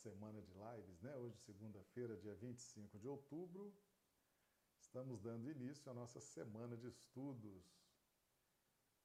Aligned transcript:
semana 0.00 0.40
de 0.40 0.52
lives, 0.52 1.00
né? 1.02 1.14
Hoje, 1.16 1.36
segunda-feira, 1.40 2.16
dia 2.16 2.34
25 2.34 2.98
de 2.98 3.06
outubro, 3.06 3.74
estamos 4.78 5.20
dando 5.20 5.50
início 5.50 5.90
à 5.90 5.94
nossa 5.94 6.18
semana 6.20 6.74
de 6.74 6.88
estudos. 6.88 7.62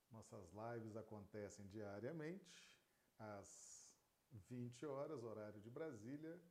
Nossas 0.10 0.50
lives 0.54 0.96
acontecem 0.96 1.68
diariamente, 1.68 2.80
às 3.20 3.94
20 4.32 4.86
horas, 4.86 5.22
horário 5.22 5.60
de 5.60 5.70
Brasília, 5.70 6.42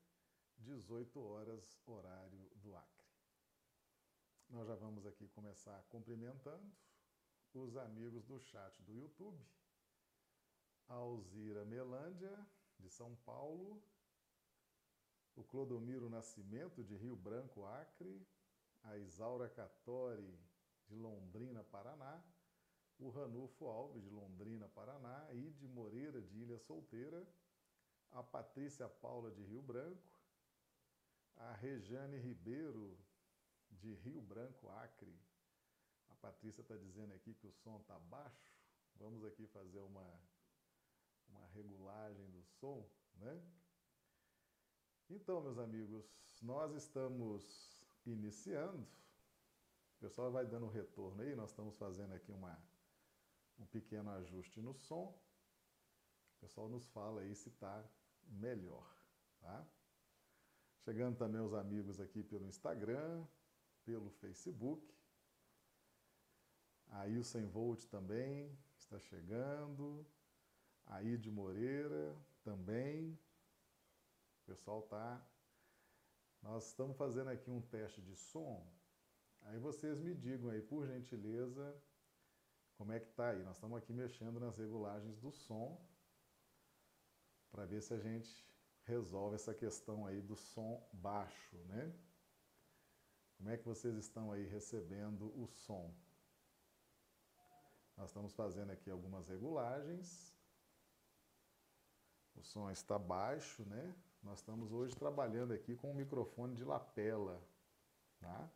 18 0.58 1.19
horas, 1.20 1.81
horário 1.87 2.50
do 2.56 2.76
Acre. 2.76 3.08
Nós 4.50 4.69
já 4.69 4.75
vamos 4.75 5.06
aqui 5.06 5.26
começar 5.29 5.82
cumprimentando 5.85 6.70
os 7.55 7.76
amigos 7.79 8.26
do 8.26 8.38
chat 8.38 8.83
do 8.83 8.92
YouTube. 8.92 9.42
Alzira 10.87 11.64
Melândia, 11.64 12.47
de 12.78 12.90
São 12.90 13.16
Paulo. 13.25 13.83
O 15.37 15.43
Clodomiro 15.43 16.09
Nascimento, 16.09 16.83
de 16.85 16.97
Rio 16.97 17.17
Branco, 17.17 17.64
Acre. 17.64 18.26
A 18.83 18.99
Isaura 18.99 19.49
Catori, 19.49 20.38
de 20.87 20.95
Londrina, 20.95 21.64
Paraná. 21.64 22.23
O 22.99 23.09
Ranulfo 23.09 23.67
Alves, 23.67 24.03
de 24.03 24.11
Londrina, 24.11 24.69
Paraná. 24.69 25.26
Ide 25.33 25.67
Moreira, 25.67 26.21
de 26.21 26.38
Ilha 26.38 26.59
Solteira. 26.59 27.26
A 28.12 28.23
Patrícia 28.23 28.88
Paula, 28.88 29.31
de 29.31 29.43
Rio 29.43 29.62
Branco. 29.62 30.21
A 31.37 31.53
Rejane 31.55 32.17
Ribeiro, 32.19 32.97
de 33.71 33.95
Rio 33.95 34.21
Branco, 34.21 34.69
Acre. 34.69 35.19
A 36.09 36.14
Patrícia 36.17 36.61
está 36.61 36.76
dizendo 36.76 37.12
aqui 37.12 37.35
que 37.35 37.47
o 37.47 37.53
som 37.53 37.81
está 37.81 37.99
baixo. 37.99 38.55
Vamos 38.97 39.25
aqui 39.25 39.47
fazer 39.49 39.81
uma, 39.81 40.21
uma 41.29 41.47
regulagem 41.49 42.31
do 42.31 42.43
som, 42.61 42.88
né? 43.17 43.43
Então, 45.11 45.42
meus 45.42 45.58
amigos, 45.58 46.04
nós 46.40 46.73
estamos 46.75 47.82
iniciando. 48.06 48.82
O 49.96 50.00
pessoal 50.00 50.32
vai 50.32 50.46
dando 50.46 50.66
retorno 50.68 51.23
aí. 51.23 51.34
Nós 51.34 51.50
estamos 51.50 51.76
fazendo 51.76 52.14
aqui 52.14 52.32
uma, 52.32 52.58
um 53.58 53.66
pequeno 53.66 54.11
ajuste 54.11 54.61
no 54.62 54.75
som. 54.75 55.14
O 56.37 56.40
pessoal 56.40 56.68
nos 56.68 56.87
fala 56.88 57.20
aí 57.20 57.34
se 57.34 57.49
está 57.49 57.84
melhor, 58.26 58.90
tá? 59.40 59.66
Chegando 60.78 61.16
também 61.16 61.40
os 61.40 61.54
amigos 61.54 62.00
aqui 62.00 62.23
pelo 62.23 62.46
Instagram, 62.46 63.26
pelo 63.84 64.11
Facebook. 64.11 64.94
A 66.88 67.08
Ilsen 67.08 67.46
Volt 67.46 67.84
também 67.87 68.58
está 68.76 68.99
chegando. 68.99 70.06
A 70.87 71.02
Ide 71.02 71.30
Moreira 71.30 72.16
também. 72.42 73.18
O 74.45 74.47
pessoal 74.47 74.83
tá. 74.83 75.27
Nós 76.43 76.67
estamos 76.67 76.97
fazendo 76.99 77.31
aqui 77.31 77.51
um 77.51 77.63
teste 77.63 78.03
de 78.03 78.15
som. 78.15 78.71
Aí 79.41 79.59
vocês 79.59 79.99
me 79.99 80.15
digam 80.15 80.51
aí, 80.51 80.61
por 80.61 80.87
gentileza, 80.87 81.83
como 82.77 82.93
é 82.93 83.01
que 83.01 83.09
tá 83.13 83.31
aí. 83.31 83.43
Nós 83.43 83.57
estamos 83.57 83.79
aqui 83.79 83.93
mexendo 83.95 84.39
nas 84.39 84.59
regulagens 84.59 85.19
do 85.19 85.33
som 85.33 85.83
para 87.51 87.65
ver 87.65 87.81
se 87.81 87.95
a 87.95 87.99
gente 87.99 88.47
resolve 88.83 89.37
essa 89.37 89.55
questão 89.55 90.07
aí 90.07 90.21
do 90.21 90.37
som 90.37 90.87
baixo, 90.93 91.57
né? 91.65 91.91
Como 93.39 93.49
é 93.49 93.57
que 93.57 93.65
vocês 93.65 93.97
estão 93.97 94.31
aí 94.31 94.45
recebendo 94.45 95.33
o 95.41 95.47
som? 95.47 95.95
Nós 97.97 98.11
estamos 98.11 98.35
fazendo 98.35 98.73
aqui 98.73 98.91
algumas 98.91 99.27
regulagens. 99.27 100.37
O 102.35 102.43
som 102.43 102.71
está 102.71 102.99
baixo, 102.99 103.65
né? 103.65 103.95
Nós 104.25 104.38
estamos 104.38 104.73
hoje 104.73 104.97
trabalhando 104.97 105.52
aqui 105.52 105.76
com 105.76 105.90
um 105.90 105.95
microfone 105.95 106.54
de 106.54 106.64
lapela, 106.64 107.47
tá? 108.19 108.50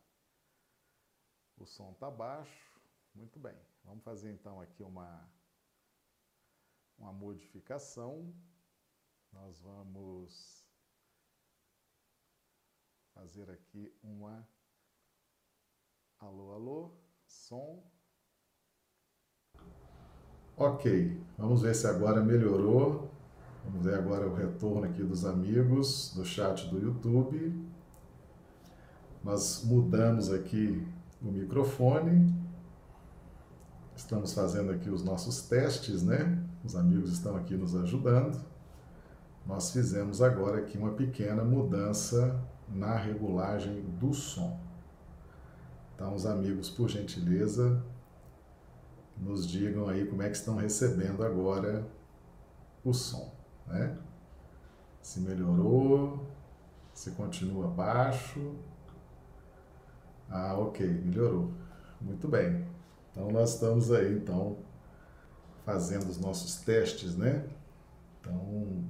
O 1.55 1.65
som 1.65 1.91
está 1.91 2.09
baixo. 2.09 2.81
Muito 3.13 3.39
bem. 3.39 3.55
Vamos 3.83 4.03
fazer 4.03 4.31
então 4.31 4.59
aqui 4.59 4.81
uma 4.81 5.31
uma 6.97 7.13
modificação. 7.13 8.33
Nós 9.31 9.59
vamos 9.59 10.65
fazer 13.13 13.51
aqui 13.51 13.95
uma 14.01 14.49
Alô, 16.19 16.51
alô, 16.51 16.91
som. 17.25 17.81
Ok, 20.57 21.23
vamos 21.37 21.61
ver 21.61 21.73
se 21.73 21.87
agora 21.87 22.21
melhorou. 22.21 23.09
Vamos 23.71 23.85
ver 23.85 23.99
agora 23.99 24.27
o 24.27 24.33
retorno 24.33 24.83
aqui 24.83 25.03
dos 25.03 25.23
amigos 25.23 26.11
do 26.15 26.25
chat 26.25 26.67
do 26.69 26.79
YouTube. 26.79 27.55
Nós 29.23 29.63
mudamos 29.63 30.33
aqui 30.33 30.83
o 31.21 31.31
microfone. 31.31 32.33
Estamos 33.95 34.33
fazendo 34.33 34.71
aqui 34.71 34.89
os 34.89 35.03
nossos 35.03 35.43
testes, 35.43 36.01
né? 36.01 36.43
Os 36.65 36.75
amigos 36.75 37.11
estão 37.11 37.35
aqui 37.35 37.55
nos 37.55 37.75
ajudando. 37.75 38.43
Nós 39.45 39.71
fizemos 39.71 40.19
agora 40.19 40.57
aqui 40.57 40.75
uma 40.75 40.93
pequena 40.93 41.43
mudança 41.43 42.43
na 42.67 42.95
regulagem 42.95 43.83
do 43.99 44.11
som. 44.15 44.59
Então, 45.93 46.15
os 46.15 46.25
amigos, 46.25 46.71
por 46.71 46.89
gentileza, 46.89 47.83
nos 49.15 49.47
digam 49.47 49.87
aí 49.87 50.07
como 50.07 50.23
é 50.23 50.29
que 50.29 50.37
estão 50.37 50.55
recebendo 50.55 51.23
agora 51.23 51.87
o 52.83 52.93
som, 52.93 53.38
né? 53.69 53.97
Se 55.01 55.21
melhorou, 55.21 56.27
se 56.93 57.11
continua 57.11 57.67
baixo. 57.67 58.55
Ah, 60.29 60.55
ok, 60.57 60.85
melhorou. 60.85 61.51
Muito 62.01 62.27
bem. 62.27 62.65
Então 63.11 63.31
nós 63.31 63.53
estamos 63.53 63.91
aí 63.91 64.17
então 64.17 64.57
fazendo 65.65 66.09
os 66.09 66.19
nossos 66.19 66.61
testes, 66.61 67.15
né? 67.15 67.45
Então 68.19 68.35
o 68.35 68.87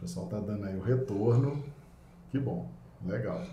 pessoal 0.00 0.26
está 0.26 0.40
dando 0.40 0.66
aí 0.66 0.76
o 0.76 0.82
retorno. 0.82 1.62
Que 2.30 2.38
bom, 2.38 2.70
legal. 3.04 3.44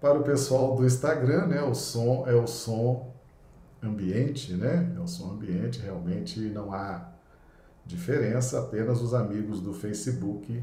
Para 0.00 0.18
o 0.18 0.22
pessoal 0.22 0.76
do 0.76 0.86
Instagram, 0.86 1.46
né, 1.46 1.62
o 1.62 1.74
som 1.74 2.26
é 2.26 2.34
o 2.34 2.46
som 2.46 3.12
ambiente, 3.82 4.54
né? 4.54 4.94
É 4.96 5.00
o 5.00 5.06
som 5.06 5.32
ambiente, 5.32 5.80
realmente 5.80 6.40
não 6.40 6.72
há 6.72 7.12
diferença, 7.90 8.60
apenas 8.60 9.00
os 9.00 9.12
amigos 9.12 9.60
do 9.60 9.74
Facebook 9.74 10.62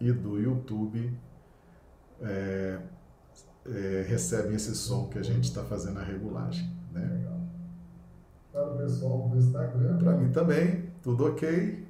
e 0.00 0.12
do 0.12 0.40
YouTube 0.40 1.16
é, 2.20 2.78
é, 3.66 4.04
recebem 4.08 4.54
esse 4.54 4.74
som 4.74 5.08
que 5.08 5.18
a 5.18 5.22
gente 5.22 5.44
está 5.44 5.62
fazendo 5.62 5.98
a 5.98 6.02
regulagem. 6.02 6.74
Né? 6.92 7.26
Para 8.50 8.72
o 8.72 8.78
pessoal 8.78 9.28
do 9.28 9.36
Instagram. 9.36 9.98
Para 9.98 10.16
mim 10.16 10.32
também, 10.32 10.90
tudo 11.02 11.26
ok. 11.26 11.86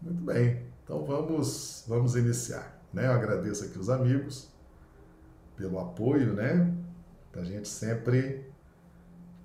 Muito 0.00 0.22
bem. 0.22 0.62
Então 0.84 1.04
vamos, 1.04 1.84
vamos 1.88 2.14
iniciar. 2.14 2.80
Né? 2.92 3.06
Eu 3.06 3.12
agradeço 3.12 3.64
aqui 3.64 3.78
os 3.78 3.90
amigos 3.90 4.48
pelo 5.56 5.78
apoio, 5.78 6.34
né? 6.34 6.72
A 7.32 7.42
gente 7.42 7.68
sempre 7.68 8.43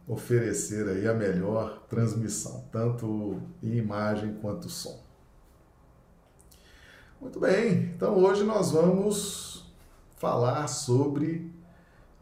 oferecer 0.10 0.90
aí 0.90 1.08
a 1.08 1.14
melhor 1.14 1.86
transmissão, 1.88 2.66
tanto 2.72 3.40
em 3.62 3.78
imagem 3.78 4.34
quanto 4.42 4.68
som. 4.68 5.00
Muito 7.22 7.40
bem, 7.40 7.92
então 7.96 8.18
hoje 8.18 8.44
nós 8.44 8.72
vamos 8.72 9.72
falar 10.18 10.68
sobre 10.68 11.54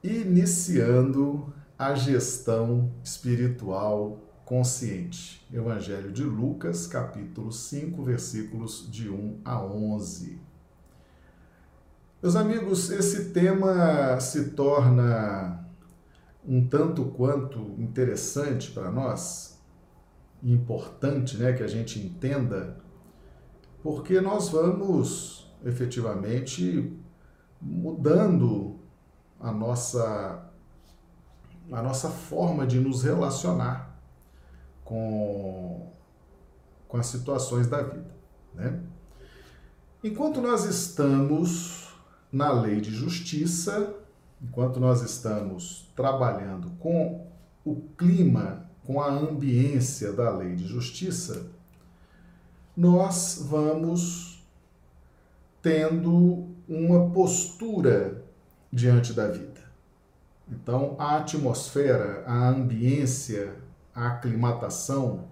iniciando 0.04 1.54
a 1.80 1.96
gestão 1.96 2.92
espiritual 3.02 4.20
consciente. 4.44 5.46
Evangelho 5.54 6.12
de 6.12 6.24
Lucas, 6.24 6.88
capítulo 6.88 7.54
5, 7.54 8.04
versículos 8.04 8.92
de 8.92 9.10
1 9.10 9.40
a 9.46 9.64
11. 9.64 10.42
Meus 12.22 12.36
amigos, 12.36 12.90
esse 12.90 13.30
tema 13.30 14.20
se 14.20 14.50
torna 14.50 15.67
um 16.48 16.66
tanto 16.66 17.06
quanto 17.06 17.60
interessante 17.78 18.72
para 18.72 18.90
nós, 18.90 19.62
importante 20.42 21.36
né, 21.38 21.52
que 21.52 21.62
a 21.62 21.68
gente 21.68 22.00
entenda, 22.00 22.78
porque 23.84 24.22
nós 24.22 24.50
vamos 24.50 25.52
efetivamente 25.66 26.98
mudando 27.62 28.80
a 29.40 29.52
nossa, 29.52 30.50
a 31.72 31.82
nossa 31.82 32.10
forma 32.10 32.66
de 32.66 32.80
nos 32.80 33.04
relacionar 33.04 34.00
com, 34.86 35.92
com 36.88 36.98
as 36.98 37.08
situações 37.08 37.68
da 37.68 37.82
vida. 37.82 38.16
Né? 38.54 38.80
Enquanto 40.04 40.40
nós 40.40 40.64
estamos 40.64 41.94
na 42.32 42.52
lei 42.52 42.80
de 42.80 42.92
justiça, 42.92 43.96
enquanto 44.42 44.80
nós 44.80 45.02
estamos 45.02 45.92
trabalhando 45.96 46.72
com 46.80 47.28
o 47.66 47.76
clima, 47.98 48.70
com 48.86 49.02
a 49.02 49.10
ambiência 49.10 50.14
da 50.14 50.30
lei 50.30 50.56
de 50.56 50.66
justiça, 50.66 51.48
nós 52.76 53.46
vamos 53.50 54.46
tendo 55.62 56.48
uma 56.68 57.10
postura 57.10 58.24
diante 58.72 59.14
da 59.14 59.28
vida. 59.28 59.62
Então, 60.50 60.96
a 60.98 61.18
atmosfera, 61.18 62.24
a 62.26 62.48
ambiência, 62.50 63.56
a 63.94 64.08
aclimatação, 64.08 65.26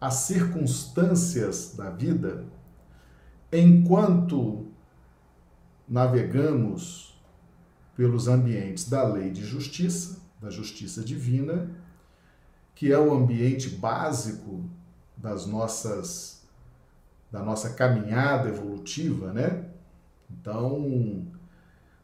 as 0.00 0.14
circunstâncias 0.14 1.74
da 1.74 1.90
vida, 1.90 2.44
enquanto 3.52 4.66
navegamos 5.88 7.07
pelos 7.98 8.28
ambientes 8.28 8.88
da 8.88 9.02
lei 9.02 9.28
de 9.28 9.44
justiça, 9.44 10.20
da 10.40 10.50
justiça 10.50 11.02
divina, 11.02 11.68
que 12.72 12.92
é 12.92 12.98
o 12.98 13.12
ambiente 13.12 13.68
básico 13.70 14.62
das 15.16 15.46
nossas 15.46 16.44
da 17.28 17.42
nossa 17.42 17.70
caminhada 17.70 18.48
evolutiva, 18.48 19.32
né? 19.32 19.64
Então, 20.30 21.26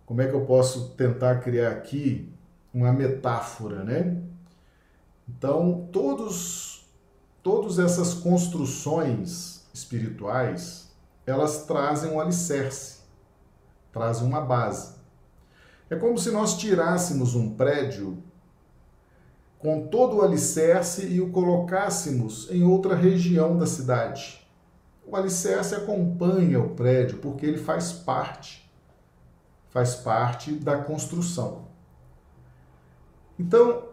como 0.04 0.20
é 0.20 0.26
que 0.26 0.34
eu 0.34 0.44
posso 0.44 0.88
tentar 0.96 1.36
criar 1.36 1.70
aqui 1.70 2.28
uma 2.74 2.92
metáfora, 2.92 3.84
né? 3.84 4.20
Então, 5.28 5.88
todos 5.92 6.84
todas 7.40 7.78
essas 7.78 8.14
construções 8.14 9.64
espirituais, 9.72 10.92
elas 11.24 11.66
trazem 11.66 12.10
um 12.10 12.18
alicerce, 12.18 12.98
trazem 13.92 14.26
uma 14.26 14.40
base. 14.40 15.03
É 15.90 15.96
como 15.96 16.18
se 16.18 16.30
nós 16.30 16.56
tirássemos 16.56 17.34
um 17.34 17.54
prédio 17.54 18.22
com 19.58 19.86
todo 19.86 20.16
o 20.16 20.22
alicerce 20.22 21.06
e 21.06 21.20
o 21.20 21.30
colocássemos 21.30 22.50
em 22.50 22.62
outra 22.62 22.94
região 22.94 23.56
da 23.56 23.66
cidade. 23.66 24.46
O 25.06 25.16
alicerce 25.16 25.74
acompanha 25.74 26.60
o 26.60 26.70
prédio 26.70 27.18
porque 27.18 27.46
ele 27.46 27.58
faz 27.58 27.92
parte, 27.92 28.70
faz 29.70 29.94
parte 29.94 30.52
da 30.52 30.78
construção. 30.78 31.68
Então, 33.38 33.88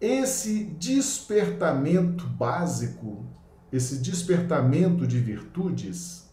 esse 0.00 0.64
despertamento 0.64 2.26
básico, 2.26 3.24
esse 3.72 3.98
despertamento 3.98 5.06
de 5.06 5.18
virtudes, 5.18 6.28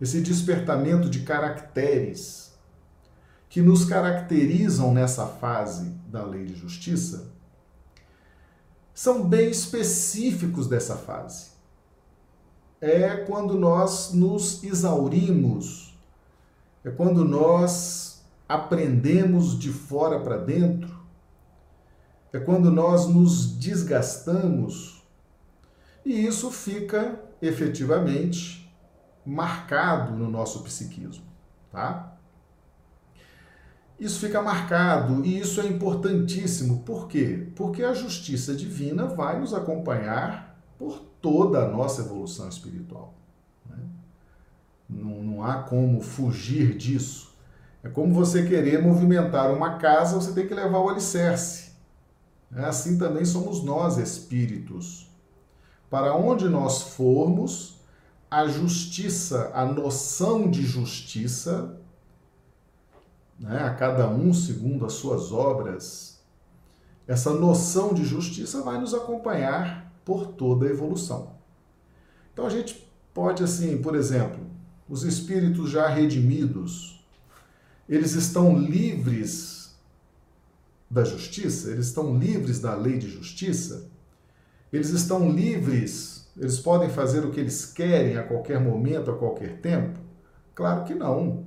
esse 0.00 0.20
despertamento 0.20 1.08
de 1.08 1.20
caracteres 1.20 2.43
que 3.54 3.62
nos 3.62 3.84
caracterizam 3.84 4.92
nessa 4.92 5.28
fase 5.28 5.90
da 6.08 6.24
lei 6.24 6.44
de 6.44 6.56
justiça, 6.56 7.32
são 8.92 9.28
bem 9.28 9.48
específicos 9.48 10.66
dessa 10.66 10.96
fase 10.96 11.50
é 12.80 13.14
quando 13.18 13.56
nós 13.56 14.12
nos 14.12 14.64
exaurimos, 14.64 15.96
é 16.82 16.90
quando 16.90 17.24
nós 17.24 18.24
aprendemos 18.48 19.56
de 19.56 19.70
fora 19.70 20.18
para 20.18 20.36
dentro, 20.36 20.92
é 22.32 22.40
quando 22.40 22.72
nós 22.72 23.06
nos 23.06 23.56
desgastamos 23.56 25.00
e 26.04 26.26
isso 26.26 26.50
fica 26.50 27.20
efetivamente 27.40 28.68
marcado 29.24 30.16
no 30.16 30.28
nosso 30.28 30.64
psiquismo, 30.64 31.24
tá? 31.70 32.13
Isso 33.98 34.20
fica 34.20 34.42
marcado 34.42 35.24
e 35.24 35.38
isso 35.38 35.60
é 35.60 35.66
importantíssimo. 35.66 36.80
Por 36.80 37.06
quê? 37.06 37.48
Porque 37.54 37.82
a 37.82 37.94
justiça 37.94 38.54
divina 38.54 39.06
vai 39.06 39.38
nos 39.38 39.54
acompanhar 39.54 40.58
por 40.78 41.00
toda 41.20 41.64
a 41.64 41.68
nossa 41.68 42.02
evolução 42.02 42.48
espiritual. 42.48 43.14
Né? 43.68 43.78
Não, 44.88 45.22
não 45.22 45.44
há 45.44 45.62
como 45.62 46.00
fugir 46.00 46.76
disso. 46.76 47.32
É 47.82 47.88
como 47.88 48.12
você 48.12 48.44
querer 48.46 48.82
movimentar 48.82 49.52
uma 49.52 49.78
casa, 49.78 50.16
você 50.16 50.32
tem 50.32 50.48
que 50.48 50.54
levar 50.54 50.78
o 50.78 50.88
alicerce. 50.88 51.72
É 52.54 52.64
assim 52.64 52.98
também 52.98 53.24
somos 53.24 53.62
nós, 53.62 53.98
espíritos. 53.98 55.10
Para 55.88 56.16
onde 56.16 56.48
nós 56.48 56.82
formos, 56.82 57.80
a 58.30 58.46
justiça, 58.46 59.50
a 59.54 59.64
noção 59.64 60.50
de 60.50 60.62
justiça, 60.62 61.78
né, 63.38 63.62
a 63.62 63.74
cada 63.74 64.08
um 64.08 64.32
segundo 64.32 64.86
as 64.86 64.94
suas 64.94 65.32
obras, 65.32 66.20
essa 67.06 67.32
noção 67.32 67.92
de 67.92 68.04
justiça 68.04 68.62
vai 68.62 68.78
nos 68.78 68.94
acompanhar 68.94 69.92
por 70.04 70.26
toda 70.26 70.66
a 70.66 70.70
evolução. 70.70 71.34
Então 72.32 72.46
a 72.46 72.50
gente 72.50 72.88
pode, 73.12 73.42
assim, 73.42 73.80
por 73.80 73.94
exemplo, 73.94 74.40
os 74.88 75.04
espíritos 75.04 75.70
já 75.70 75.88
redimidos, 75.88 77.04
eles 77.88 78.12
estão 78.12 78.58
livres 78.58 79.74
da 80.90 81.04
justiça, 81.04 81.70
eles 81.70 81.86
estão 81.86 82.16
livres 82.16 82.60
da 82.60 82.74
lei 82.74 82.98
de 82.98 83.08
justiça, 83.08 83.88
eles 84.72 84.90
estão 84.90 85.30
livres, 85.30 86.28
eles 86.36 86.58
podem 86.58 86.88
fazer 86.88 87.24
o 87.24 87.30
que 87.30 87.40
eles 87.40 87.64
querem 87.66 88.16
a 88.16 88.22
qualquer 88.22 88.60
momento, 88.60 89.10
a 89.10 89.16
qualquer 89.16 89.60
tempo? 89.60 90.00
Claro 90.54 90.84
que 90.84 90.94
não. 90.94 91.46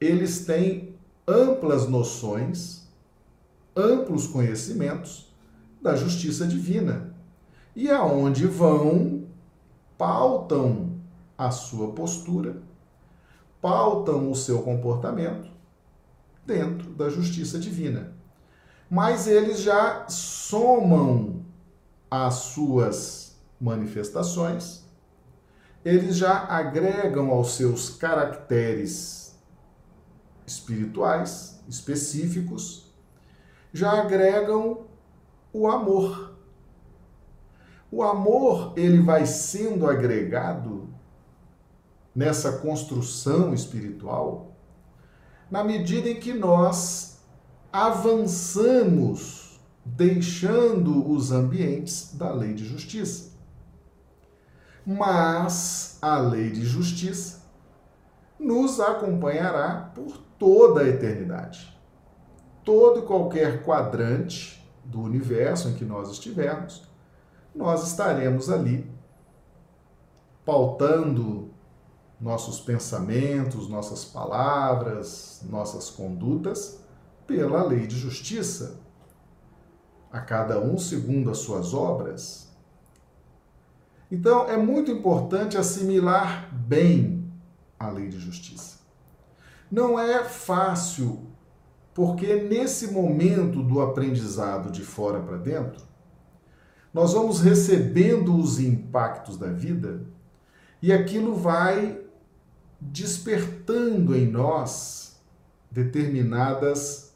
Eles 0.00 0.44
têm 0.44 0.94
amplas 1.26 1.88
noções, 1.88 2.86
amplos 3.74 4.26
conhecimentos 4.26 5.34
da 5.80 5.96
justiça 5.96 6.46
divina 6.46 7.14
e 7.74 7.90
aonde 7.90 8.46
vão, 8.46 9.24
pautam 9.98 10.96
a 11.36 11.50
sua 11.50 11.92
postura, 11.92 12.62
pautam 13.60 14.30
o 14.30 14.34
seu 14.34 14.62
comportamento 14.62 15.50
dentro 16.44 16.90
da 16.90 17.08
justiça 17.08 17.58
divina. 17.58 18.14
Mas 18.88 19.26
eles 19.26 19.60
já 19.60 20.08
somam 20.08 21.44
as 22.10 22.34
suas 22.34 23.36
manifestações, 23.60 24.84
eles 25.84 26.16
já 26.16 26.44
agregam 26.44 27.30
aos 27.30 27.56
seus 27.56 27.90
caracteres 27.90 29.25
espirituais 30.46 31.60
específicos, 31.68 32.92
já 33.72 34.00
agregam 34.00 34.86
o 35.52 35.68
amor 35.68 36.36
o 37.90 38.02
amor, 38.02 38.72
ele 38.76 39.00
vai 39.00 39.24
sendo 39.26 39.88
agregado 39.88 40.88
nessa 42.14 42.58
construção 42.58 43.54
espiritual 43.54 44.56
na 45.50 45.62
medida 45.62 46.08
em 46.08 46.18
que 46.18 46.32
nós 46.32 47.20
avançamos 47.72 49.60
deixando 49.84 51.08
os 51.10 51.30
ambientes 51.30 52.14
da 52.14 52.32
lei 52.32 52.54
de 52.54 52.64
justiça. 52.64 53.30
Mas 54.84 55.98
a 56.02 56.18
lei 56.18 56.50
de 56.50 56.64
justiça 56.64 57.42
nos 58.38 58.80
acompanhará 58.80 59.92
por 59.94 60.20
toda 60.38 60.82
a 60.82 60.88
eternidade. 60.88 61.76
Todo 62.64 63.00
e 63.00 63.02
qualquer 63.02 63.64
quadrante 63.64 64.64
do 64.84 65.00
universo 65.00 65.68
em 65.68 65.74
que 65.74 65.84
nós 65.84 66.10
estivermos, 66.10 66.82
nós 67.54 67.86
estaremos 67.86 68.50
ali 68.50 68.90
pautando 70.44 71.50
nossos 72.20 72.60
pensamentos, 72.60 73.68
nossas 73.68 74.04
palavras, 74.04 75.42
nossas 75.48 75.90
condutas 75.90 76.80
pela 77.26 77.62
lei 77.64 77.86
de 77.86 77.96
justiça, 77.96 78.80
a 80.10 80.20
cada 80.20 80.60
um 80.60 80.78
segundo 80.78 81.30
as 81.30 81.38
suas 81.38 81.74
obras. 81.74 82.46
Então 84.10 84.48
é 84.48 84.56
muito 84.56 84.90
importante 84.90 85.58
assimilar 85.58 86.48
bem 86.54 87.30
a 87.78 87.90
lei 87.90 88.08
de 88.08 88.18
justiça. 88.18 88.75
Não 89.70 89.98
é 89.98 90.24
fácil, 90.24 91.26
porque 91.94 92.36
nesse 92.36 92.88
momento 92.88 93.62
do 93.62 93.80
aprendizado 93.80 94.70
de 94.70 94.82
fora 94.82 95.20
para 95.20 95.36
dentro, 95.36 95.84
nós 96.92 97.12
vamos 97.12 97.40
recebendo 97.40 98.36
os 98.36 98.58
impactos 98.58 99.36
da 99.36 99.48
vida 99.48 100.00
e 100.80 100.92
aquilo 100.92 101.34
vai 101.34 102.00
despertando 102.80 104.14
em 104.14 104.26
nós 104.26 105.20
determinadas, 105.70 107.14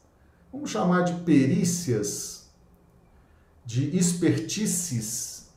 vamos 0.51 0.69
chamar 0.69 1.03
de 1.03 1.13
perícias, 1.21 2.51
de 3.65 3.95
expertices, 3.95 5.49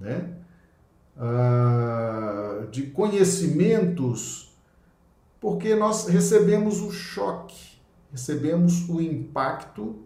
né? 0.00 0.30
Ah, 1.16 2.66
de 2.70 2.88
conhecimentos, 2.88 4.51
porque 5.42 5.74
nós 5.74 6.06
recebemos 6.06 6.80
o 6.80 6.90
choque 6.90 7.72
recebemos 8.12 8.86
o 8.90 9.00
impacto 9.00 10.04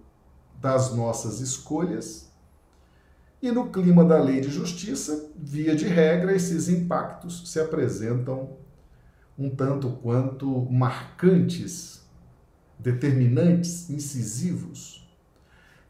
das 0.61 0.95
nossas 0.95 1.41
escolhas 1.41 2.31
e 3.43 3.51
no 3.51 3.69
clima 3.69 4.05
da 4.05 4.17
lei 4.17 4.41
de 4.41 4.49
justiça, 4.49 5.31
via 5.37 5.75
de 5.75 5.87
regra, 5.87 6.35
esses 6.35 6.69
impactos 6.69 7.51
se 7.51 7.61
apresentam 7.61 8.57
um 9.37 9.51
tanto 9.51 9.91
quanto 10.03 10.49
marcantes, 10.71 12.01
determinantes, 12.79 13.91
incisivos. 13.91 15.07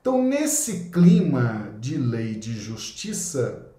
Então, 0.00 0.22
nesse 0.22 0.90
clima 0.90 1.76
de 1.78 1.96
lei 1.96 2.34
de 2.34 2.52
justiça, 2.52 3.70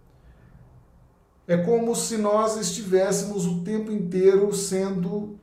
é 1.45 1.57
como 1.57 1.93
se 1.95 2.17
nós 2.17 2.55
estivéssemos 2.57 3.45
o 3.45 3.63
tempo 3.63 3.91
inteiro 3.91 4.53
sendo 4.53 5.37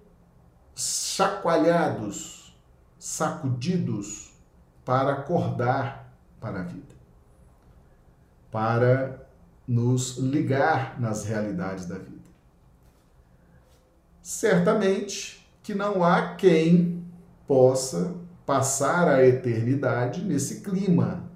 chacoalhados, 0.75 2.57
sacudidos 2.99 4.33
para 4.85 5.13
acordar 5.13 6.13
para 6.41 6.61
a 6.61 6.63
vida 6.63 6.95
para 8.55 9.27
nos 9.67 10.17
ligar 10.17 11.01
nas 11.01 11.25
realidades 11.25 11.87
da 11.87 11.99
vida. 11.99 12.31
Certamente 14.23 15.45
que 15.61 15.75
não 15.75 16.05
há 16.05 16.37
quem 16.37 17.05
possa 17.49 18.15
passar 18.47 19.09
a 19.09 19.27
eternidade 19.27 20.23
nesse 20.23 20.61
clima. 20.61 21.29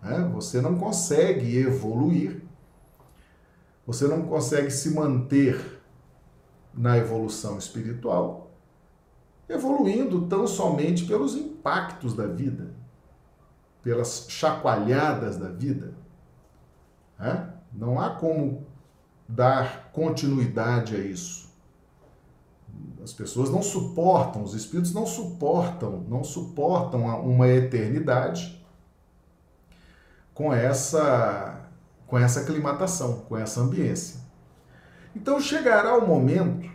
Né? 0.00 0.30
Você 0.32 0.62
não 0.62 0.78
consegue 0.78 1.58
evoluir, 1.58 2.42
você 3.86 4.08
não 4.08 4.22
consegue 4.22 4.70
se 4.70 4.94
manter 4.94 5.82
na 6.72 6.96
evolução 6.96 7.58
espiritual, 7.58 8.39
evoluindo 9.50 10.26
tão 10.26 10.46
somente 10.46 11.04
pelos 11.04 11.34
impactos 11.34 12.14
da 12.14 12.26
vida, 12.26 12.72
pelas 13.82 14.26
chacoalhadas 14.28 15.36
da 15.36 15.48
vida. 15.48 15.92
Né? 17.18 17.52
Não 17.72 18.00
há 18.00 18.10
como 18.10 18.66
dar 19.28 19.90
continuidade 19.92 20.94
a 20.94 20.98
isso. 20.98 21.50
As 23.02 23.12
pessoas 23.12 23.50
não 23.50 23.62
suportam, 23.62 24.42
os 24.42 24.54
espíritos 24.54 24.92
não 24.92 25.06
suportam, 25.06 26.04
não 26.08 26.22
suportam 26.22 27.04
uma 27.26 27.48
eternidade 27.48 28.64
com 30.32 30.52
essa 30.52 31.56
com 32.06 32.18
essa 32.18 32.40
aclimatação, 32.40 33.20
com 33.28 33.36
essa 33.36 33.60
ambiência. 33.60 34.20
Então 35.14 35.40
chegará 35.40 35.96
o 35.96 36.06
momento, 36.06 36.68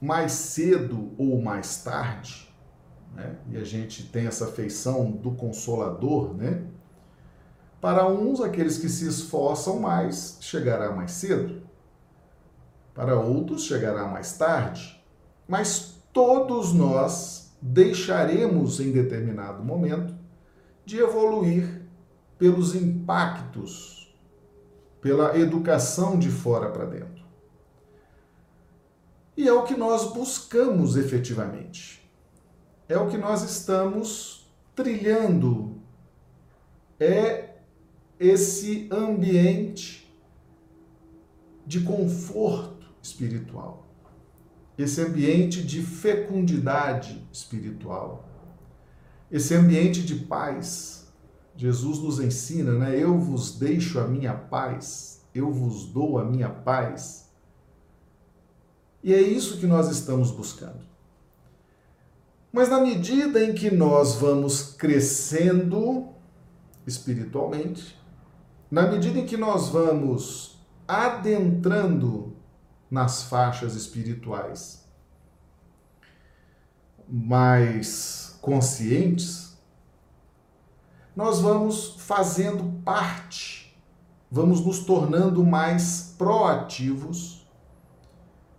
mais 0.00 0.32
cedo 0.32 1.12
ou 1.18 1.40
mais 1.40 1.82
tarde, 1.82 2.52
né? 3.14 3.36
e 3.50 3.56
a 3.56 3.64
gente 3.64 4.04
tem 4.04 4.26
essa 4.26 4.46
feição 4.46 5.10
do 5.10 5.32
consolador, 5.32 6.34
né? 6.34 6.64
Para 7.80 8.08
uns, 8.08 8.40
aqueles 8.40 8.78
que 8.78 8.88
se 8.88 9.06
esforçam 9.06 9.78
mais, 9.78 10.38
chegará 10.40 10.90
mais 10.90 11.12
cedo. 11.12 11.62
Para 12.92 13.18
outros, 13.18 13.64
chegará 13.64 14.08
mais 14.08 14.36
tarde. 14.36 15.00
Mas 15.46 15.94
todos 16.12 16.72
nós 16.72 17.56
deixaremos 17.62 18.80
em 18.80 18.90
determinado 18.90 19.62
momento 19.64 20.14
de 20.84 20.98
evoluir 20.98 21.82
pelos 22.36 22.74
impactos, 22.74 24.12
pela 25.00 25.38
educação 25.38 26.18
de 26.18 26.30
fora 26.30 26.70
para 26.70 26.86
dentro. 26.86 27.17
E 29.38 29.46
é 29.46 29.52
o 29.52 29.62
que 29.62 29.76
nós 29.76 30.12
buscamos 30.12 30.96
efetivamente. 30.96 32.04
É 32.88 32.98
o 32.98 33.08
que 33.08 33.16
nós 33.16 33.44
estamos 33.44 34.50
trilhando. 34.74 35.80
É 36.98 37.50
esse 38.18 38.88
ambiente 38.90 40.12
de 41.64 41.82
conforto 41.82 42.88
espiritual, 43.00 43.86
esse 44.76 45.00
ambiente 45.00 45.62
de 45.62 45.82
fecundidade 45.82 47.24
espiritual, 47.32 48.28
esse 49.30 49.54
ambiente 49.54 50.02
de 50.02 50.16
paz. 50.16 51.12
Jesus 51.54 52.00
nos 52.00 52.18
ensina, 52.18 52.72
né? 52.72 53.00
Eu 53.00 53.16
vos 53.16 53.56
deixo 53.56 54.00
a 54.00 54.08
minha 54.08 54.34
paz, 54.34 55.24
eu 55.32 55.52
vos 55.52 55.86
dou 55.86 56.18
a 56.18 56.24
minha 56.24 56.48
paz. 56.48 57.27
E 59.08 59.14
é 59.14 59.22
isso 59.22 59.56
que 59.56 59.66
nós 59.66 59.88
estamos 59.88 60.30
buscando. 60.30 60.82
Mas 62.52 62.68
na 62.68 62.78
medida 62.78 63.42
em 63.42 63.54
que 63.54 63.70
nós 63.70 64.16
vamos 64.16 64.74
crescendo 64.74 66.08
espiritualmente, 66.86 67.98
na 68.70 68.82
medida 68.82 69.18
em 69.18 69.24
que 69.24 69.38
nós 69.38 69.70
vamos 69.70 70.58
adentrando 70.86 72.36
nas 72.90 73.22
faixas 73.22 73.74
espirituais 73.74 74.86
mais 77.08 78.36
conscientes, 78.42 79.56
nós 81.16 81.40
vamos 81.40 81.94
fazendo 81.96 82.78
parte, 82.84 83.74
vamos 84.30 84.62
nos 84.62 84.80
tornando 84.80 85.42
mais 85.42 86.14
proativos 86.18 87.37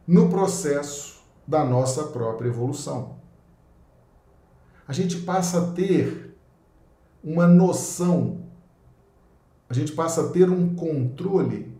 no 0.09 0.29
processo 0.29 1.21
da 1.47 1.63
nossa 1.63 2.03
própria 2.05 2.49
evolução. 2.49 3.17
A 4.87 4.93
gente 4.93 5.17
passa 5.17 5.59
a 5.59 5.71
ter 5.71 6.35
uma 7.23 7.47
noção 7.47 8.49
a 9.69 9.73
gente 9.73 9.91
passa 9.91 10.21
a 10.21 10.29
ter 10.29 10.49
um 10.49 10.73
controle, 10.75 11.71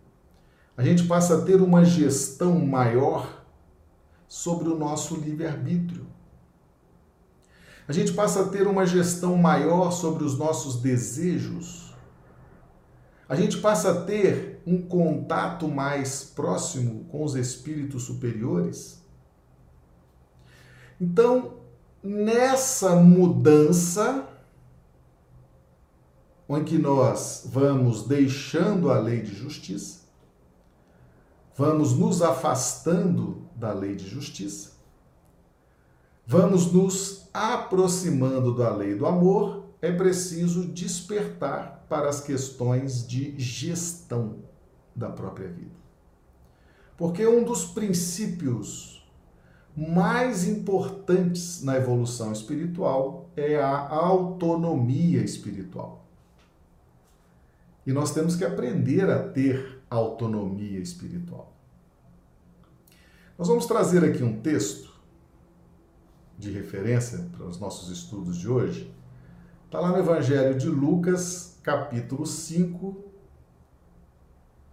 a 0.76 0.84
gente 0.84 1.08
passa 1.08 1.36
a 1.36 1.40
ter 1.42 1.60
uma 1.60 1.84
gestão 1.84 2.64
maior 2.64 3.44
sobre 4.28 4.68
o 4.68 4.78
nosso 4.78 5.16
livre-arbítrio. 5.16 6.06
A 7.88 7.92
gente 7.92 8.12
passa 8.12 8.42
a 8.42 8.48
ter 8.48 8.68
uma 8.68 8.86
gestão 8.86 9.36
maior 9.36 9.90
sobre 9.90 10.22
os 10.22 10.38
nossos 10.38 10.76
desejos. 10.76 11.89
A 13.30 13.36
gente 13.36 13.58
passa 13.58 13.92
a 13.92 14.00
ter 14.02 14.60
um 14.66 14.82
contato 14.82 15.68
mais 15.68 16.24
próximo 16.24 17.04
com 17.04 17.22
os 17.22 17.36
espíritos 17.36 18.02
superiores. 18.02 19.00
Então, 21.00 21.58
nessa 22.02 22.96
mudança, 22.96 24.28
em 26.48 26.64
que 26.64 26.76
nós 26.76 27.44
vamos 27.46 28.04
deixando 28.04 28.90
a 28.90 28.98
lei 28.98 29.22
de 29.22 29.32
justiça, 29.32 30.00
vamos 31.56 31.96
nos 31.96 32.22
afastando 32.22 33.46
da 33.54 33.72
lei 33.72 33.94
de 33.94 34.08
justiça, 34.08 34.72
vamos 36.26 36.72
nos 36.72 37.28
aproximando 37.32 38.56
da 38.56 38.74
lei 38.74 38.96
do 38.96 39.06
amor, 39.06 39.59
é 39.80 39.90
preciso 39.90 40.66
despertar 40.66 41.86
para 41.88 42.08
as 42.08 42.20
questões 42.20 43.06
de 43.06 43.38
gestão 43.38 44.36
da 44.94 45.10
própria 45.10 45.48
vida. 45.48 45.80
Porque 46.96 47.26
um 47.26 47.42
dos 47.42 47.64
princípios 47.64 49.00
mais 49.74 50.46
importantes 50.46 51.62
na 51.62 51.76
evolução 51.76 52.32
espiritual 52.32 53.30
é 53.36 53.56
a 53.56 53.88
autonomia 53.88 55.22
espiritual. 55.22 56.04
E 57.86 57.92
nós 57.92 58.12
temos 58.12 58.36
que 58.36 58.44
aprender 58.44 59.08
a 59.08 59.26
ter 59.28 59.80
autonomia 59.88 60.78
espiritual. 60.78 61.56
Nós 63.38 63.48
vamos 63.48 63.64
trazer 63.64 64.04
aqui 64.04 64.22
um 64.22 64.40
texto 64.40 64.92
de 66.38 66.50
referência 66.50 67.26
para 67.32 67.46
os 67.46 67.58
nossos 67.58 67.90
estudos 67.90 68.36
de 68.36 68.48
hoje. 68.48 68.94
Está 69.70 69.78
lá 69.78 69.90
no 69.90 69.98
Evangelho 69.98 70.58
de 70.58 70.68
Lucas, 70.68 71.56
capítulo 71.62 72.26
5, 72.26 73.04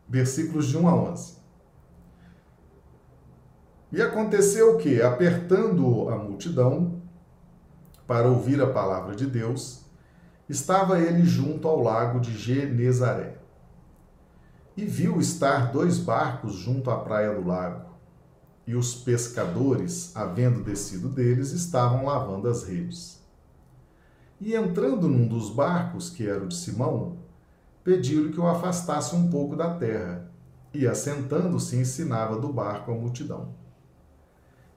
versículos 0.10 0.66
de 0.66 0.76
1 0.76 0.88
a 0.88 0.96
11. 0.96 1.38
E 3.92 4.02
aconteceu 4.02 4.74
o 4.74 4.78
que, 4.80 5.00
apertando 5.00 6.10
a 6.10 6.18
multidão 6.18 7.00
para 8.08 8.28
ouvir 8.28 8.60
a 8.60 8.74
palavra 8.74 9.16
de 9.16 9.28
Deus, 9.28 9.86
estava 10.50 11.00
ele 11.00 11.24
junto 11.24 11.68
ao 11.68 11.80
lago 11.80 12.20
de 12.20 12.36
Genezaré. 12.36 13.38
E 14.76 14.84
viu 14.84 15.20
estar 15.20 15.72
dois 15.72 16.00
barcos 16.00 16.56
junto 16.56 16.90
à 16.90 16.98
praia 16.98 17.36
do 17.36 17.48
lago. 17.48 17.86
E 18.66 18.74
os 18.74 18.96
pescadores, 18.96 20.16
havendo 20.16 20.64
descido 20.64 21.08
deles, 21.08 21.52
estavam 21.52 22.04
lavando 22.04 22.50
as 22.50 22.64
redes. 22.64 23.17
E 24.40 24.54
entrando 24.54 25.08
num 25.08 25.28
dos 25.28 25.50
barcos, 25.50 26.10
que 26.10 26.28
era 26.28 26.44
o 26.44 26.48
de 26.48 26.56
Simão, 26.56 27.18
pediu-lhe 27.84 28.32
que 28.32 28.40
o 28.40 28.48
afastasse 28.48 29.16
um 29.16 29.30
pouco 29.30 29.56
da 29.56 29.74
terra, 29.76 30.30
e 30.74 30.86
assentando-se 30.86 31.76
ensinava 31.76 32.40
do 32.40 32.54
barco 32.54 32.92
a 32.92 32.94
multidão. 32.96 33.56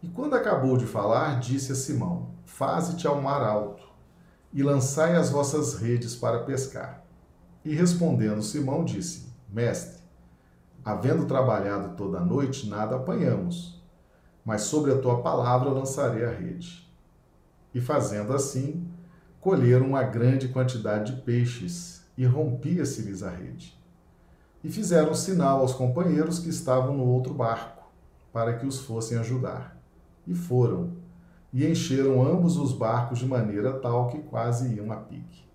E 0.02 0.08
quando 0.08 0.34
acabou 0.34 0.78
de 0.78 0.86
falar, 0.86 1.40
disse 1.40 1.72
a 1.72 1.74
Simão: 1.74 2.30
faze-te 2.44 3.06
ao 3.06 3.20
mar 3.20 3.42
alto, 3.42 3.86
e 4.52 4.62
lançai 4.62 5.14
as 5.14 5.30
vossas 5.30 5.74
redes 5.74 6.16
para 6.16 6.44
pescar. 6.44 7.04
E 7.64 7.74
respondendo 7.74 8.42
Simão, 8.42 8.84
disse: 8.84 9.30
Mestre, 9.48 10.02
havendo 10.82 11.26
trabalhado 11.26 11.96
toda 11.96 12.18
a 12.18 12.24
noite, 12.24 12.68
nada 12.68 12.96
apanhamos, 12.96 13.82
mas 14.44 14.62
sobre 14.62 14.92
a 14.92 14.98
tua 14.98 15.20
palavra 15.20 15.68
lançarei 15.68 16.24
a 16.24 16.30
rede. 16.30 16.88
E 17.74 17.80
fazendo 17.80 18.32
assim, 18.32 18.89
colheram 19.40 19.86
uma 19.86 20.02
grande 20.02 20.48
quantidade 20.48 21.14
de 21.14 21.22
peixes, 21.22 22.00
e 22.16 22.26
rompia-se-lhes 22.26 23.22
a 23.22 23.30
rede. 23.30 23.78
E 24.62 24.70
fizeram 24.70 25.14
sinal 25.14 25.60
aos 25.60 25.72
companheiros 25.72 26.38
que 26.38 26.50
estavam 26.50 26.94
no 26.94 27.04
outro 27.04 27.32
barco, 27.32 27.90
para 28.30 28.54
que 28.58 28.66
os 28.66 28.80
fossem 28.80 29.16
ajudar. 29.16 29.80
E 30.26 30.34
foram, 30.34 30.92
e 31.50 31.66
encheram 31.66 32.22
ambos 32.22 32.58
os 32.58 32.72
barcos 32.72 33.18
de 33.18 33.26
maneira 33.26 33.72
tal 33.72 34.08
que 34.08 34.18
quase 34.18 34.74
iam 34.74 34.92
a 34.92 34.96
pique. 34.96 35.48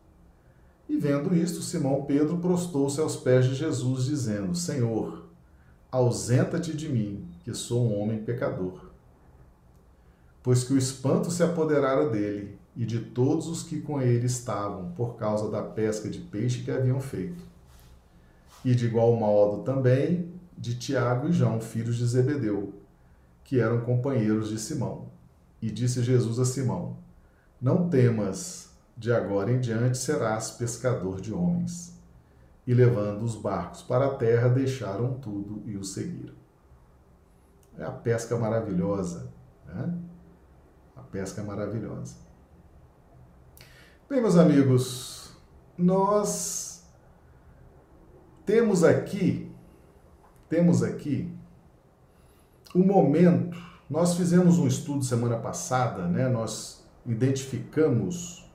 E 0.89 0.97
vendo 0.97 1.35
isto, 1.35 1.61
Simão 1.61 2.03
Pedro 2.03 2.37
prostou-se 2.37 2.99
aos 2.99 3.15
pés 3.15 3.45
de 3.45 3.53
Jesus, 3.53 4.05
dizendo: 4.05 4.55
Senhor, 4.55 5.27
ausenta-te 5.91 6.75
de 6.75 6.89
mim, 6.89 7.27
que 7.43 7.53
sou 7.53 7.87
um 7.87 7.99
homem 7.99 8.23
pecador. 8.23 8.89
Pois 10.41 10.63
que 10.63 10.73
o 10.73 10.77
espanto 10.77 11.29
se 11.29 11.43
apoderara 11.43 12.09
dele 12.09 12.57
e 12.75 12.85
de 12.85 12.99
todos 12.99 13.47
os 13.47 13.63
que 13.63 13.79
com 13.79 14.01
ele 14.01 14.25
estavam, 14.25 14.91
por 14.91 15.15
causa 15.15 15.49
da 15.49 15.61
pesca 15.61 16.09
de 16.09 16.19
peixe 16.19 16.61
que 16.61 16.71
haviam 16.71 16.99
feito. 16.99 17.43
E 18.63 18.75
de 18.75 18.85
igual 18.85 19.15
modo 19.15 19.63
também 19.63 20.33
de 20.57 20.77
Tiago 20.77 21.29
e 21.29 21.31
João, 21.31 21.61
filhos 21.61 21.95
de 21.95 22.05
Zebedeu, 22.05 22.73
que 23.43 23.59
eram 23.59 23.81
companheiros 23.81 24.49
de 24.49 24.59
Simão. 24.59 25.09
E 25.61 25.71
disse 25.71 26.03
Jesus 26.03 26.39
a 26.39 26.45
Simão: 26.45 26.97
Não 27.61 27.87
temas, 27.87 28.69
de 28.97 29.11
agora 29.11 29.51
em 29.51 29.59
diante 29.59 29.97
serás 29.97 30.51
pescador 30.51 31.21
de 31.21 31.33
homens. 31.33 31.95
E 32.67 32.73
levando 32.73 33.21
os 33.21 33.35
barcos 33.35 33.83
para 33.83 34.07
a 34.07 34.15
terra, 34.15 34.49
deixaram 34.49 35.13
tudo 35.19 35.61
e 35.65 35.77
o 35.77 35.83
seguiram. 35.83 36.33
É 37.77 37.83
a 37.83 37.91
pesca 37.91 38.35
maravilhosa, 38.37 39.31
né? 39.65 39.93
A 40.95 41.01
pesca 41.01 41.43
maravilhosa. 41.43 42.24
Bem, 44.07 44.21
meus 44.21 44.37
amigos, 44.37 45.35
nós 45.75 46.83
temos 48.45 48.83
aqui, 48.83 49.51
temos 50.47 50.83
aqui 50.83 51.27
o 52.75 52.83
momento. 52.83 53.57
Nós 53.89 54.13
fizemos 54.13 54.59
um 54.59 54.67
estudo 54.67 55.03
semana 55.03 55.37
passada, 55.37 56.07
né? 56.07 56.29
Nós 56.29 56.85
identificamos 57.03 58.47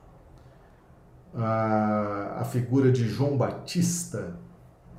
a, 1.34 2.36
a 2.42 2.44
figura 2.44 2.92
de 2.92 3.08
João 3.08 3.36
Batista, 3.36 4.38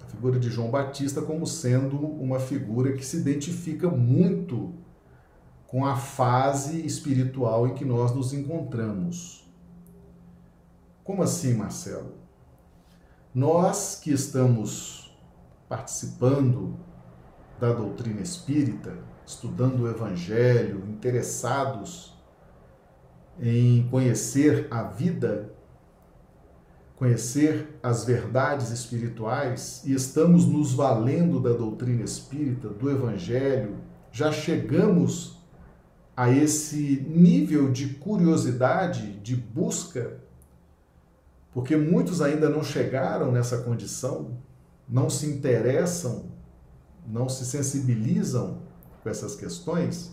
a 0.04 0.06
figura 0.08 0.38
de 0.38 0.50
João 0.50 0.70
Batista 0.70 1.22
como 1.22 1.48
sendo 1.48 1.96
uma 1.96 2.42
figura 2.42 2.92
que 2.92 3.06
se 3.06 3.16
identifica 3.16 3.90
muito 3.90 4.74
com 5.66 5.86
a 5.86 5.96
fase 5.96 6.86
espiritual 6.86 7.70
em 7.70 7.74
que 7.74 7.86
nós 7.86 8.14
nos 8.14 8.34
encontramos. 8.34 9.41
Como 11.04 11.24
assim, 11.24 11.56
Marcelo? 11.56 12.14
Nós 13.34 14.00
que 14.02 14.12
estamos 14.12 15.18
participando 15.68 16.78
da 17.60 17.74
doutrina 17.74 18.22
espírita, 18.22 18.98
estudando 19.26 19.82
o 19.82 19.90
Evangelho, 19.90 20.84
interessados 20.88 22.14
em 23.40 23.88
conhecer 23.90 24.68
a 24.70 24.84
vida, 24.84 25.52
conhecer 26.96 27.80
as 27.82 28.06
verdades 28.06 28.70
espirituais 28.70 29.82
e 29.86 29.94
estamos 29.94 30.46
nos 30.46 30.74
valendo 30.74 31.40
da 31.40 31.52
doutrina 31.52 32.04
espírita, 32.04 32.70
do 32.70 32.92
Evangelho, 32.92 33.78
já 34.12 34.32
chegamos 34.32 35.42
a 36.16 36.30
esse 36.30 37.04
nível 37.10 37.72
de 37.72 37.96
curiosidade, 37.96 39.14
de 39.20 39.36
busca 39.36 40.22
porque 41.54 41.76
muitos 41.76 42.22
ainda 42.22 42.50
não 42.50 42.64
chegaram 42.64 43.32
nessa 43.32 43.60
condição, 43.60 44.38
não 44.88 45.10
se 45.10 45.26
interessam, 45.26 46.32
não 47.08 47.28
se 47.28 47.46
sensibilizam 47.46 48.62
com 49.04 49.10
essas 49.10 49.36
questões. 49.36 50.12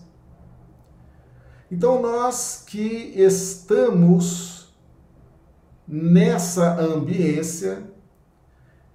Então, 1.71 2.01
nós 2.01 2.65
que 2.67 3.13
estamos 3.15 4.75
nessa 5.87 6.79
ambiência, 6.81 7.83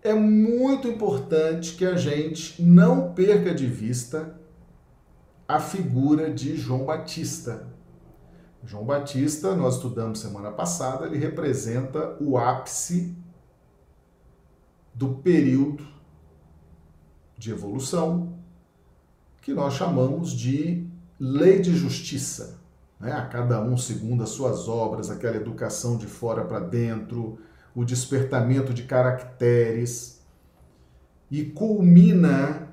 é 0.04 0.14
muito 0.14 0.88
importante 0.88 1.76
que 1.76 1.86
a 1.86 1.96
gente 1.96 2.62
não 2.62 3.14
perca 3.14 3.54
de 3.54 3.66
vista 3.66 4.38
a 5.48 5.60
figura 5.60 6.32
de 6.32 6.56
João 6.58 6.86
Batista. 6.86 7.68
João 8.66 8.86
Batista, 8.86 9.56
nós 9.56 9.76
estudamos 9.76 10.20
semana 10.20 10.50
passada, 10.50 11.06
ele 11.06 11.18
representa 11.18 12.16
o 12.22 12.38
ápice 12.38 13.14
do 14.94 15.16
período 15.16 15.86
de 17.38 17.52
evolução 17.52 18.34
que 19.42 19.54
nós 19.54 19.74
chamamos 19.74 20.32
de 20.32 20.88
lei 21.20 21.60
de 21.60 21.76
justiça. 21.76 22.58
Né? 23.00 23.12
A 23.12 23.26
cada 23.26 23.62
um 23.62 23.76
segundo 23.76 24.24
as 24.24 24.30
suas 24.30 24.70
obras, 24.70 25.10
aquela 25.10 25.36
educação 25.36 25.98
de 25.98 26.08
fora 26.08 26.46
para 26.46 26.62
dentro, 26.62 27.40
o 27.76 27.84
despertamento 27.84 28.74
de 28.74 28.84
caracteres 28.84 30.22
e 31.30 31.44
culmina 31.44 32.70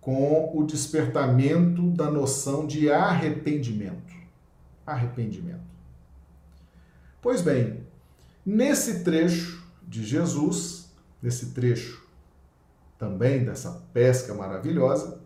com 0.00 0.56
o 0.56 0.64
despertamento 0.64 1.90
da 1.90 2.08
noção 2.08 2.66
de 2.66 2.88
arrependimento 2.90 4.11
arrependimento. 4.86 5.72
Pois 7.20 7.40
bem, 7.40 7.86
nesse 8.44 9.04
trecho 9.04 9.62
de 9.82 10.04
Jesus, 10.04 10.90
nesse 11.22 11.50
trecho 11.50 12.02
também 12.98 13.44
dessa 13.44 13.82
pesca 13.92 14.34
maravilhosa, 14.34 15.20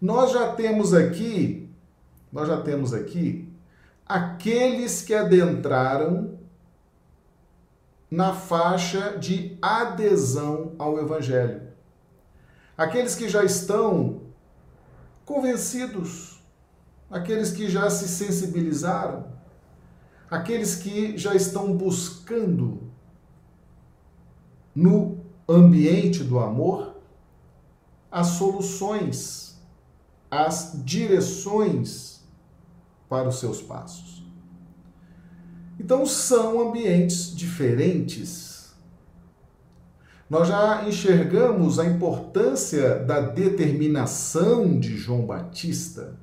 nós 0.00 0.32
já 0.32 0.52
temos 0.54 0.92
aqui, 0.94 1.70
nós 2.32 2.48
já 2.48 2.60
temos 2.60 2.92
aqui 2.92 3.50
aqueles 4.06 5.02
que 5.02 5.14
adentraram 5.14 6.38
na 8.10 8.32
faixa 8.32 9.18
de 9.18 9.58
adesão 9.60 10.74
ao 10.78 10.98
evangelho. 10.98 11.62
Aqueles 12.78 13.14
que 13.14 13.28
já 13.28 13.42
estão 13.42 14.22
convencidos 15.24 16.35
aqueles 17.10 17.52
que 17.52 17.68
já 17.68 17.88
se 17.88 18.08
sensibilizaram, 18.08 19.26
aqueles 20.30 20.76
que 20.76 21.16
já 21.16 21.34
estão 21.34 21.76
buscando 21.76 22.90
no 24.74 25.18
ambiente 25.48 26.22
do 26.22 26.38
amor 26.38 26.96
as 28.10 28.28
soluções, 28.28 29.60
as 30.30 30.80
direções 30.84 32.24
para 33.08 33.28
os 33.28 33.38
seus 33.38 33.62
passos. 33.62 34.24
Então 35.78 36.04
são 36.06 36.68
ambientes 36.68 37.34
diferentes. 37.34 38.74
Nós 40.28 40.48
já 40.48 40.88
enxergamos 40.88 41.78
a 41.78 41.84
importância 41.84 42.98
da 42.98 43.20
determinação 43.20 44.80
de 44.80 44.96
João 44.96 45.24
Batista 45.24 46.18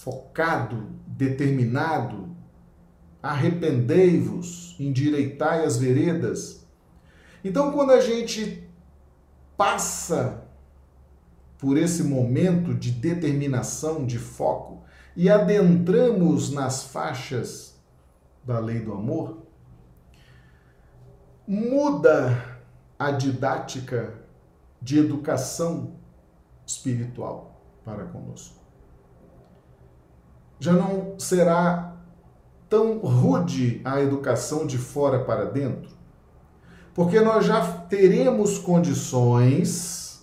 focado, 0.00 0.88
determinado, 1.06 2.34
arrependei-vos, 3.22 4.74
endireitai 4.80 5.62
as 5.62 5.76
veredas. 5.76 6.66
Então, 7.44 7.70
quando 7.70 7.90
a 7.90 8.00
gente 8.00 8.66
passa 9.58 10.42
por 11.58 11.76
esse 11.76 12.02
momento 12.02 12.74
de 12.74 12.90
determinação, 12.90 14.06
de 14.06 14.18
foco, 14.18 14.82
e 15.14 15.28
adentramos 15.28 16.50
nas 16.50 16.84
faixas 16.84 17.78
da 18.42 18.58
lei 18.58 18.80
do 18.80 18.94
amor, 18.94 19.42
muda 21.46 22.58
a 22.98 23.10
didática 23.10 24.14
de 24.80 24.98
educação 24.98 25.96
espiritual 26.64 27.60
para 27.84 28.06
conosco 28.06 28.59
já 30.60 30.74
não 30.74 31.18
será 31.18 31.96
tão 32.68 32.98
rude 32.98 33.80
a 33.84 34.00
educação 34.00 34.66
de 34.66 34.78
fora 34.78 35.24
para 35.24 35.46
dentro, 35.46 35.90
porque 36.94 37.20
nós 37.20 37.46
já 37.46 37.66
teremos 37.88 38.58
condições 38.58 40.22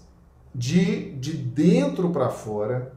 de, 0.54 1.12
de 1.13 1.34
dentro 1.34 2.12
para 2.12 2.30
fora, 2.30 2.93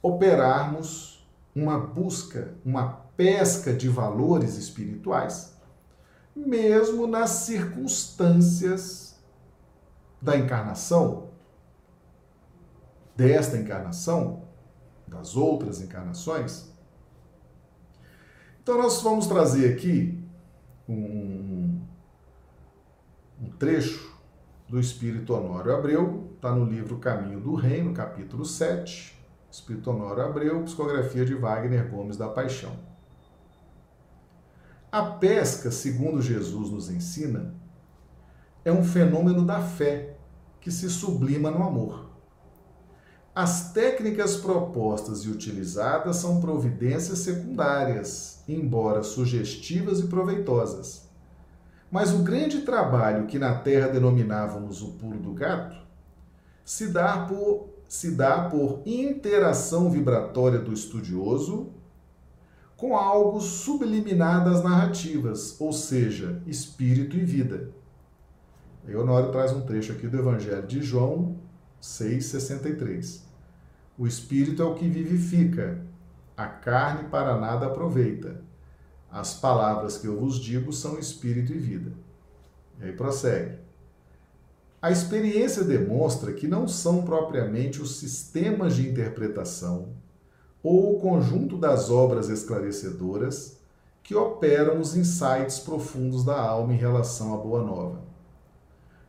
operarmos 0.00 1.28
uma 1.54 1.78
busca, 1.78 2.54
uma 2.64 3.04
pesca 3.16 3.72
de 3.72 3.88
valores 3.88 4.56
espirituais, 4.56 5.56
mesmo 6.34 7.06
nas 7.06 7.30
circunstâncias 7.30 9.16
da 10.20 10.36
encarnação, 10.36 11.28
desta 13.16 13.56
encarnação, 13.56 14.43
das 15.06 15.36
outras 15.36 15.80
encarnações. 15.80 16.72
Então, 18.62 18.78
nós 18.78 19.02
vamos 19.02 19.26
trazer 19.26 19.74
aqui 19.74 20.22
um, 20.88 21.80
um 23.40 23.50
trecho 23.58 24.14
do 24.68 24.80
Espírito 24.80 25.34
Honório 25.34 25.74
Abreu, 25.74 26.30
está 26.34 26.54
no 26.54 26.64
livro 26.64 26.98
Caminho 26.98 27.40
do 27.40 27.54
Reino, 27.54 27.92
capítulo 27.92 28.44
7, 28.44 29.14
Espírito 29.50 29.90
Honório 29.90 30.24
Abreu, 30.24 30.62
psicografia 30.62 31.24
de 31.24 31.34
Wagner 31.34 31.88
Gomes 31.90 32.16
da 32.16 32.28
Paixão. 32.28 32.72
A 34.90 35.02
pesca, 35.02 35.70
segundo 35.70 36.22
Jesus 36.22 36.70
nos 36.70 36.88
ensina, 36.88 37.54
é 38.64 38.72
um 38.72 38.82
fenômeno 38.82 39.44
da 39.44 39.60
fé 39.60 40.16
que 40.60 40.70
se 40.70 40.88
sublima 40.88 41.50
no 41.50 41.62
amor. 41.62 42.13
As 43.34 43.72
técnicas 43.72 44.36
propostas 44.36 45.24
e 45.24 45.28
utilizadas 45.28 46.16
são 46.16 46.40
providências 46.40 47.18
secundárias, 47.18 48.44
embora 48.46 49.02
sugestivas 49.02 49.98
e 49.98 50.06
proveitosas. 50.06 51.08
Mas 51.90 52.12
o 52.12 52.18
grande 52.18 52.60
trabalho 52.60 53.26
que 53.26 53.36
na 53.36 53.56
terra 53.56 53.88
denominávamos 53.88 54.82
o 54.82 54.92
pulo 54.92 55.18
do 55.18 55.32
gato 55.32 55.76
se 56.64 56.92
dá 56.92 57.26
por, 57.26 57.70
se 57.88 58.12
dá 58.12 58.48
por 58.48 58.82
interação 58.86 59.90
vibratória 59.90 60.60
do 60.60 60.72
estudioso 60.72 61.72
com 62.76 62.96
algo 62.96 63.40
subliminar 63.40 64.44
das 64.44 64.62
narrativas, 64.62 65.60
ou 65.60 65.72
seja, 65.72 66.40
espírito 66.46 67.16
e 67.16 67.24
vida. 67.24 67.70
Honório 68.88 69.32
traz 69.32 69.52
um 69.52 69.62
trecho 69.62 69.90
aqui 69.90 70.06
do 70.06 70.18
Evangelho 70.18 70.66
de 70.66 70.82
João 70.82 71.36
6,63. 71.84 73.23
O 73.96 74.08
espírito 74.08 74.60
é 74.60 74.64
o 74.64 74.74
que 74.74 74.88
vivifica, 74.88 75.80
a 76.36 76.46
carne 76.46 77.08
para 77.08 77.38
nada 77.38 77.66
aproveita. 77.66 78.42
As 79.08 79.34
palavras 79.34 79.96
que 79.96 80.08
eu 80.08 80.18
vos 80.18 80.40
digo 80.40 80.72
são 80.72 80.98
espírito 80.98 81.52
e 81.52 81.58
vida. 81.58 81.92
E 82.80 82.86
aí 82.86 82.92
prossegue. 82.92 83.56
A 84.82 84.90
experiência 84.90 85.62
demonstra 85.62 86.32
que 86.32 86.48
não 86.48 86.66
são 86.66 87.02
propriamente 87.02 87.80
os 87.80 87.96
sistemas 87.96 88.74
de 88.74 88.88
interpretação 88.88 89.90
ou 90.60 90.96
o 90.96 91.00
conjunto 91.00 91.56
das 91.56 91.88
obras 91.88 92.28
esclarecedoras 92.28 93.58
que 94.02 94.14
operam 94.14 94.80
os 94.80 94.96
insights 94.96 95.60
profundos 95.60 96.24
da 96.24 96.38
alma 96.38 96.74
em 96.74 96.76
relação 96.76 97.32
à 97.32 97.36
Boa 97.36 97.62
Nova, 97.62 98.02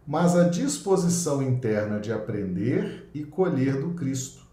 mas 0.06 0.36
a 0.36 0.48
disposição 0.48 1.41
interna 1.41 2.00
de 2.00 2.13
aprender 2.13 3.10
e 3.13 3.24
colher 3.24 3.82
do 3.82 3.95
Cristo 3.95 4.44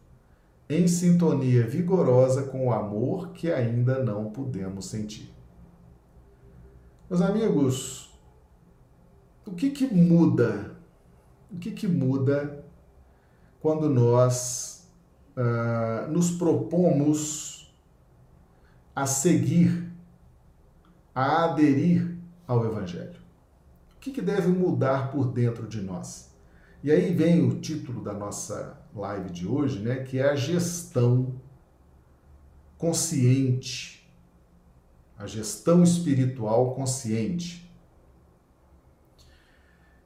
em 0.75 0.89
sintonia 0.89 1.67
vigorosa 1.67 2.45
com 2.45 2.67
o 2.67 2.73
amor 2.73 3.33
que 3.33 3.53
ainda 3.53 4.03
não 4.03 4.31
pudemos 4.31 4.87
sentir. 4.87 5.33
Meus 7.11 7.21
amigos, 7.21 8.11
o 9.45 9.53
que, 9.53 9.71
que 9.71 9.87
muda? 9.87 10.77
O 11.51 11.59
que, 11.59 11.73
que 11.73 11.87
muda 11.87 12.65
quando 13.61 13.91
nós 13.91 14.89
uh, 15.37 16.11
nos 16.11 16.31
propomos 16.31 17.75
a 18.95 19.05
seguir, 19.05 19.93
a 21.15 21.45
aderir 21.45 22.17
ao 22.47 22.65
Evangelho? 22.65 23.21
O 23.95 24.01
que, 24.01 24.11
que 24.11 24.23
deve 24.23 24.49
mudar 24.49 25.13
por 25.13 25.31
dentro 25.31 25.67
de 25.69 25.83
nós? 25.83 26.33
E 26.83 26.91
aí 26.91 27.15
vem 27.15 27.47
o 27.47 27.61
título 27.61 28.03
da 28.03 28.13
nossa 28.13 28.82
live 28.95 29.31
de 29.31 29.47
hoje, 29.47 29.79
né, 29.79 29.97
que 29.97 30.19
é 30.19 30.31
a 30.31 30.37
gestão 30.37 31.35
consciente, 32.77 34.11
a 35.17 35.27
gestão 35.27 35.83
espiritual 35.83 36.75
consciente. 36.75 37.71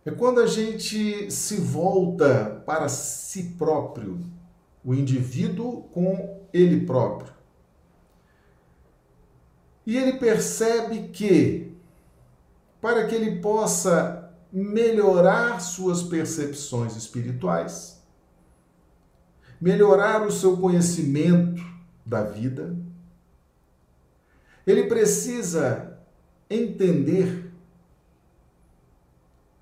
É 0.04 0.10
quando 0.10 0.40
a 0.40 0.46
gente 0.46 1.30
se 1.30 1.56
volta 1.56 2.62
para 2.64 2.88
si 2.88 3.54
próprio, 3.58 4.20
o 4.84 4.94
indivíduo 4.94 5.82
com 5.84 6.46
ele 6.52 6.86
próprio. 6.86 7.34
E 9.84 9.96
ele 9.96 10.12
percebe 10.14 11.08
que, 11.08 11.72
para 12.80 13.06
que 13.06 13.14
ele 13.14 13.40
possa 13.40 14.32
melhorar 14.52 15.60
suas 15.60 16.02
percepções 16.02 16.94
espirituais, 16.94 17.95
melhorar 19.60 20.26
o 20.26 20.30
seu 20.30 20.56
conhecimento 20.56 21.62
da 22.04 22.22
vida, 22.22 22.76
ele 24.66 24.84
precisa 24.84 25.98
entender 26.48 27.52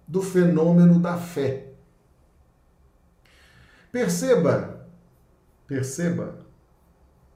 do 0.07 0.22
fenômeno 0.22 0.98
da 0.98 1.16
fé. 1.16 1.72
Perceba, 3.90 4.88
perceba 5.66 6.38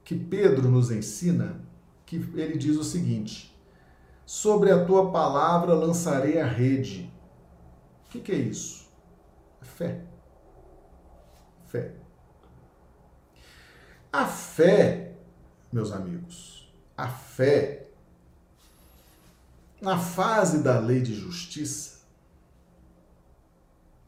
que 0.03 0.15
Pedro 0.15 0.69
nos 0.69 0.91
ensina 0.91 1.61
que 2.05 2.15
ele 2.35 2.57
diz 2.57 2.75
o 2.75 2.83
seguinte: 2.83 3.55
Sobre 4.25 4.71
a 4.71 4.85
tua 4.85 5.11
palavra 5.11 5.73
lançarei 5.73 6.39
a 6.39 6.45
rede. 6.45 7.11
O 8.05 8.09
que, 8.09 8.19
que 8.19 8.31
é 8.31 8.35
isso? 8.35 8.89
Fé. 9.61 10.01
Fé. 11.65 11.98
A 14.11 14.25
fé, 14.25 15.13
meus 15.71 15.91
amigos, 15.91 16.67
a 16.97 17.07
fé, 17.07 17.87
na 19.79 19.99
fase 19.99 20.63
da 20.63 20.79
lei 20.79 21.01
de 21.01 21.13
justiça, 21.13 21.99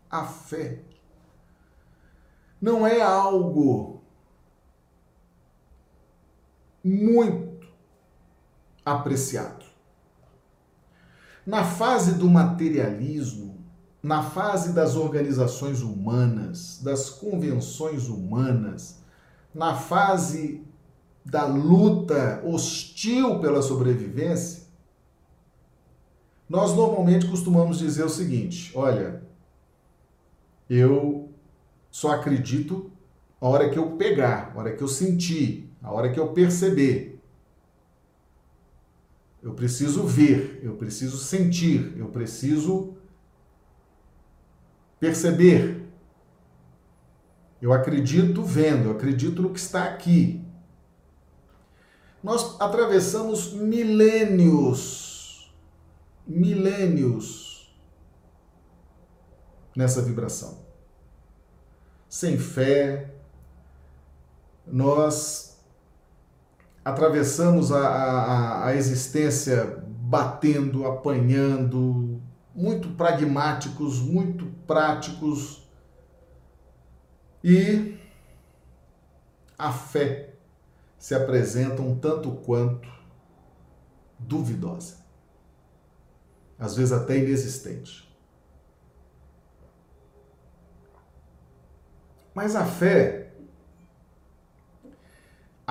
a 0.10 0.26
fé 0.26 0.80
não 2.60 2.86
é 2.86 3.02
algo 3.02 4.02
muito 6.84 7.68
apreciado. 8.84 9.66
Na 11.46 11.64
fase 11.64 12.16
do 12.16 12.30
materialismo, 12.30 13.64
na 14.02 14.24
fase 14.24 14.74
das 14.74 14.96
organizações 14.96 15.82
humanas, 15.82 16.80
das 16.82 17.10
convenções 17.10 18.08
humanas, 18.08 19.01
na 19.54 19.76
fase 19.76 20.64
da 21.24 21.46
luta 21.46 22.42
hostil 22.46 23.40
pela 23.40 23.62
sobrevivência, 23.62 24.64
nós 26.50 26.76
normalmente 26.76 27.28
costumamos 27.28 27.80
dizer 27.80 28.04
o 28.04 28.10
seguinte: 28.10 28.72
olha, 28.76 29.24
eu 30.70 31.30
só 31.90 32.12
acredito 32.12 32.92
a 33.40 33.48
hora 33.48 33.70
que 33.70 33.78
eu 33.78 33.92
pegar, 33.98 34.52
a 34.54 34.60
hora 34.60 34.76
que 34.76 34.84
eu 34.84 34.88
sentir, 34.88 35.70
a 35.82 35.92
hora 35.92 36.12
que 36.12 36.20
eu 36.20 36.34
perceber. 36.34 37.20
Eu 39.42 39.54
preciso 39.54 40.04
ver, 40.04 40.60
eu 40.62 40.76
preciso 40.76 41.18
sentir, 41.18 41.98
eu 41.98 42.08
preciso 42.10 42.96
perceber. 45.00 45.81
Eu 47.62 47.72
acredito 47.72 48.44
vendo, 48.44 48.86
eu 48.86 48.92
acredito 48.92 49.42
no 49.42 49.52
que 49.52 49.60
está 49.60 49.84
aqui. 49.84 50.44
Nós 52.24 52.60
atravessamos 52.60 53.54
milênios, 53.54 55.54
milênios 56.26 57.72
nessa 59.76 60.02
vibração. 60.02 60.60
Sem 62.10 62.38
fé, 62.38 63.14
nós 64.66 65.60
atravessamos 66.84 67.72
a, 67.72 67.88
a, 67.88 68.68
a 68.68 68.76
existência 68.76 69.84
batendo, 69.88 70.88
apanhando, 70.88 72.20
muito 72.54 72.90
pragmáticos, 72.90 74.00
muito 74.00 74.46
práticos 74.68 75.61
e 77.44 77.98
a 79.58 79.72
fé 79.72 80.34
se 80.98 81.16
apresenta 81.16 81.82
um 81.82 81.98
tanto 81.98 82.32
quanto 82.32 82.90
duvidosa, 84.20 84.98
às 86.60 86.76
vezes 86.76 86.92
até 86.92 87.18
inexistente. 87.18 88.10
Mas 92.34 92.56
a 92.56 92.66
fé 92.66 93.22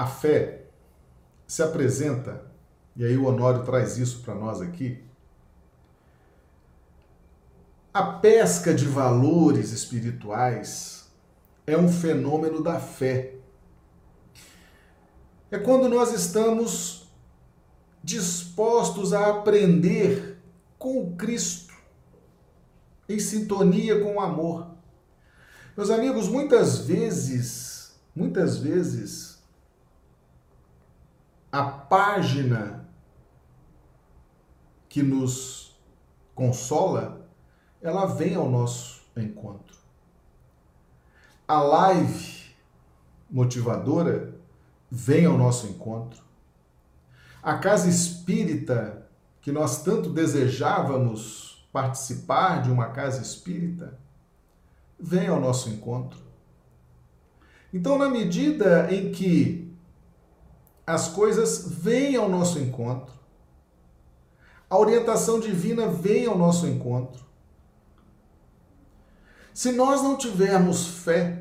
a 0.00 0.06
fé 0.06 0.64
se 1.46 1.62
apresenta, 1.62 2.42
e 2.96 3.04
aí 3.04 3.16
o 3.18 3.26
Honório 3.26 3.64
traz 3.64 3.98
isso 3.98 4.22
para 4.22 4.34
nós 4.34 4.62
aqui, 4.62 5.04
a 7.92 8.02
pesca 8.04 8.72
de 8.72 8.86
valores 8.86 9.72
espirituais 9.72 10.99
é 11.70 11.78
um 11.78 11.88
fenômeno 11.88 12.62
da 12.62 12.80
fé. 12.80 13.34
É 15.50 15.58
quando 15.58 15.88
nós 15.88 16.12
estamos 16.12 17.08
dispostos 18.02 19.12
a 19.12 19.28
aprender 19.30 20.38
com 20.78 21.02
o 21.02 21.16
Cristo, 21.16 21.74
em 23.08 23.18
sintonia 23.18 24.00
com 24.00 24.16
o 24.16 24.20
amor. 24.20 24.70
Meus 25.76 25.90
amigos, 25.90 26.28
muitas 26.28 26.78
vezes, 26.78 28.00
muitas 28.14 28.58
vezes, 28.58 29.42
a 31.50 31.64
página 31.64 32.88
que 34.88 35.02
nos 35.02 35.78
consola, 36.34 37.28
ela 37.82 38.06
vem 38.06 38.34
ao 38.34 38.48
nosso 38.48 39.02
encontro. 39.16 39.79
A 41.50 41.60
live 41.60 42.54
motivadora 43.28 44.32
vem 44.88 45.26
ao 45.26 45.36
nosso 45.36 45.66
encontro. 45.66 46.22
A 47.42 47.58
casa 47.58 47.88
espírita, 47.88 49.10
que 49.42 49.50
nós 49.50 49.82
tanto 49.82 50.10
desejávamos 50.10 51.68
participar 51.72 52.62
de 52.62 52.70
uma 52.70 52.90
casa 52.90 53.20
espírita, 53.20 53.98
vem 54.96 55.26
ao 55.26 55.40
nosso 55.40 55.68
encontro. 55.70 56.20
Então, 57.74 57.98
na 57.98 58.08
medida 58.08 58.86
em 58.94 59.10
que 59.10 59.74
as 60.86 61.08
coisas 61.08 61.68
vêm 61.68 62.14
ao 62.14 62.28
nosso 62.28 62.60
encontro, 62.60 63.12
a 64.70 64.78
orientação 64.78 65.40
divina 65.40 65.88
vem 65.88 66.26
ao 66.26 66.38
nosso 66.38 66.68
encontro. 66.68 67.28
Se 69.52 69.72
nós 69.72 70.00
não 70.00 70.16
tivermos 70.16 70.86
fé, 70.86 71.39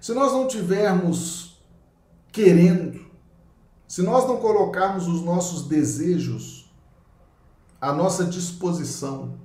se 0.00 0.12
nós 0.12 0.32
não 0.32 0.46
tivermos 0.46 1.60
querendo, 2.30 3.06
se 3.88 4.02
nós 4.02 4.26
não 4.26 4.38
colocarmos 4.38 5.06
os 5.06 5.22
nossos 5.22 5.66
desejos 5.66 6.70
à 7.80 7.92
nossa 7.92 8.24
disposição, 8.24 9.38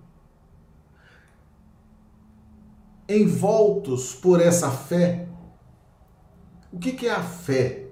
envoltos 3.08 4.16
por 4.16 4.42
essa 4.42 4.72
fé, 4.72 5.30
o 6.72 6.80
que 6.80 7.08
é 7.08 7.12
a 7.12 7.22
fé? 7.22 7.92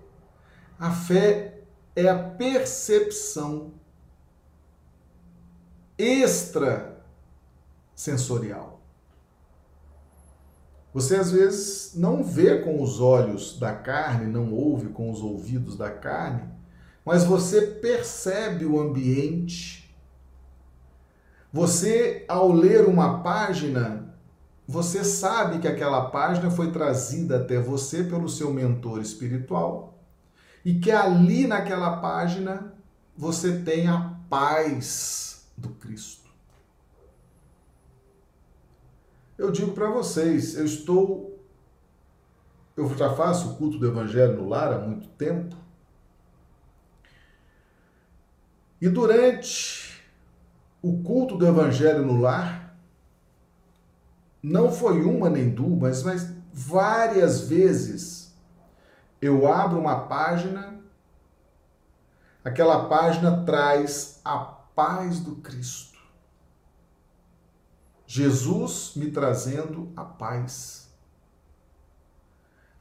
A 0.79 0.89
fé 0.91 1.61
é 1.95 2.07
a 2.07 2.17
percepção 2.17 3.73
extrasensorial. 5.97 8.79
Você 10.93 11.15
às 11.15 11.31
vezes 11.31 11.93
não 11.95 12.23
vê 12.23 12.59
com 12.59 12.81
os 12.81 12.99
olhos 12.99 13.59
da 13.59 13.73
carne, 13.73 14.31
não 14.31 14.51
ouve 14.53 14.89
com 14.89 15.11
os 15.11 15.21
ouvidos 15.21 15.77
da 15.77 15.91
carne, 15.91 16.43
mas 17.05 17.23
você 17.23 17.61
percebe 17.61 18.65
o 18.65 18.79
ambiente. 18.79 19.95
Você, 21.51 22.25
ao 22.27 22.51
ler 22.51 22.85
uma 22.85 23.21
página, 23.21 24.15
você 24.67 25.03
sabe 25.03 25.59
que 25.59 25.67
aquela 25.67 26.09
página 26.09 26.51
foi 26.51 26.71
trazida 26.71 27.37
até 27.37 27.59
você 27.59 28.03
pelo 28.03 28.29
seu 28.29 28.53
mentor 28.53 29.01
espiritual 29.01 29.99
e 30.63 30.75
que 30.75 30.91
ali 30.91 31.47
naquela 31.47 31.97
página 31.97 32.73
você 33.17 33.59
tem 33.59 33.87
a 33.87 34.15
paz 34.29 35.47
do 35.57 35.69
Cristo. 35.69 36.18
Eu 39.39 39.51
digo 39.51 39.71
para 39.71 39.89
vocês, 39.89 40.57
eu 40.57 40.65
estou. 40.65 41.41
Eu 42.75 42.93
já 42.97 43.15
faço 43.15 43.51
o 43.51 43.55
culto 43.55 43.77
do 43.77 43.87
Evangelho 43.87 44.33
no 44.33 44.49
lar 44.49 44.73
há 44.73 44.79
muito 44.79 45.07
tempo. 45.07 45.55
E 48.81 48.89
durante 48.89 50.03
o 50.81 51.01
culto 51.01 51.37
do 51.37 51.47
Evangelho 51.47 52.05
no 52.05 52.19
lar, 52.19 52.77
não 54.43 54.73
foi 54.73 55.01
uma 55.03 55.29
nem 55.29 55.49
duas, 55.49 56.03
mas 56.03 56.33
várias 56.51 57.47
vezes 57.47 58.37
eu 59.21 59.49
abro 59.49 59.79
uma 59.79 60.01
página, 60.01 60.81
aquela 62.43 62.89
página 62.89 63.45
traz 63.45 64.19
a 64.25 64.37
paz 64.37 65.21
do 65.21 65.37
Cristo. 65.37 65.88
Jesus 68.11 68.93
me 68.95 69.11
trazendo 69.11 69.91
a 69.95 70.03
paz. 70.03 70.89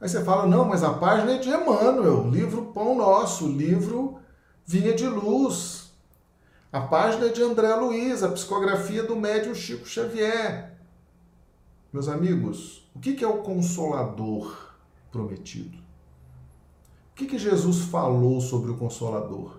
Aí 0.01 0.09
você 0.09 0.23
fala, 0.23 0.47
não, 0.47 0.65
mas 0.65 0.83
a 0.83 0.91
página 0.91 1.33
é 1.33 1.37
de 1.37 1.49
Emmanuel, 1.49 2.27
livro 2.31 2.71
Pão 2.73 2.95
Nosso, 2.97 3.47
livro 3.47 4.17
Vinha 4.65 4.91
de 4.91 5.05
Luz. 5.05 5.91
A 6.73 6.81
página 6.81 7.27
é 7.27 7.29
de 7.29 7.43
André 7.43 7.75
Luiz, 7.75 8.23
a 8.23 8.29
psicografia 8.29 9.03
do 9.03 9.15
médium 9.15 9.53
Chico 9.53 9.87
Xavier. 9.87 10.75
Meus 11.93 12.07
amigos, 12.07 12.89
o 12.95 12.99
que 12.99 13.23
é 13.23 13.27
o 13.27 13.43
Consolador 13.43 14.73
prometido? 15.11 15.77
O 17.11 17.13
que 17.13 17.37
Jesus 17.37 17.81
falou 17.81 18.41
sobre 18.41 18.71
o 18.71 18.77
Consolador? 18.77 19.57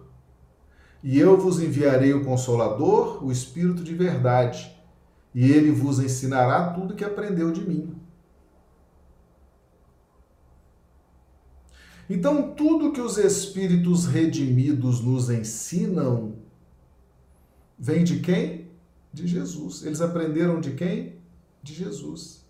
E 1.01 1.16
eu 1.16 1.39
vos 1.39 1.62
enviarei 1.62 2.12
o 2.12 2.25
Consolador, 2.25 3.25
o 3.25 3.31
Espírito 3.31 3.85
de 3.85 3.95
verdade 3.95 4.80
e 5.35 5.51
ele 5.51 5.70
vos 5.70 5.99
ensinará 5.99 6.72
tudo 6.72 6.95
que 6.95 7.05
aprendeu 7.05 7.53
de 7.53 7.66
mim. 7.66 7.95
Então, 12.09 12.53
tudo 12.55 12.93
que 12.93 13.01
os 13.01 13.16
espíritos 13.18 14.07
redimidos 14.07 15.01
nos 15.01 15.31
ensinam 15.31 16.35
vem 17.78 18.03
de 18.03 18.18
quem? 18.18 18.68
De 19.12 19.28
Jesus. 19.28 19.85
Eles 19.85 20.01
aprenderam 20.01 20.61
de 20.61 20.72
quem? 20.72 21.20
De 21.62 21.72
Jesus. 21.72 22.45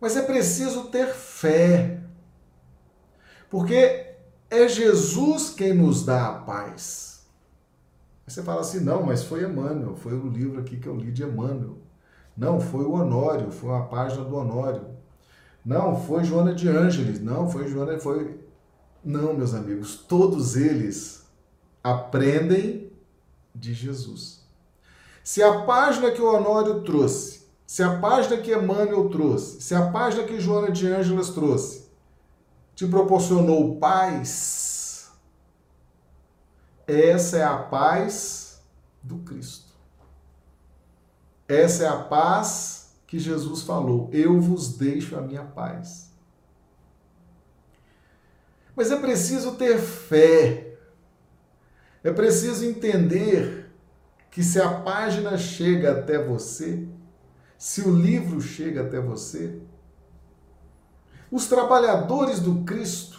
Mas 0.00 0.16
é 0.16 0.22
preciso 0.22 0.84
ter 0.84 1.12
fé, 1.12 2.00
porque 3.50 4.14
é 4.50 4.68
Jesus 4.68 5.50
quem 5.50 5.74
nos 5.74 6.04
dá 6.04 6.28
a 6.28 6.34
paz. 6.40 7.03
Aí 8.26 8.32
você 8.32 8.42
fala 8.42 8.60
assim, 8.60 8.80
não, 8.80 9.02
mas 9.02 9.22
foi 9.22 9.44
Emmanuel, 9.44 9.94
foi 9.96 10.14
o 10.14 10.28
livro 10.28 10.58
aqui 10.58 10.78
que 10.78 10.86
eu 10.86 10.96
li 10.96 11.12
de 11.12 11.22
Emmanuel. 11.22 11.78
Não, 12.36 12.60
foi 12.60 12.84
o 12.84 12.92
Honório, 12.92 13.50
foi 13.50 13.70
uma 13.70 13.86
página 13.86 14.24
do 14.24 14.36
Honório. 14.36 14.86
Não, 15.64 16.00
foi 16.00 16.24
Joana 16.24 16.54
de 16.54 16.68
Ângeles. 16.68 17.20
Não, 17.20 17.48
foi 17.48 17.68
Joana, 17.68 17.98
foi... 17.98 18.40
Não, 19.04 19.34
meus 19.34 19.54
amigos, 19.54 19.96
todos 19.96 20.56
eles 20.56 21.24
aprendem 21.82 22.90
de 23.54 23.74
Jesus. 23.74 24.42
Se 25.22 25.42
a 25.42 25.60
página 25.62 26.10
que 26.10 26.20
o 26.20 26.34
Honório 26.34 26.82
trouxe, 26.82 27.44
se 27.66 27.82
a 27.82 27.98
página 27.98 28.38
que 28.38 28.52
Emmanuel 28.52 29.08
trouxe, 29.08 29.60
se 29.60 29.74
a 29.74 29.90
página 29.90 30.24
que 30.24 30.40
Joana 30.40 30.70
de 30.70 30.86
Ângeles 30.86 31.28
trouxe, 31.30 31.84
te 32.74 32.86
proporcionou 32.86 33.76
paz, 33.76 34.28
essa 36.86 37.38
é 37.38 37.42
a 37.44 37.56
paz 37.56 38.62
do 39.02 39.18
Cristo. 39.18 39.72
Essa 41.46 41.84
é 41.84 41.88
a 41.88 41.96
paz 41.96 42.94
que 43.06 43.18
Jesus 43.18 43.62
falou: 43.62 44.08
Eu 44.12 44.40
vos 44.40 44.76
deixo 44.76 45.16
a 45.16 45.20
minha 45.20 45.44
paz. 45.44 46.10
Mas 48.74 48.90
é 48.90 48.96
preciso 48.96 49.52
ter 49.52 49.78
fé. 49.78 50.76
É 52.02 52.12
preciso 52.12 52.64
entender 52.64 53.70
que 54.30 54.42
se 54.42 54.60
a 54.60 54.80
página 54.80 55.38
chega 55.38 55.92
até 55.92 56.18
você, 56.18 56.86
se 57.56 57.82
o 57.82 57.94
livro 57.94 58.40
chega 58.40 58.82
até 58.82 59.00
você, 59.00 59.60
os 61.30 61.46
trabalhadores 61.46 62.40
do 62.40 62.64
Cristo 62.64 63.13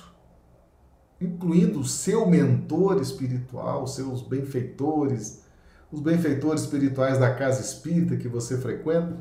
incluindo 1.20 1.80
o 1.80 1.86
seu 1.86 2.26
mentor 2.26 3.01
espiritual, 3.01 3.88
seus 3.88 4.22
benfeitores, 4.22 5.43
os 5.91 6.01
benfeitores 6.01 6.63
espirituais 6.63 7.18
da 7.18 7.34
casa 7.34 7.61
espírita 7.61 8.18
que 8.18 8.28
você 8.28 8.57
frequenta, 8.57 9.18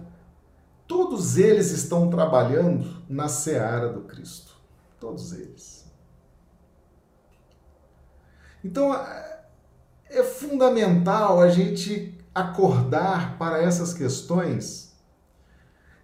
todos 0.86 1.36
eles 1.38 1.70
estão 1.70 2.10
trabalhando 2.10 3.02
na 3.08 3.28
seara 3.28 3.92
do 3.92 4.02
Cristo. 4.02 4.54
Todos 4.98 5.32
eles. 5.32 5.84
Então, 8.64 8.94
é 10.08 10.22
fundamental 10.22 11.40
a 11.40 11.48
gente 11.48 12.18
acordar 12.34 13.38
para 13.38 13.62
essas 13.62 13.92
questões 13.92 14.94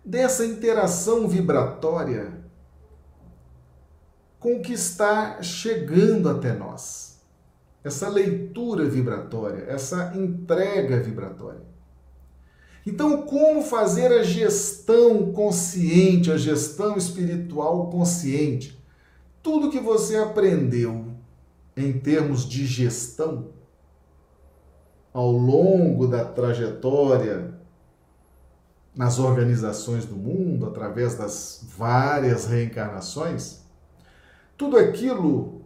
dessa 0.05 0.45
interação 0.45 1.26
vibratória 1.26 2.39
com 4.41 4.57
o 4.57 4.62
que 4.62 4.72
está 4.72 5.43
chegando 5.43 6.28
até 6.28 6.55
nós. 6.55 7.20
Essa 7.84 8.09
leitura 8.09 8.88
vibratória, 8.88 9.66
essa 9.68 10.12
entrega 10.16 11.01
vibratória. 11.01 11.61
Então, 12.86 13.22
como 13.22 13.62
fazer 13.62 14.11
a 14.11 14.22
gestão 14.22 15.32
consciente, 15.32 16.32
a 16.32 16.38
gestão 16.38 16.97
espiritual 16.97 17.91
consciente? 17.91 18.82
Tudo 19.43 19.70
que 19.70 19.78
você 19.78 20.16
aprendeu 20.16 21.07
em 21.76 21.93
termos 21.93 22.49
de 22.49 22.66
gestão 22.66 23.49
ao 25.12 25.30
longo 25.30 26.07
da 26.07 26.24
trajetória 26.24 27.55
nas 28.95 29.18
organizações 29.18 30.05
do 30.05 30.16
mundo, 30.16 30.66
através 30.66 31.14
das 31.14 31.64
várias 31.76 32.47
reencarnações, 32.47 33.59
tudo 34.61 34.76
aquilo 34.76 35.62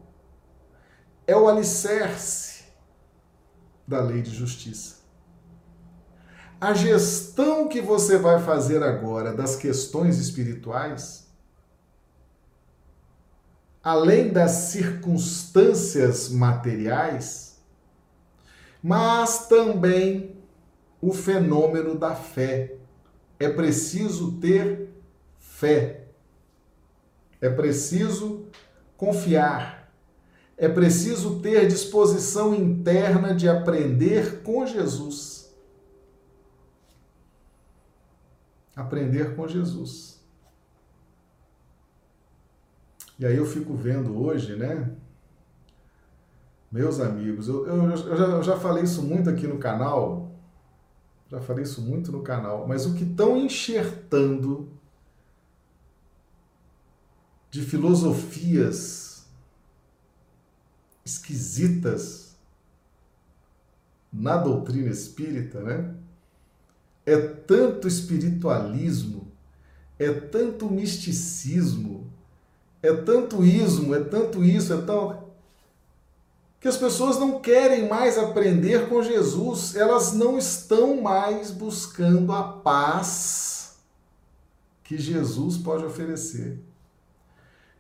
é 1.27 1.37
o 1.37 1.49
alicerce 1.49 2.63
da 3.85 4.01
lei 4.01 4.23
de 4.23 4.31
justiça. 4.31 4.99
A 6.61 6.73
gestão 6.75 7.67
que 7.67 7.81
você 7.81 8.17
vai 8.17 8.41
fazer 8.41 8.85
agora 8.85 9.33
das 9.33 9.57
questões 9.57 10.19
espirituais, 10.19 11.29
além 13.83 14.33
das 14.33 14.53
circunstâncias 14.53 16.29
materiais, 16.29 17.61
mas 18.81 19.49
também 19.49 20.37
o 21.01 21.13
fenômeno 21.13 21.99
da 21.99 22.15
fé. 22.15 22.77
É 23.41 23.49
preciso 23.49 24.39
ter 24.39 24.89
fé. 25.41 26.05
É 27.41 27.51
preciso 27.51 28.45
confiar. 28.97 29.93
É 30.57 30.69
preciso 30.69 31.41
ter 31.41 31.67
disposição 31.67 32.55
interna 32.55 33.35
de 33.35 33.49
aprender 33.49 34.43
com 34.43 34.65
Jesus. 34.65 35.53
Aprender 38.77 39.35
com 39.35 39.49
Jesus. 39.49 40.15
E 43.19 43.27
aí 43.27 43.37
eu 43.37 43.47
fico 43.47 43.75
vendo 43.75 44.21
hoje, 44.21 44.57
né? 44.57 44.91
Meus 46.71 46.99
amigos, 46.99 47.47
eu, 47.47 47.67
eu, 47.67 47.91
eu, 47.91 48.17
já, 48.17 48.25
eu 48.25 48.43
já 48.43 48.57
falei 48.59 48.83
isso 48.83 49.01
muito 49.01 49.31
aqui 49.31 49.47
no 49.47 49.59
canal, 49.59 50.33
já 51.31 51.41
falei 51.41 51.63
isso 51.63 51.81
muito 51.81 52.11
no 52.11 52.23
canal, 52.23 52.67
mas 52.67 52.85
o 52.85 52.95
que 52.95 53.05
estão 53.05 53.37
enxertando 53.37 54.69
de 57.55 57.63
filosofias 57.63 59.27
esquisitas 61.05 62.35
na 64.13 64.37
doutrina 64.37 64.91
espírita, 64.91 65.61
né? 65.61 65.95
É 67.07 67.17
tanto 67.17 67.87
espiritualismo, 67.87 69.29
é 70.01 70.11
tanto 70.13 70.69
misticismo, 70.69 72.11
é 72.83 72.93
tanto 72.93 73.45
ismo, 73.45 73.95
é 73.95 74.03
tanto 74.03 74.43
isso, 74.43 74.73
é 74.73 74.83
tão 74.83 75.23
que 76.59 76.67
as 76.67 76.77
pessoas 76.77 77.21
não 77.21 77.41
querem 77.41 77.89
mais 77.89 78.19
aprender 78.19 78.89
com 78.89 79.01
Jesus, 79.01 79.77
elas 79.77 80.13
não 80.13 80.37
estão 80.37 81.01
mais 81.01 81.53
buscando 81.53 82.33
a 82.33 82.43
paz 82.43 83.77
que 84.83 84.99
Jesus 84.99 85.57
pode 85.57 85.85
oferecer. 85.85 86.74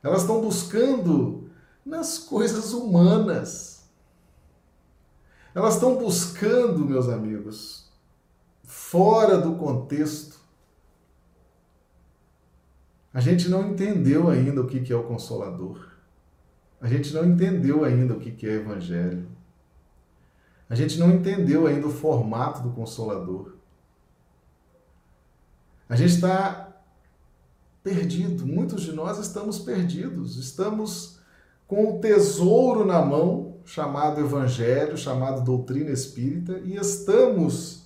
Elas 0.04 0.20
estão 0.20 0.42
buscando 0.42 1.50
nas 1.84 2.18
coisas 2.18 2.74
humanas. 2.74 3.88
Elas 5.54 5.74
estão 5.74 5.96
buscando, 5.96 6.84
meus 6.84 7.08
amigos, 7.08 7.90
fora 8.62 9.38
do 9.38 9.54
contexto. 9.54 10.38
A 13.14 13.20
gente 13.20 13.48
não 13.48 13.70
entendeu 13.70 14.28
ainda 14.28 14.60
o 14.60 14.66
que 14.66 14.92
é 14.92 14.96
o 14.96 15.04
Consolador. 15.04 15.88
A 16.82 16.86
gente 16.86 17.14
não 17.14 17.24
entendeu 17.24 17.82
ainda 17.82 18.12
o 18.12 18.20
que 18.20 18.46
é 18.46 18.56
Evangelho. 18.56 19.26
A 20.68 20.74
gente 20.74 20.98
não 20.98 21.12
entendeu 21.12 21.66
ainda 21.66 21.86
o 21.86 21.90
formato 21.90 22.62
do 22.62 22.72
Consolador. 22.72 23.54
A 25.88 25.96
gente 25.96 26.14
está 26.14 26.63
perdido. 27.84 28.46
Muitos 28.46 28.82
de 28.82 28.92
nós 28.92 29.18
estamos 29.18 29.58
perdidos. 29.58 30.36
Estamos 30.38 31.18
com 31.68 31.96
o 31.96 32.00
tesouro 32.00 32.84
na 32.84 33.02
mão, 33.02 33.58
chamado 33.64 34.20
Evangelho, 34.20 34.96
chamado 34.96 35.44
doutrina 35.44 35.90
espírita, 35.90 36.58
e 36.64 36.76
estamos 36.76 37.84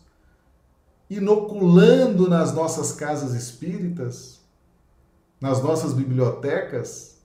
inoculando 1.10 2.28
nas 2.28 2.54
nossas 2.54 2.92
casas 2.92 3.34
espíritas, 3.34 4.40
nas 5.40 5.62
nossas 5.62 5.92
bibliotecas, 5.92 7.18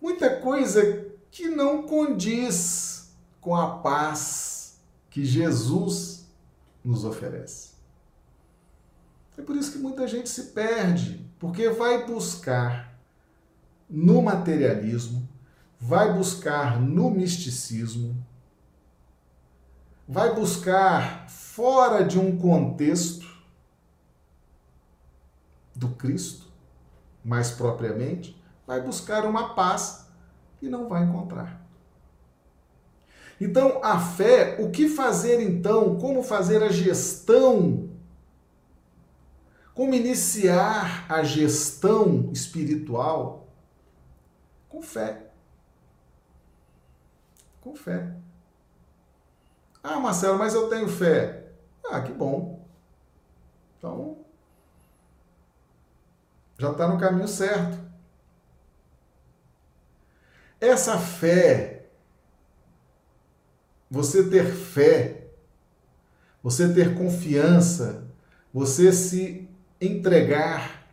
muita 0.00 0.40
coisa 0.40 1.06
que 1.30 1.48
não 1.48 1.82
condiz 1.84 3.10
com 3.40 3.54
a 3.54 3.78
paz 3.78 4.78
que 5.08 5.24
Jesus 5.24 6.26
nos 6.84 7.04
oferece. 7.04 7.75
É 9.36 9.42
por 9.42 9.56
isso 9.56 9.72
que 9.72 9.78
muita 9.78 10.08
gente 10.08 10.28
se 10.28 10.44
perde, 10.44 11.28
porque 11.38 11.68
vai 11.68 12.06
buscar 12.06 12.96
no 13.88 14.22
materialismo, 14.22 15.28
vai 15.78 16.12
buscar 16.12 16.80
no 16.80 17.10
misticismo, 17.10 18.16
vai 20.08 20.34
buscar 20.34 21.28
fora 21.28 22.02
de 22.02 22.18
um 22.18 22.36
contexto 22.38 23.26
do 25.74 25.90
Cristo, 25.90 26.46
mais 27.22 27.50
propriamente, 27.50 28.40
vai 28.66 28.80
buscar 28.80 29.24
uma 29.24 29.54
paz 29.54 30.06
e 30.62 30.68
não 30.68 30.88
vai 30.88 31.04
encontrar. 31.04 31.66
Então, 33.38 33.80
a 33.84 34.00
fé, 34.00 34.56
o 34.60 34.70
que 34.70 34.88
fazer 34.88 35.42
então? 35.42 35.98
Como 35.98 36.22
fazer 36.22 36.62
a 36.62 36.70
gestão? 36.70 37.85
Como 39.76 39.92
iniciar 39.92 41.04
a 41.06 41.22
gestão 41.22 42.32
espiritual? 42.32 43.46
Com 44.70 44.80
fé. 44.80 45.30
Com 47.60 47.76
fé. 47.76 48.16
Ah, 49.82 50.00
Marcelo, 50.00 50.38
mas 50.38 50.54
eu 50.54 50.70
tenho 50.70 50.88
fé. 50.88 51.52
Ah, 51.90 52.00
que 52.00 52.10
bom. 52.10 52.66
Então, 53.76 54.24
já 56.58 56.72
está 56.72 56.88
no 56.88 56.98
caminho 56.98 57.28
certo. 57.28 57.78
Essa 60.58 60.98
fé, 60.98 61.90
você 63.90 64.26
ter 64.30 64.46
fé, 64.46 65.28
você 66.42 66.72
ter 66.72 66.96
confiança, 66.96 68.08
você 68.54 68.90
se 68.90 69.46
entregar, 69.80 70.86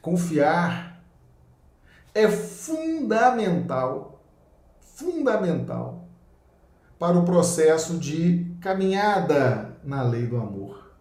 confiar, 0.00 1.02
é 2.14 2.28
fundamental, 2.28 4.22
fundamental 4.80 6.08
para 6.98 7.18
o 7.18 7.24
processo 7.24 7.98
de 7.98 8.56
caminhada 8.60 9.76
na 9.82 10.02
lei 10.02 10.26
do 10.26 10.36
amor. 10.36 10.94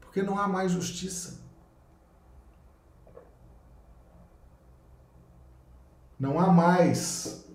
Porque 0.00 0.22
não 0.22 0.38
há 0.38 0.48
mais 0.48 0.72
justiça. 0.72 1.46
não 6.18 6.38
há 6.38 6.50
mais 6.50 7.46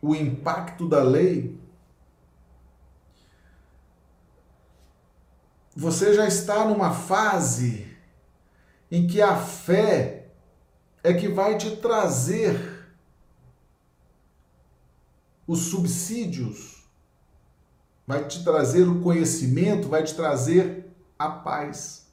o 0.00 0.14
impacto 0.14 0.88
da 0.88 1.02
lei, 1.02 1.58
você 5.74 6.12
já 6.14 6.26
está 6.26 6.64
numa 6.66 6.92
fase 6.92 7.86
em 8.90 9.06
que 9.06 9.22
a 9.22 9.36
fé 9.36 10.26
é 11.02 11.14
que 11.14 11.28
vai 11.28 11.56
te 11.56 11.76
trazer 11.76 12.94
os 15.46 15.60
subsídios, 15.60 16.84
vai 18.06 18.26
te 18.26 18.44
trazer 18.44 18.82
o 18.82 19.00
conhecimento, 19.00 19.88
vai 19.88 20.04
te 20.04 20.14
trazer 20.14 20.90
a 21.18 21.28
paz. 21.28 22.06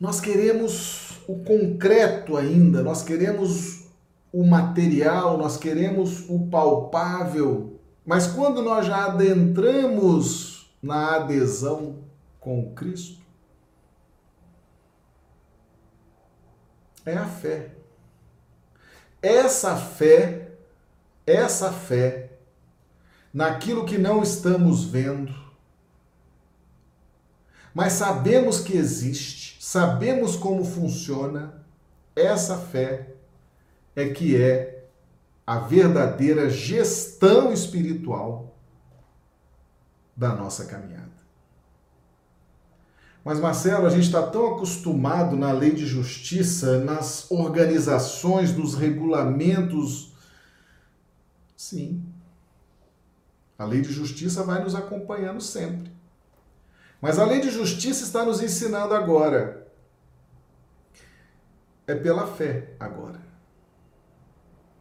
Nós 0.00 0.20
queremos 0.20 1.20
o 1.28 1.44
concreto 1.44 2.36
ainda, 2.36 2.82
nós 2.82 3.02
queremos 3.02 3.84
o 4.32 4.44
material, 4.44 5.36
nós 5.36 5.56
queremos 5.56 6.28
o 6.28 6.48
palpável. 6.48 7.78
Mas 8.04 8.26
quando 8.26 8.62
nós 8.62 8.86
já 8.86 9.04
adentramos 9.04 10.51
na 10.82 11.16
adesão 11.16 12.04
com 12.40 12.74
Cristo? 12.74 13.22
É 17.06 17.16
a 17.16 17.26
fé. 17.26 17.70
Essa 19.22 19.76
fé, 19.76 20.50
essa 21.24 21.72
fé 21.72 22.30
naquilo 23.32 23.86
que 23.86 23.96
não 23.96 24.22
estamos 24.22 24.84
vendo, 24.84 25.32
mas 27.72 27.94
sabemos 27.94 28.60
que 28.60 28.76
existe, 28.76 29.56
sabemos 29.64 30.36
como 30.36 30.64
funciona, 30.64 31.64
essa 32.14 32.58
fé 32.58 33.14
é 33.96 34.10
que 34.10 34.40
é 34.40 34.84
a 35.46 35.58
verdadeira 35.58 36.50
gestão 36.50 37.52
espiritual 37.52 38.51
da 40.16 40.34
nossa 40.34 40.66
caminhada. 40.66 41.10
Mas, 43.24 43.38
Marcelo, 43.38 43.86
a 43.86 43.90
gente 43.90 44.06
está 44.06 44.26
tão 44.26 44.54
acostumado 44.54 45.36
na 45.36 45.52
lei 45.52 45.72
de 45.72 45.86
justiça, 45.86 46.82
nas 46.82 47.30
organizações, 47.30 48.56
nos 48.56 48.74
regulamentos. 48.74 50.12
Sim. 51.56 52.04
A 53.56 53.64
lei 53.64 53.80
de 53.80 53.92
justiça 53.92 54.42
vai 54.42 54.62
nos 54.62 54.74
acompanhando 54.74 55.40
sempre. 55.40 55.92
Mas 57.00 57.18
a 57.18 57.24
lei 57.24 57.40
de 57.40 57.50
justiça 57.50 58.04
está 58.04 58.24
nos 58.24 58.42
ensinando 58.42 58.94
agora. 58.94 59.68
É 61.86 61.94
pela 61.94 62.26
fé 62.26 62.74
agora. 62.78 63.20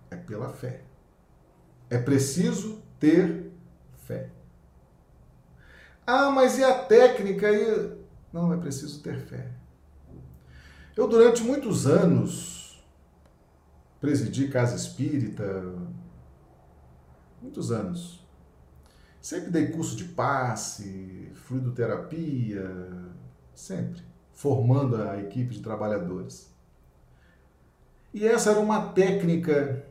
É 0.10 0.16
pela 0.16 0.50
fé. 0.50 0.82
É 1.90 2.00
preciso 2.00 2.82
ter 3.00 3.52
fé. 4.06 4.30
Ah, 6.14 6.30
mas 6.30 6.58
e 6.58 6.64
a 6.64 6.78
técnica? 6.78 7.48
Não, 8.34 8.52
é 8.52 8.58
preciso 8.58 9.02
ter 9.02 9.18
fé. 9.18 9.50
Eu, 10.94 11.08
durante 11.08 11.42
muitos 11.42 11.88
anos, 11.88 12.84
presidi 14.02 14.50
casa 14.50 14.76
espírita, 14.76 15.74
muitos 17.42 17.72
anos. 17.72 18.28
Sempre 19.22 19.52
dei 19.52 19.68
curso 19.68 19.96
de 19.96 20.04
passe, 20.04 21.32
fluidoterapia, 21.34 22.70
sempre, 23.56 24.02
formando 24.34 25.02
a 25.02 25.18
equipe 25.18 25.54
de 25.54 25.62
trabalhadores. 25.62 26.54
E 28.14 28.28
essa 28.28 28.52
era 28.52 28.60
uma 28.60 28.90
técnica 28.90 29.88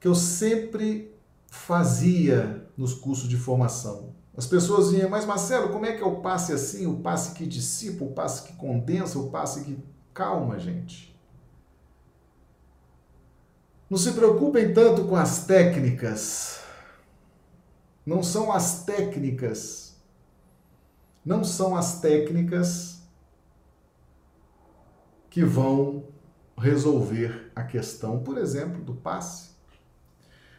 que 0.00 0.08
eu 0.08 0.16
sempre 0.16 1.16
fazia 1.46 2.68
nos 2.76 2.92
cursos 2.92 3.28
de 3.28 3.36
formação. 3.36 4.15
As 4.36 4.46
pessoas 4.46 4.90
vinham, 4.90 5.08
mas 5.08 5.24
Marcelo, 5.24 5.70
como 5.70 5.86
é 5.86 5.92
que 5.92 6.02
é 6.02 6.06
o 6.06 6.20
passe 6.20 6.52
assim? 6.52 6.86
O 6.86 6.98
passe 6.98 7.34
que 7.34 7.46
dissipa, 7.46 8.04
o 8.04 8.12
passe 8.12 8.42
que 8.42 8.52
condensa, 8.54 9.18
o 9.18 9.30
passe 9.30 9.64
que. 9.64 9.78
Calma, 10.12 10.58
gente. 10.58 11.14
Não 13.88 13.96
se 13.96 14.12
preocupem 14.12 14.74
tanto 14.74 15.04
com 15.04 15.16
as 15.16 15.46
técnicas. 15.46 16.60
Não 18.04 18.22
são 18.22 18.52
as 18.52 18.84
técnicas. 18.84 19.96
Não 21.24 21.42
são 21.42 21.76
as 21.76 22.00
técnicas 22.00 23.02
que 25.30 25.44
vão 25.44 26.04
resolver 26.56 27.52
a 27.54 27.62
questão, 27.62 28.22
por 28.22 28.38
exemplo, 28.38 28.82
do 28.82 28.94
passe 28.94 29.55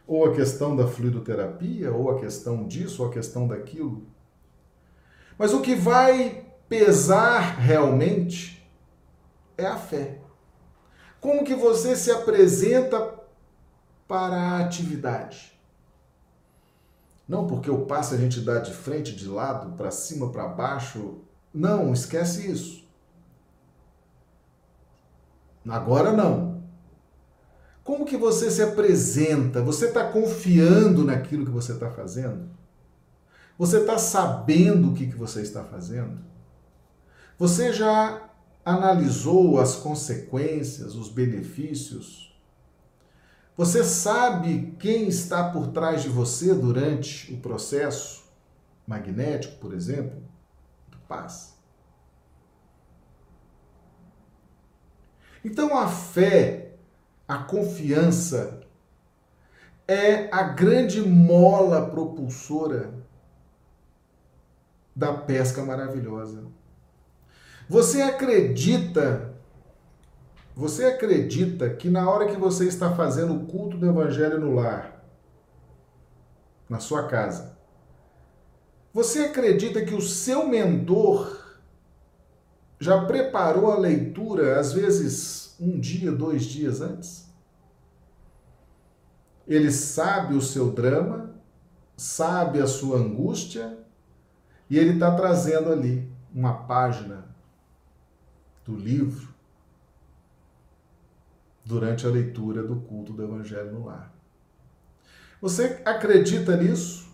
ou 0.08 0.26
a 0.26 0.34
questão 0.34 0.76
da 0.76 0.88
fluidoterapia, 0.88 1.92
ou 1.92 2.10
a 2.10 2.20
questão 2.20 2.66
disso, 2.66 3.04
ou 3.04 3.10
a 3.10 3.12
questão 3.12 3.46
daquilo. 3.46 4.08
Mas 5.38 5.54
o 5.54 5.62
que 5.62 5.76
vai 5.76 6.46
pesar 6.70 7.60
realmente 7.60 8.66
é 9.58 9.66
a 9.66 9.78
fé. 9.78 10.20
Como 11.20 11.44
que 11.44 11.56
você 11.56 11.96
se 11.96 12.10
apresenta 12.10 13.16
para 14.08 14.36
a 14.36 14.60
atividade? 14.60 15.60
Não 17.28 17.46
porque 17.46 17.70
o 17.70 17.86
passo 17.86 18.14
a 18.14 18.18
gente 18.18 18.40
dá 18.40 18.60
de 18.60 18.74
frente, 18.74 19.14
de 19.14 19.28
lado, 19.28 19.76
para 19.76 19.92
cima, 19.92 20.32
para 20.32 20.48
baixo. 20.48 21.20
Não, 21.54 21.92
esquece 21.92 22.50
isso. 22.50 22.88
Agora 25.68 26.14
não. 26.14 26.57
Como 27.88 28.04
que 28.04 28.18
você 28.18 28.52
se 28.52 28.62
apresenta? 28.62 29.62
Você 29.62 29.86
está 29.86 30.12
confiando 30.12 31.06
naquilo 31.06 31.46
que 31.46 31.52
você 31.52 31.72
está 31.72 31.90
fazendo? 31.90 32.50
Você 33.58 33.78
está 33.78 33.98
sabendo 33.98 34.92
o 34.92 34.94
que, 34.94 35.08
que 35.08 35.16
você 35.16 35.42
está 35.42 35.64
fazendo? 35.64 36.20
Você 37.40 37.72
já 37.72 38.30
analisou 38.66 39.58
as 39.58 39.76
consequências, 39.76 40.96
os 40.96 41.08
benefícios? 41.08 42.38
Você 43.56 43.86
sabe 43.86 44.76
quem 44.78 45.08
está 45.08 45.50
por 45.50 45.68
trás 45.68 46.04
de 46.04 46.10
você 46.10 46.54
durante 46.54 47.34
o 47.34 47.38
processo 47.38 48.26
magnético, 48.86 49.60
por 49.60 49.74
exemplo, 49.74 50.22
do 50.90 50.98
paz? 51.08 51.56
Então 55.42 55.78
a 55.78 55.88
fé 55.88 56.67
a 57.28 57.40
confiança 57.40 58.62
é 59.88 60.34
a 60.34 60.44
grande 60.44 61.02
mola 61.02 61.90
propulsora 61.90 62.94
da 64.96 65.14
pesca 65.14 65.64
maravilhosa. 65.64 66.46
Você 67.70 68.02
acredita, 68.02 69.36
você 70.56 70.86
acredita 70.86 71.70
que 71.70 71.90
na 71.90 72.10
hora 72.10 72.28
que 72.28 72.38
você 72.38 72.66
está 72.66 72.96
fazendo 72.96 73.36
o 73.36 73.46
culto 73.46 73.78
do 73.78 73.88
evangelho 73.88 74.40
no 74.40 74.56
lar, 74.56 75.04
na 76.70 76.80
sua 76.80 77.08
casa, 77.08 77.58
você 78.94 79.26
acredita 79.26 79.86
que 79.86 79.94
o 79.94 80.02
seu 80.02 80.48
mentor 80.48 81.37
já 82.80 83.06
preparou 83.06 83.72
a 83.72 83.78
leitura, 83.78 84.60
às 84.60 84.74
vezes 84.74 85.56
um 85.60 85.80
dia, 85.80 86.12
dois 86.12 86.44
dias 86.44 86.82
antes. 86.82 87.28
Ele 89.48 89.72
sabe 89.72 90.36
o 90.36 90.42
seu 90.42 90.72
drama, 90.72 91.36
sabe 91.96 92.62
a 92.62 92.68
sua 92.68 92.98
angústia, 92.98 93.78
e 94.70 94.78
ele 94.78 94.94
está 94.94 95.16
trazendo 95.16 95.72
ali 95.72 96.12
uma 96.34 96.66
página 96.66 97.26
do 98.66 98.76
livro 98.76 99.34
durante 101.66 102.06
a 102.06 102.10
leitura 102.10 102.64
do 102.64 102.76
culto 102.76 103.14
do 103.14 103.24
Evangelho 103.24 103.72
no 103.72 103.86
Lar. 103.86 104.14
Você 105.42 105.82
acredita 105.86 106.56
nisso? 106.58 107.08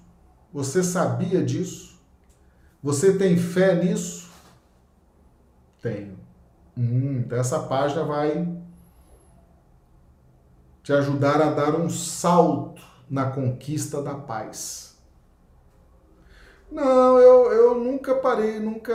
Você 0.52 0.84
sabia 0.84 1.44
disso? 1.44 2.00
Você 2.82 3.18
tem 3.18 3.38
fé 3.38 3.76
nisso? 3.76 4.23
Tenho. 5.84 6.18
Hum, 6.78 7.20
então 7.20 7.38
essa 7.38 7.60
página 7.60 8.04
vai 8.04 8.48
te 10.82 10.94
ajudar 10.94 11.42
a 11.42 11.52
dar 11.52 11.76
um 11.76 11.90
salto 11.90 12.82
na 13.10 13.30
conquista 13.30 14.02
da 14.02 14.16
paz. 14.16 14.98
Não, 16.72 17.20
eu, 17.20 17.52
eu 17.52 17.80
nunca 17.80 18.16
parei, 18.16 18.60
nunca. 18.60 18.94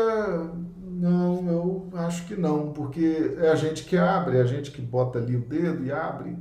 Não, 0.80 1.48
eu 1.48 1.88
acho 1.94 2.26
que 2.26 2.34
não, 2.34 2.72
porque 2.72 3.36
é 3.38 3.50
a 3.50 3.54
gente 3.54 3.84
que 3.84 3.96
abre, 3.96 4.38
é 4.38 4.40
a 4.40 4.46
gente 4.46 4.72
que 4.72 4.82
bota 4.82 5.18
ali 5.18 5.36
o 5.36 5.46
dedo 5.46 5.84
e 5.84 5.92
abre. 5.92 6.36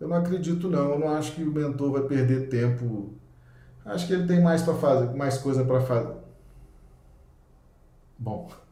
Eu 0.00 0.08
não 0.08 0.16
acredito, 0.16 0.68
não. 0.68 0.92
Eu 0.92 0.98
não 0.98 1.10
acho 1.10 1.32
que 1.34 1.42
o 1.44 1.52
mentor 1.52 1.92
vai 1.92 2.02
perder 2.02 2.48
tempo. 2.48 3.14
Acho 3.84 4.06
que 4.06 4.14
ele 4.14 4.26
tem 4.26 4.40
mais 4.42 4.62
para 4.62 4.74
fazer, 4.74 5.14
mais 5.14 5.38
coisa 5.38 5.64
para 5.64 5.80
fazer. 5.82 6.16
Bom. 8.18 8.63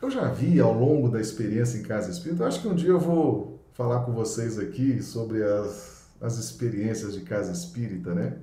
Eu 0.00 0.10
já 0.10 0.28
vi 0.28 0.60
ao 0.60 0.72
longo 0.72 1.08
da 1.08 1.20
experiência 1.20 1.78
em 1.78 1.82
casa 1.82 2.10
espírita, 2.10 2.46
acho 2.46 2.62
que 2.62 2.68
um 2.68 2.74
dia 2.74 2.90
eu 2.90 3.00
vou 3.00 3.58
falar 3.72 4.04
com 4.04 4.12
vocês 4.12 4.58
aqui 4.58 5.02
sobre 5.02 5.42
as, 5.42 6.08
as 6.20 6.38
experiências 6.38 7.14
de 7.14 7.22
casa 7.22 7.50
espírita, 7.52 8.14
né? 8.14 8.38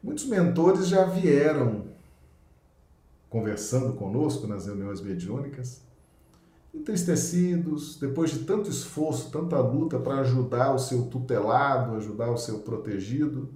Muitos 0.00 0.26
mentores 0.26 0.86
já 0.86 1.04
vieram 1.04 1.86
conversando 3.28 3.92
conosco 3.94 4.46
nas 4.46 4.66
reuniões 4.66 5.00
mediúnicas, 5.00 5.82
entristecidos, 6.72 7.98
depois 7.98 8.30
de 8.30 8.40
tanto 8.40 8.70
esforço, 8.70 9.30
tanta 9.30 9.58
luta 9.58 9.98
para 9.98 10.20
ajudar 10.20 10.72
o 10.72 10.78
seu 10.78 11.06
tutelado, 11.06 11.96
ajudar 11.96 12.30
o 12.30 12.38
seu 12.38 12.60
protegido. 12.60 13.52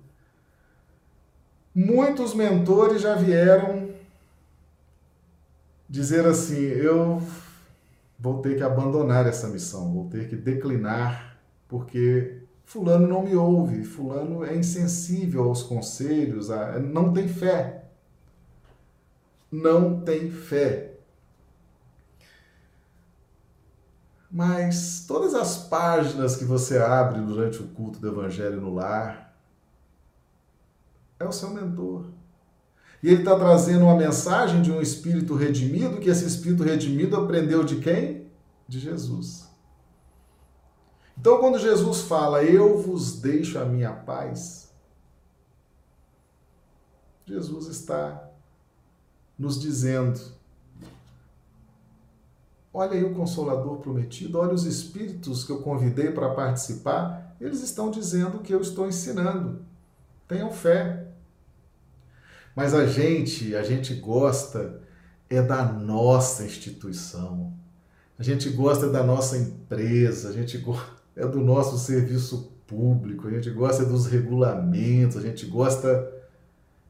Muitos 1.74 2.34
mentores 2.34 3.00
já 3.00 3.14
vieram 3.14 3.81
dizer 5.92 6.26
assim: 6.26 6.56
eu 6.56 7.22
vou 8.18 8.40
ter 8.40 8.56
que 8.56 8.62
abandonar 8.62 9.26
essa 9.26 9.46
missão, 9.48 9.92
vou 9.92 10.08
ter 10.08 10.26
que 10.28 10.34
declinar, 10.34 11.36
porque 11.68 12.42
Fulano 12.64 13.06
não 13.06 13.22
me 13.22 13.36
ouve, 13.36 13.84
Fulano 13.84 14.42
é 14.42 14.56
insensível 14.56 15.44
aos 15.44 15.62
conselhos, 15.62 16.48
não 16.90 17.12
tem 17.12 17.28
fé. 17.28 17.84
Não 19.50 20.00
tem 20.00 20.30
fé. 20.30 20.94
Mas 24.30 25.04
todas 25.06 25.34
as 25.34 25.58
páginas 25.68 26.36
que 26.36 26.44
você 26.46 26.78
abre 26.78 27.20
durante 27.20 27.60
o 27.60 27.68
culto 27.68 28.00
do 28.00 28.08
Evangelho 28.08 28.62
no 28.62 28.72
lar 28.72 29.36
é 31.20 31.24
o 31.26 31.32
seu 31.32 31.50
mentor. 31.50 32.06
E 33.02 33.08
ele 33.08 33.22
está 33.22 33.36
trazendo 33.36 33.84
uma 33.84 33.96
mensagem 33.96 34.62
de 34.62 34.70
um 34.70 34.80
espírito 34.80 35.34
redimido, 35.34 35.98
que 35.98 36.08
esse 36.08 36.24
espírito 36.24 36.62
redimido 36.62 37.16
aprendeu 37.16 37.64
de 37.64 37.76
quem? 37.76 38.28
De 38.68 38.78
Jesus. 38.78 39.50
Então, 41.18 41.38
quando 41.38 41.58
Jesus 41.58 42.02
fala, 42.02 42.44
Eu 42.44 42.78
vos 42.78 43.20
deixo 43.20 43.58
a 43.58 43.64
minha 43.64 43.92
paz, 43.92 44.72
Jesus 47.26 47.66
está 47.66 48.28
nos 49.38 49.60
dizendo: 49.60 50.20
Olha 52.72 52.92
aí 52.92 53.04
o 53.04 53.14
Consolador 53.14 53.78
prometido, 53.78 54.38
olha 54.38 54.54
os 54.54 54.64
espíritos 54.64 55.44
que 55.44 55.52
eu 55.52 55.60
convidei 55.60 56.10
para 56.10 56.34
participar, 56.34 57.36
eles 57.40 57.62
estão 57.62 57.90
dizendo 57.90 58.38
o 58.38 58.40
que 58.40 58.54
eu 58.54 58.60
estou 58.60 58.86
ensinando. 58.86 59.64
Tenham 60.26 60.50
fé. 60.50 61.11
Mas 62.54 62.74
a 62.74 62.86
gente, 62.86 63.54
a 63.56 63.62
gente 63.62 63.94
gosta 63.94 64.80
é 65.28 65.40
da 65.40 65.64
nossa 65.64 66.44
instituição. 66.44 67.52
A 68.18 68.22
gente 68.22 68.50
gosta 68.50 68.88
da 68.88 69.02
nossa 69.02 69.38
empresa, 69.38 70.28
a 70.28 70.32
gente 70.32 70.62
é 71.16 71.26
do 71.26 71.40
nosso 71.40 71.78
serviço 71.78 72.52
público, 72.66 73.26
a 73.26 73.30
gente 73.30 73.50
gosta 73.50 73.84
dos 73.84 74.06
regulamentos, 74.06 75.16
a 75.16 75.20
gente 75.20 75.46
gosta 75.46 76.12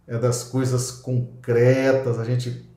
é 0.06 0.18
das 0.18 0.42
coisas 0.42 0.90
concretas, 0.90 2.18
a 2.18 2.24
gente 2.24 2.68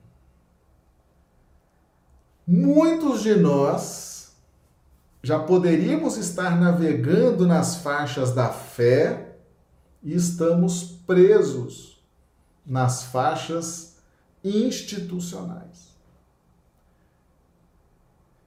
Muitos 2.47 3.23
de 3.23 3.36
nós 3.36 4.31
já 5.23 5.39
poderíamos 5.39 6.15
estar 6.15 6.59
navegando 6.59 7.47
nas 7.47 7.77
faixas 7.77 8.31
da 8.36 8.49
fé 8.49 9.38
e 10.03 10.13
estamos 10.13 10.83
presos 11.07 11.94
nas 12.66 13.03
faixas 13.03 13.97
institucionais. 14.43 15.95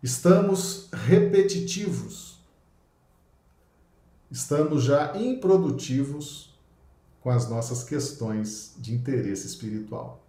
Estamos 0.02 0.88
repetitivos. 0.92 2.38
Estamos 4.30 4.84
já 4.84 5.16
improdutivos 5.16 6.54
com 7.20 7.30
as 7.30 7.48
nossas 7.48 7.82
questões 7.82 8.74
de 8.78 8.94
interesse 8.94 9.46
espiritual. 9.46 10.27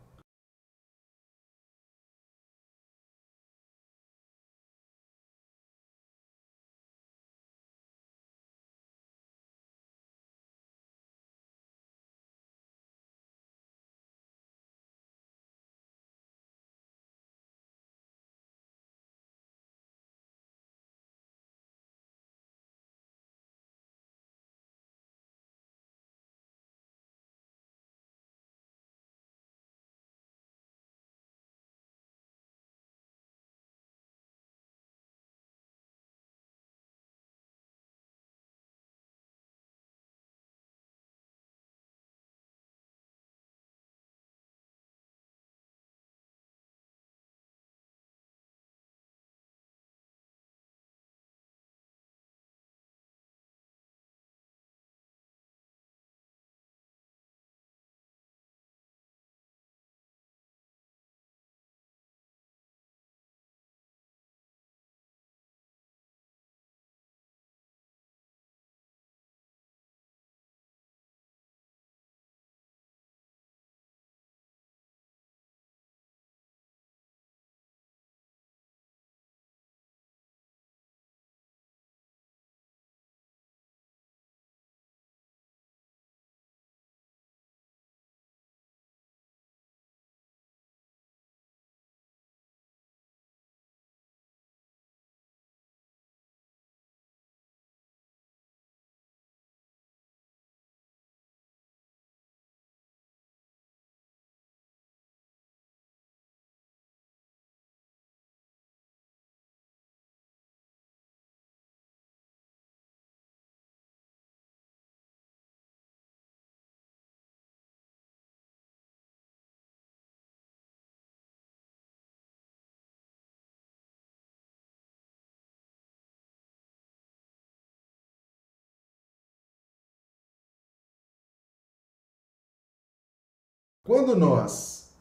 Quando 133.90 134.16
nós 134.16 134.92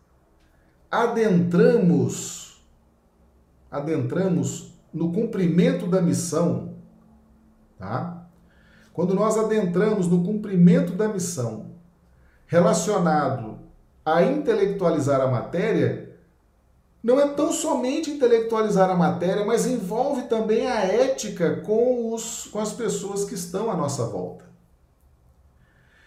adentramos 0.91 2.65
adentramos 3.71 4.73
no 4.91 5.13
cumprimento 5.13 5.87
da 5.87 6.01
missão, 6.01 6.75
tá? 7.77 8.27
Quando 8.95 9.13
nós 9.15 9.37
adentramos 9.37 10.07
no 10.07 10.25
cumprimento 10.25 10.95
da 10.95 11.07
missão 11.07 11.73
relacionado 12.47 13.59
a 14.07 14.23
intelectualizar 14.23 15.21
a 15.21 15.29
matéria, 15.29 16.19
não 17.03 17.21
é 17.21 17.29
tão 17.29 17.53
somente 17.53 18.11
intelectualizar 18.11 18.89
a 18.89 18.97
matéria, 18.97 19.45
mas 19.45 19.67
envolve 19.67 20.23
também 20.29 20.67
a 20.67 20.81
ética 20.81 21.57
com, 21.61 22.15
os, 22.15 22.47
com 22.47 22.59
as 22.59 22.73
pessoas 22.73 23.27
que 23.27 23.35
estão 23.35 23.71
à 23.71 23.77
nossa 23.77 24.07
volta. 24.07 24.47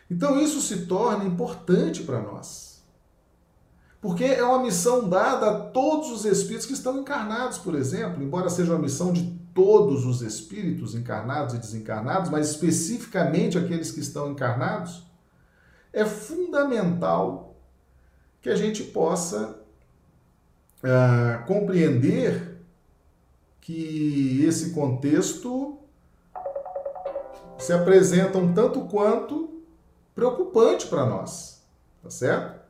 Então 0.10 0.42
isso 0.42 0.60
se 0.60 0.88
torna 0.88 1.26
importante 1.26 2.02
para 2.02 2.20
nós. 2.20 2.71
Porque 4.02 4.26
é 4.26 4.43
uma 4.43 4.64
missão 4.64 5.08
dada 5.08 5.52
a 5.52 5.60
todos 5.60 6.10
os 6.12 6.26
espíritos 6.26 6.66
que 6.66 6.74
estão 6.74 6.99
encarnados, 6.99 7.60
por 7.60 7.76
exemplo, 7.76 8.24
embora 8.24 8.49
seja 8.49 8.74
uma 8.74 8.82
missão 8.82 9.14
de 9.14 9.39
todos 9.54 10.06
os 10.06 10.24
espíritos 10.24 10.95
encarnados 10.95 11.54
e 11.54 11.60
desencarnados, 11.60 12.32
mas 12.32 12.49
especificamente 12.49 13.60
aqueles 13.60 13.91
que 13.91 13.99
estão 13.99 14.32
encarnados, 14.32 15.04
é 15.93 16.04
fundamental 16.04 17.56
que 18.41 18.49
a 18.49 18.56
gente 18.56 18.84
possa 18.86 19.62
ah, 20.84 21.43
compreender 21.45 22.60
que 23.60 24.43
esse 24.43 24.72
contexto 24.72 25.78
se 27.60 27.72
apresenta 27.72 28.39
um 28.39 28.52
tanto 28.52 28.82
quanto 28.86 29.62
preocupante 30.16 30.88
para 30.88 31.06
nós, 31.06 31.62
tá 32.02 32.10
certo? 32.10 32.61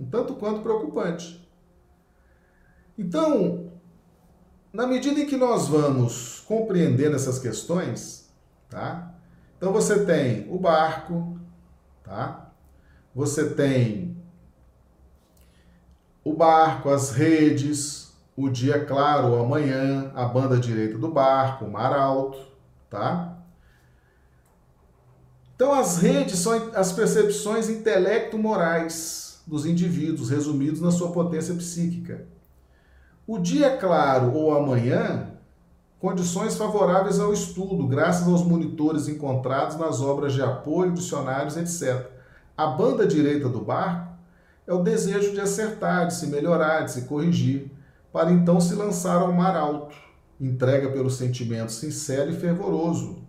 Um 0.00 0.06
tanto 0.06 0.34
quanto 0.34 0.62
preocupante. 0.62 1.46
Então, 2.96 3.70
na 4.72 4.86
medida 4.86 5.20
em 5.20 5.26
que 5.26 5.36
nós 5.36 5.68
vamos 5.68 6.40
compreendendo 6.40 7.16
essas 7.16 7.38
questões, 7.38 8.32
tá? 8.70 9.14
Então 9.56 9.72
você 9.72 10.06
tem 10.06 10.50
o 10.50 10.58
barco, 10.58 11.38
tá? 12.02 12.50
Você 13.14 13.50
tem 13.50 14.16
o 16.24 16.32
barco, 16.32 16.88
as 16.88 17.10
redes, 17.10 18.14
o 18.36 18.48
dia 18.48 18.84
claro, 18.84 19.28
o 19.28 19.42
amanhã, 19.42 20.12
a 20.14 20.24
banda 20.24 20.56
direita 20.56 20.96
do 20.96 21.10
barco, 21.10 21.66
o 21.66 21.70
mar 21.70 21.92
alto, 21.92 22.38
tá? 22.88 23.36
Então, 25.54 25.74
as 25.74 25.98
redes 25.98 26.38
são 26.38 26.70
as 26.74 26.90
percepções 26.90 27.68
intelecto-morais 27.68 29.29
dos 29.50 29.66
indivíduos, 29.66 30.30
resumidos 30.30 30.80
na 30.80 30.92
sua 30.92 31.10
potência 31.10 31.52
psíquica. 31.56 32.24
O 33.26 33.36
dia 33.36 33.76
claro 33.76 34.32
ou 34.32 34.56
amanhã, 34.56 35.32
condições 35.98 36.56
favoráveis 36.56 37.18
ao 37.18 37.32
estudo, 37.32 37.86
graças 37.86 38.28
aos 38.28 38.44
monitores 38.44 39.08
encontrados 39.08 39.76
nas 39.76 40.00
obras 40.00 40.32
de 40.32 40.40
apoio, 40.40 40.92
dicionários, 40.92 41.56
etc. 41.56 42.06
A 42.56 42.68
banda 42.68 43.06
direita 43.06 43.48
do 43.48 43.60
barco 43.60 44.14
é 44.66 44.72
o 44.72 44.84
desejo 44.84 45.32
de 45.32 45.40
acertar, 45.40 46.06
de 46.06 46.14
se 46.14 46.28
melhorar, 46.28 46.84
de 46.84 46.92
se 46.92 47.02
corrigir, 47.02 47.72
para 48.12 48.30
então 48.30 48.60
se 48.60 48.74
lançar 48.74 49.20
ao 49.20 49.32
mar 49.32 49.56
alto, 49.56 49.96
entrega 50.40 50.90
pelo 50.90 51.10
sentimento 51.10 51.72
sincero 51.72 52.30
e 52.30 52.36
fervoroso, 52.36 53.19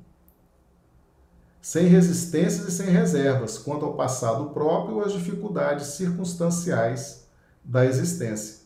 sem 1.62 1.86
resistências 1.86 2.68
e 2.68 2.72
sem 2.72 2.88
reservas 2.88 3.58
quanto 3.58 3.86
ao 3.86 3.94
passado 3.94 4.50
próprio 4.50 4.96
ou 4.96 5.04
às 5.04 5.14
dificuldades 5.14 5.88
circunstanciais 5.88 7.28
da 7.64 7.86
existência, 7.86 8.66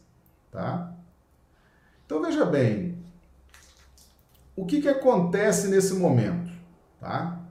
tá? 0.50 0.94
Então 2.06 2.22
veja 2.22 2.46
bem, 2.46 2.98
o 4.56 4.66
que, 4.66 4.82
que 4.82 4.88
acontece 4.88 5.68
nesse 5.68 5.94
momento, 5.94 6.50
tá? 7.00 7.42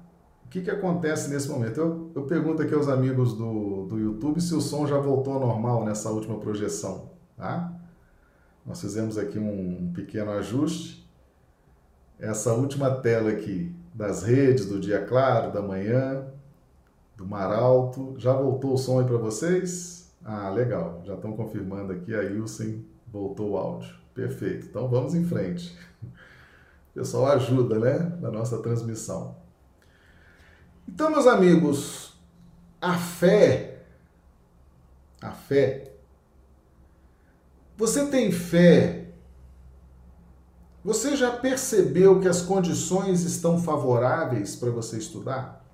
O 0.47 0.49
que, 0.49 0.63
que 0.63 0.71
acontece 0.71 1.29
nesse 1.29 1.49
momento? 1.49 1.79
Eu, 1.79 2.13
eu 2.15 2.23
pergunto 2.23 2.63
aqui 2.63 2.73
aos 2.73 2.89
amigos 2.89 3.35
do, 3.35 3.87
do 3.87 3.99
YouTube 3.99 4.41
se 4.41 4.55
o 4.55 4.61
som 4.61 4.87
já 4.87 4.99
voltou 4.99 5.35
ao 5.35 5.41
normal 5.41 5.85
nessa 5.85 6.09
última 6.11 6.39
projeção, 6.39 7.11
tá? 7.37 7.71
Nós 8.65 8.81
fizemos 8.81 9.19
aqui 9.19 9.39
um 9.39 9.93
pequeno 9.93 10.31
ajuste. 10.31 11.05
Essa 12.19 12.55
última 12.55 12.91
tela 12.91 13.31
aqui 13.31 13.75
das 13.95 14.25
redes 14.25 14.67
do 14.67 14.81
dia 14.81 15.07
claro, 15.07 15.53
da 15.53 15.63
manhã, 15.63 16.27
do 17.17 17.25
mar 17.25 17.51
alto, 17.51 18.15
já 18.19 18.33
voltou 18.33 18.75
o 18.75 18.77
som 18.77 18.99
aí 18.99 19.07
para 19.07 19.17
vocês? 19.17 20.13
Ah, 20.25 20.51
legal. 20.51 21.01
Já 21.05 21.15
estão 21.15 21.33
confirmando 21.37 21.93
aqui 21.93 22.15
a 22.15 22.25
Ilsen 22.25 22.85
voltou 23.07 23.53
o 23.53 23.57
áudio. 23.57 23.95
Perfeito. 24.13 24.67
Então 24.67 24.89
vamos 24.89 25.15
em 25.15 25.25
frente. 25.25 25.79
O 26.03 26.95
pessoal 26.95 27.27
ajuda, 27.33 27.79
né, 27.79 28.19
na 28.21 28.31
nossa 28.31 28.59
transmissão. 28.59 29.37
Então, 30.89 31.11
meus 31.11 31.27
amigos, 31.27 32.17
a 32.81 32.97
fé, 32.97 33.83
a 35.21 35.31
fé 35.31 35.95
você 37.77 38.07
tem 38.07 38.31
fé? 38.31 39.04
Você 40.85 41.17
já 41.17 41.31
percebeu 41.31 42.21
que 42.21 42.29
as 42.29 42.43
condições 42.43 43.23
estão 43.23 43.59
favoráveis 43.59 44.55
para 44.55 44.71
você 44.71 44.99
estudar? 44.99 45.65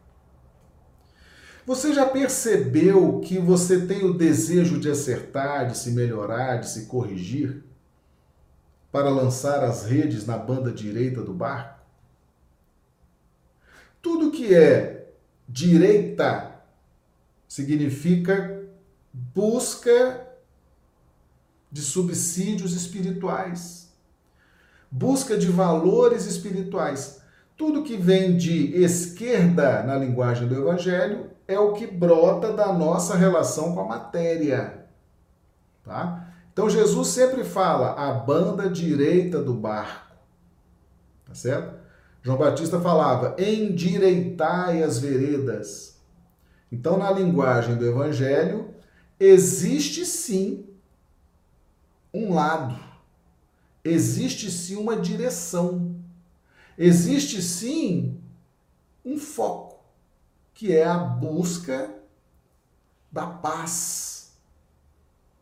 Você 1.66 1.92
já 1.92 2.06
percebeu 2.06 3.20
que 3.20 3.36
você 3.38 3.86
tem 3.86 4.04
o 4.04 4.14
desejo 4.14 4.78
de 4.78 4.88
acertar, 4.88 5.66
de 5.66 5.76
se 5.76 5.90
melhorar, 5.90 6.58
de 6.58 6.68
se 6.68 6.86
corrigir? 6.86 7.64
Para 8.92 9.10
lançar 9.10 9.64
as 9.64 9.84
redes 9.84 10.26
na 10.26 10.38
banda 10.38 10.70
direita 10.70 11.22
do 11.22 11.34
barco? 11.34 11.80
Tudo 14.00 14.30
que 14.30 14.54
é 14.54 15.12
direita 15.48 16.62
significa 17.48 18.64
busca 19.12 20.28
de 21.70 21.82
subsídios 21.82 22.74
espirituais, 22.74 23.89
busca 24.90 25.36
de 25.36 25.48
valores 25.48 26.26
espirituais. 26.26 27.20
Tudo 27.56 27.82
que 27.82 27.96
vem 27.96 28.36
de 28.36 28.74
esquerda 28.82 29.82
na 29.82 29.96
linguagem 29.96 30.48
do 30.48 30.54
Evangelho 30.54 31.30
é 31.46 31.58
o 31.58 31.72
que 31.72 31.86
brota 31.86 32.52
da 32.52 32.72
nossa 32.72 33.16
relação 33.16 33.74
com 33.74 33.80
a 33.80 33.88
matéria. 33.88 34.86
Tá? 35.84 36.28
Então 36.52 36.68
Jesus 36.68 37.08
sempre 37.08 37.44
fala 37.44 37.92
a 37.92 38.12
banda 38.12 38.68
direita 38.68 39.42
do 39.42 39.54
barco. 39.54 40.14
Tá 41.26 41.34
certo? 41.34 41.80
João 42.22 42.38
Batista 42.38 42.80
falava: 42.80 43.36
endireitai 43.38 44.82
as 44.82 44.98
veredas. 44.98 46.00
Então, 46.72 46.96
na 46.96 47.10
linguagem 47.10 47.76
do 47.76 47.86
Evangelho, 47.86 48.74
existe 49.18 50.04
sim 50.04 50.66
um 52.14 52.32
lado. 52.32 52.78
Existe 53.84 54.50
sim 54.50 54.76
uma 54.76 54.96
direção. 54.96 55.96
Existe 56.76 57.42
sim 57.42 58.18
um 59.04 59.18
foco, 59.18 59.82
que 60.54 60.74
é 60.74 60.84
a 60.84 60.98
busca 60.98 61.94
da 63.10 63.26
paz, 63.26 64.32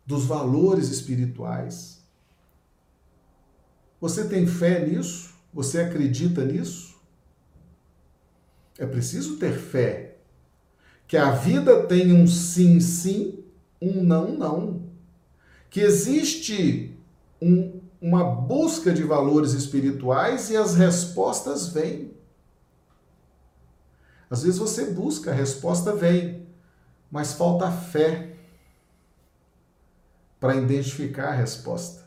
dos 0.06 0.24
valores 0.24 0.88
espirituais. 0.88 2.02
Você 4.00 4.28
tem 4.28 4.46
fé 4.46 4.86
nisso? 4.86 5.34
Você 5.52 5.80
acredita 5.80 6.44
nisso? 6.44 6.96
É 8.78 8.86
preciso 8.86 9.36
ter 9.38 9.58
fé. 9.58 10.16
Que 11.06 11.16
a 11.16 11.32
vida 11.32 11.86
tem 11.86 12.12
um 12.12 12.26
sim, 12.26 12.80
sim, 12.80 13.44
um 13.80 14.02
não, 14.04 14.36
não 14.36 14.88
que 15.70 15.80
existe 15.80 16.96
um, 17.40 17.77
uma 18.00 18.24
busca 18.24 18.92
de 18.92 19.02
valores 19.02 19.52
espirituais 19.52 20.50
e 20.50 20.56
as 20.56 20.74
respostas 20.76 21.68
vêm. 21.68 22.16
Às 24.30 24.42
vezes 24.42 24.58
você 24.58 24.92
busca, 24.92 25.30
a 25.30 25.34
resposta 25.34 25.94
vem, 25.94 26.46
mas 27.10 27.32
falta 27.32 27.70
fé 27.70 28.36
para 30.38 30.54
identificar 30.56 31.28
a 31.28 31.34
resposta. 31.34 32.04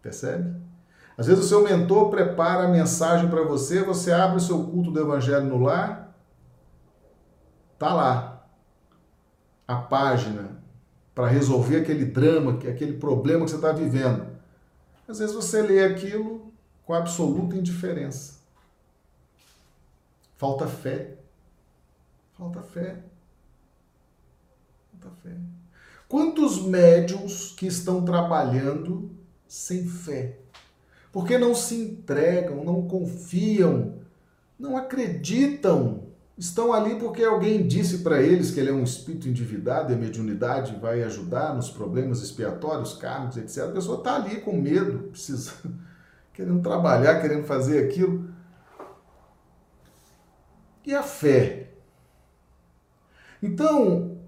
Percebe? 0.00 0.56
Às 1.18 1.26
vezes 1.26 1.44
o 1.44 1.48
seu 1.48 1.62
mentor 1.62 2.10
prepara 2.10 2.64
a 2.64 2.68
mensagem 2.68 3.28
para 3.28 3.42
você, 3.42 3.82
você 3.82 4.12
abre 4.12 4.36
o 4.36 4.40
seu 4.40 4.62
culto 4.64 4.90
do 4.90 5.00
evangelho 5.00 5.46
no 5.46 5.58
lar, 5.58 6.14
tá 7.78 7.92
lá 7.92 8.46
a 9.66 9.76
página 9.76 10.62
para 11.14 11.26
resolver 11.26 11.78
aquele 11.78 12.04
drama, 12.04 12.52
aquele 12.52 12.98
problema 12.98 13.44
que 13.44 13.50
você 13.50 13.56
está 13.56 13.72
vivendo. 13.72 14.35
Às 15.08 15.18
vezes 15.18 15.34
você 15.34 15.62
lê 15.62 15.84
aquilo 15.84 16.52
com 16.84 16.94
absoluta 16.94 17.56
indiferença. 17.56 18.40
Falta 20.36 20.66
fé. 20.66 21.16
Falta 22.32 22.62
fé. 22.62 23.02
Falta 24.92 25.16
fé. 25.22 25.36
Quantos 26.08 26.62
médiums 26.62 27.52
que 27.52 27.66
estão 27.66 28.04
trabalhando 28.04 29.10
sem 29.48 29.86
fé? 29.86 30.38
Porque 31.12 31.38
não 31.38 31.54
se 31.54 31.74
entregam, 31.76 32.62
não 32.62 32.86
confiam, 32.86 34.00
não 34.58 34.76
acreditam 34.76 36.05
estão 36.36 36.72
ali 36.72 36.96
porque 36.96 37.24
alguém 37.24 37.66
disse 37.66 37.98
para 37.98 38.20
eles 38.20 38.50
que 38.50 38.60
ele 38.60 38.70
é 38.70 38.72
um 38.72 38.84
espírito 38.84 39.28
endividado 39.28 39.90
e 39.90 39.94
a 39.94 39.98
mediunidade 39.98 40.76
vai 40.76 41.02
ajudar 41.02 41.54
nos 41.54 41.70
problemas 41.70 42.22
expiatórios, 42.22 42.92
kármicos, 42.94 43.38
etc. 43.38 43.64
A 43.64 43.72
pessoa 43.72 43.98
está 43.98 44.16
ali 44.16 44.40
com 44.40 44.52
medo, 44.56 45.08
precisa, 45.08 45.52
querendo 46.34 46.62
trabalhar, 46.62 47.20
querendo 47.20 47.44
fazer 47.44 47.84
aquilo. 47.84 48.28
E 50.84 50.94
a 50.94 51.02
fé? 51.02 51.70
Então, 53.42 54.18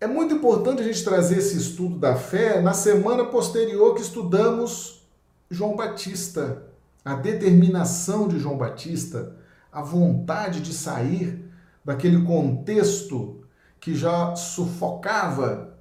é 0.00 0.06
muito 0.06 0.34
importante 0.34 0.80
a 0.80 0.84
gente 0.84 1.04
trazer 1.04 1.38
esse 1.38 1.56
estudo 1.56 1.98
da 1.98 2.16
fé 2.16 2.60
na 2.60 2.72
semana 2.72 3.24
posterior 3.24 3.94
que 3.94 4.00
estudamos 4.00 5.06
João 5.50 5.76
Batista, 5.76 6.64
a 7.04 7.14
determinação 7.14 8.28
de 8.28 8.38
João 8.38 8.56
Batista 8.56 9.36
a 9.72 9.80
vontade 9.80 10.60
de 10.60 10.74
sair 10.74 11.50
daquele 11.82 12.22
contexto 12.24 13.44
que 13.80 13.94
já 13.94 14.36
sufocava 14.36 15.78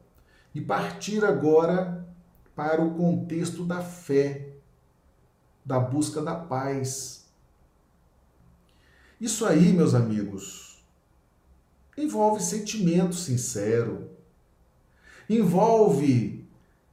e 0.55 0.61
partir 0.61 1.23
agora 1.25 2.07
para 2.55 2.81
o 2.81 2.95
contexto 2.95 3.65
da 3.65 3.81
fé, 3.81 4.53
da 5.63 5.79
busca 5.79 6.21
da 6.21 6.35
paz. 6.35 7.25
Isso 9.19 9.45
aí, 9.45 9.71
meus 9.73 9.93
amigos, 9.93 10.83
envolve 11.97 12.41
sentimento 12.41 13.13
sincero, 13.13 14.09
envolve 15.29 16.40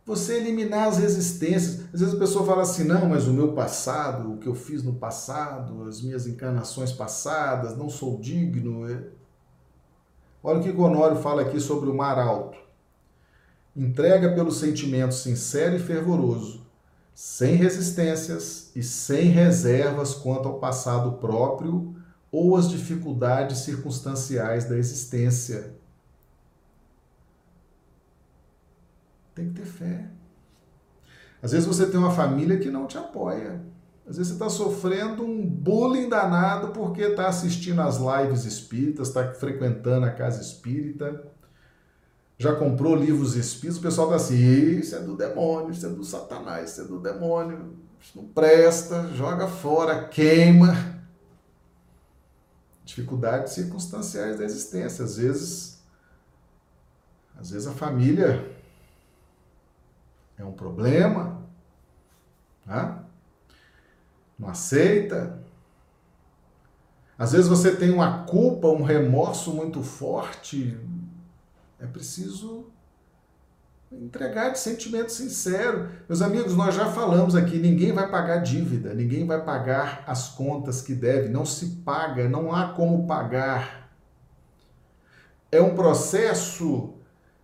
você 0.08 0.38
eliminar 0.38 0.88
as 0.88 0.96
resistências. 0.96 1.84
Às 1.92 2.00
vezes 2.00 2.14
a 2.14 2.18
pessoa 2.18 2.46
fala 2.46 2.62
assim: 2.62 2.82
não, 2.82 3.06
mas 3.06 3.28
o 3.28 3.32
meu 3.32 3.52
passado, 3.52 4.32
o 4.32 4.38
que 4.38 4.46
eu 4.46 4.54
fiz 4.54 4.82
no 4.82 4.94
passado, 4.94 5.84
as 5.86 6.00
minhas 6.00 6.26
encarnações 6.26 6.90
passadas, 6.90 7.76
não 7.76 7.90
sou 7.90 8.18
digno. 8.18 8.90
É. 8.90 9.02
Olha 10.42 10.60
o 10.60 10.62
que 10.62 10.70
Honório 10.70 11.18
fala 11.20 11.42
aqui 11.42 11.60
sobre 11.60 11.90
o 11.90 11.94
mar 11.94 12.18
alto. 12.18 12.56
entrega 13.76 14.34
pelo 14.34 14.50
sentimento 14.50 15.14
sincero 15.14 15.76
e 15.76 15.78
fervoroso, 15.78 16.66
sem 17.14 17.54
resistências 17.54 18.72
e 18.74 18.82
sem 18.82 19.26
reservas 19.26 20.14
quanto 20.14 20.48
ao 20.48 20.58
passado 20.58 21.18
próprio 21.18 21.94
ou 22.32 22.56
às 22.56 22.68
dificuldades 22.68 23.58
circunstanciais 23.58 24.64
da 24.64 24.78
existência. 24.78 25.77
Tem 29.38 29.50
que 29.50 29.60
ter 29.60 29.66
fé. 29.66 30.04
Às 31.40 31.52
vezes 31.52 31.64
você 31.64 31.86
tem 31.86 31.96
uma 31.96 32.10
família 32.10 32.58
que 32.58 32.72
não 32.72 32.88
te 32.88 32.98
apoia. 32.98 33.60
Às 34.04 34.16
vezes 34.16 34.32
você 34.32 34.32
está 34.32 34.50
sofrendo 34.50 35.24
um 35.24 35.46
bullying 35.46 36.08
danado 36.08 36.72
porque 36.72 37.02
está 37.02 37.28
assistindo 37.28 37.80
às 37.80 37.98
lives 37.98 38.44
espíritas, 38.44 39.06
está 39.06 39.32
frequentando 39.34 40.06
a 40.06 40.10
casa 40.10 40.42
espírita, 40.42 41.24
já 42.36 42.56
comprou 42.56 42.96
livros 42.96 43.36
espíritas, 43.36 43.78
o 43.78 43.82
pessoal 43.82 44.08
está 44.08 44.16
assim, 44.16 44.78
isso 44.80 44.96
é 44.96 45.00
do 45.00 45.16
demônio, 45.16 45.70
isso 45.70 45.86
é 45.86 45.88
do 45.88 46.02
satanás, 46.02 46.72
isso 46.72 46.80
é 46.80 46.84
do 46.84 46.98
demônio, 46.98 47.76
isso 48.00 48.18
não 48.18 48.24
presta, 48.26 49.08
joga 49.14 49.46
fora, 49.46 50.08
queima. 50.08 50.74
Dificuldades 52.84 53.52
circunstanciais 53.52 54.36
da 54.36 54.44
existência. 54.44 55.04
Às 55.04 55.16
vezes, 55.16 55.80
às 57.38 57.50
vezes 57.50 57.68
a 57.68 57.72
família 57.72 58.57
é 60.38 60.44
um 60.44 60.52
problema, 60.52 61.42
tá? 62.64 63.04
não 64.38 64.48
aceita. 64.48 65.42
Às 67.18 67.32
vezes 67.32 67.48
você 67.48 67.74
tem 67.74 67.90
uma 67.90 68.24
culpa, 68.24 68.68
um 68.68 68.82
remorso 68.82 69.52
muito 69.52 69.82
forte. 69.82 70.78
É 71.80 71.86
preciso 71.86 72.66
entregar 73.90 74.50
de 74.50 74.60
sentimento 74.60 75.10
sincero. 75.10 75.90
Meus 76.08 76.22
amigos, 76.22 76.54
nós 76.54 76.74
já 76.74 76.92
falamos 76.92 77.34
aqui, 77.34 77.58
ninguém 77.58 77.92
vai 77.92 78.08
pagar 78.08 78.38
dívida, 78.38 78.94
ninguém 78.94 79.26
vai 79.26 79.42
pagar 79.42 80.04
as 80.06 80.28
contas 80.28 80.80
que 80.80 80.94
deve, 80.94 81.28
não 81.28 81.44
se 81.44 81.66
paga, 81.84 82.28
não 82.28 82.54
há 82.54 82.68
como 82.68 83.06
pagar. 83.06 83.90
É 85.50 85.60
um 85.60 85.74
processo 85.74 86.94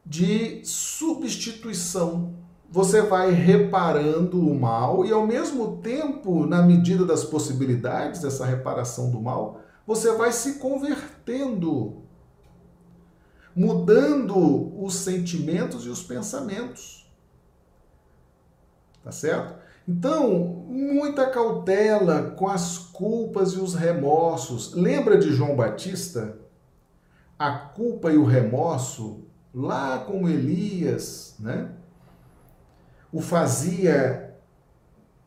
de 0.06 0.64
substituição 0.64 2.33
você 2.74 3.02
vai 3.02 3.30
reparando 3.30 4.36
o 4.36 4.52
mal 4.52 5.04
e, 5.04 5.12
ao 5.12 5.24
mesmo 5.24 5.76
tempo, 5.76 6.44
na 6.44 6.60
medida 6.60 7.04
das 7.04 7.22
possibilidades 7.22 8.20
dessa 8.20 8.44
reparação 8.44 9.12
do 9.12 9.22
mal, 9.22 9.60
você 9.86 10.10
vai 10.16 10.32
se 10.32 10.54
convertendo, 10.54 12.02
mudando 13.54 14.76
os 14.84 14.96
sentimentos 14.96 15.86
e 15.86 15.88
os 15.88 16.02
pensamentos. 16.02 17.08
Tá 19.04 19.12
certo? 19.12 19.54
Então, 19.86 20.66
muita 20.66 21.30
cautela 21.30 22.32
com 22.32 22.48
as 22.48 22.76
culpas 22.76 23.52
e 23.52 23.60
os 23.60 23.76
remorsos. 23.76 24.74
Lembra 24.74 25.16
de 25.16 25.32
João 25.32 25.54
Batista? 25.54 26.40
A 27.38 27.52
culpa 27.52 28.10
e 28.10 28.16
o 28.16 28.24
remorso, 28.24 29.28
lá 29.54 29.98
com 29.98 30.28
Elias, 30.28 31.36
né? 31.38 31.70
O 33.14 33.20
fazia 33.20 34.34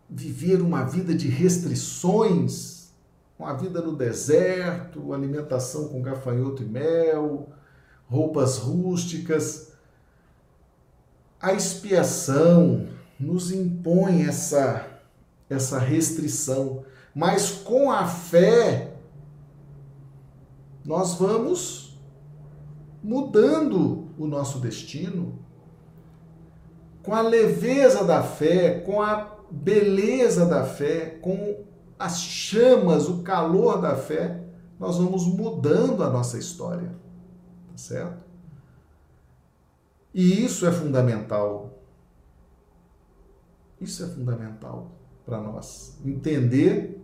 viver 0.10 0.62
uma 0.62 0.84
vida 0.84 1.16
de 1.16 1.30
restrições, 1.30 2.92
uma 3.40 3.54
vida 3.54 3.82
no 3.82 3.96
deserto, 3.96 5.14
alimentação 5.14 5.88
com 5.88 6.02
gafanhoto 6.02 6.64
e 6.64 6.66
mel, 6.66 7.48
roupas 8.06 8.58
rústicas. 8.58 9.72
A 11.40 11.54
expiação 11.54 12.90
nos 13.18 13.54
impõe 13.54 14.28
essa, 14.28 14.86
essa 15.50 15.80
restrição, 15.80 16.84
mas 17.16 17.52
com 17.52 17.90
a 17.90 18.06
fé 18.06 18.96
nós 20.84 21.14
vamos 21.14 21.98
mudando 23.02 24.10
o 24.18 24.28
nosso 24.28 24.60
destino 24.60 25.47
com 27.08 27.14
a 27.14 27.22
leveza 27.22 28.04
da 28.04 28.22
fé, 28.22 28.82
com 28.82 29.02
a 29.02 29.38
beleza 29.50 30.46
da 30.46 30.66
fé, 30.66 31.18
com 31.22 31.64
as 31.98 32.20
chamas, 32.20 33.08
o 33.08 33.24
calor 33.24 33.80
da 33.80 33.96
fé, 33.96 34.44
nós 34.78 34.98
vamos 34.98 35.26
mudando 35.26 36.04
a 36.04 36.10
nossa 36.10 36.38
história. 36.38 36.90
Tá 37.72 37.78
certo? 37.78 38.26
E 40.14 40.44
isso 40.44 40.68
é 40.68 40.72
fundamental. 40.74 41.80
Isso 43.80 44.04
é 44.04 44.08
fundamental 44.08 44.92
para 45.26 45.40
nós. 45.40 45.98
Entender 46.04 47.02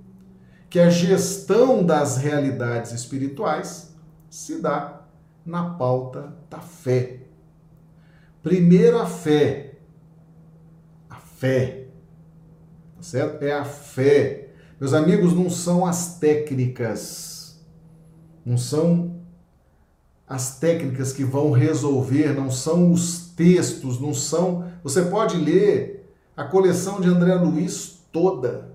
que 0.70 0.82
a 0.82 0.90
gestão 0.90 1.82
das 1.82 2.18
realidades 2.18 2.92
espirituais 2.92 3.96
se 4.30 4.62
dá 4.62 5.04
na 5.46 5.76
pauta 5.76 6.36
da 6.50 6.60
fé. 6.60 7.22
Primeiro 8.42 9.00
a 9.00 9.06
fé, 9.06 9.73
fé. 11.44 11.88
Tá 12.96 13.04
certo? 13.04 13.44
É 13.44 13.52
a 13.52 13.66
fé. 13.66 14.54
Meus 14.80 14.94
amigos, 14.94 15.34
não 15.34 15.50
são 15.50 15.86
as 15.86 16.18
técnicas. 16.18 17.62
Não 18.46 18.58
são 18.58 19.22
as 20.26 20.58
técnicas 20.58 21.12
que 21.12 21.26
vão 21.26 21.52
resolver, 21.52 22.34
não 22.34 22.50
são 22.50 22.94
os 22.94 23.28
textos, 23.36 24.00
não 24.00 24.14
são. 24.14 24.72
Você 24.84 25.02
pode 25.02 25.36
ler 25.36 26.16
a 26.36 26.46
coleção 26.46 27.02
de 27.02 27.10
André 27.10 27.36
Luiz 27.36 28.06
toda. 28.10 28.74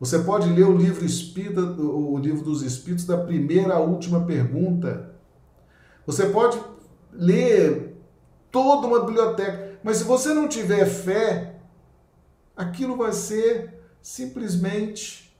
Você 0.00 0.20
pode 0.20 0.48
ler 0.48 0.64
o 0.64 0.76
livro 0.76 1.04
Espírita, 1.04 1.60
o 1.60 2.16
livro 2.16 2.42
dos 2.42 2.62
Espíritos 2.62 3.04
da 3.04 3.18
primeira 3.18 3.74
à 3.74 3.78
última 3.78 4.24
pergunta. 4.24 5.14
Você 6.06 6.26
pode 6.26 6.58
ler 7.12 7.94
toda 8.50 8.86
uma 8.86 9.00
biblioteca, 9.00 9.78
mas 9.82 9.98
se 9.98 10.04
você 10.04 10.32
não 10.32 10.48
tiver 10.48 10.86
fé, 10.86 11.47
aquilo 12.58 12.96
vai 12.96 13.12
ser 13.12 13.80
simplesmente 14.02 15.32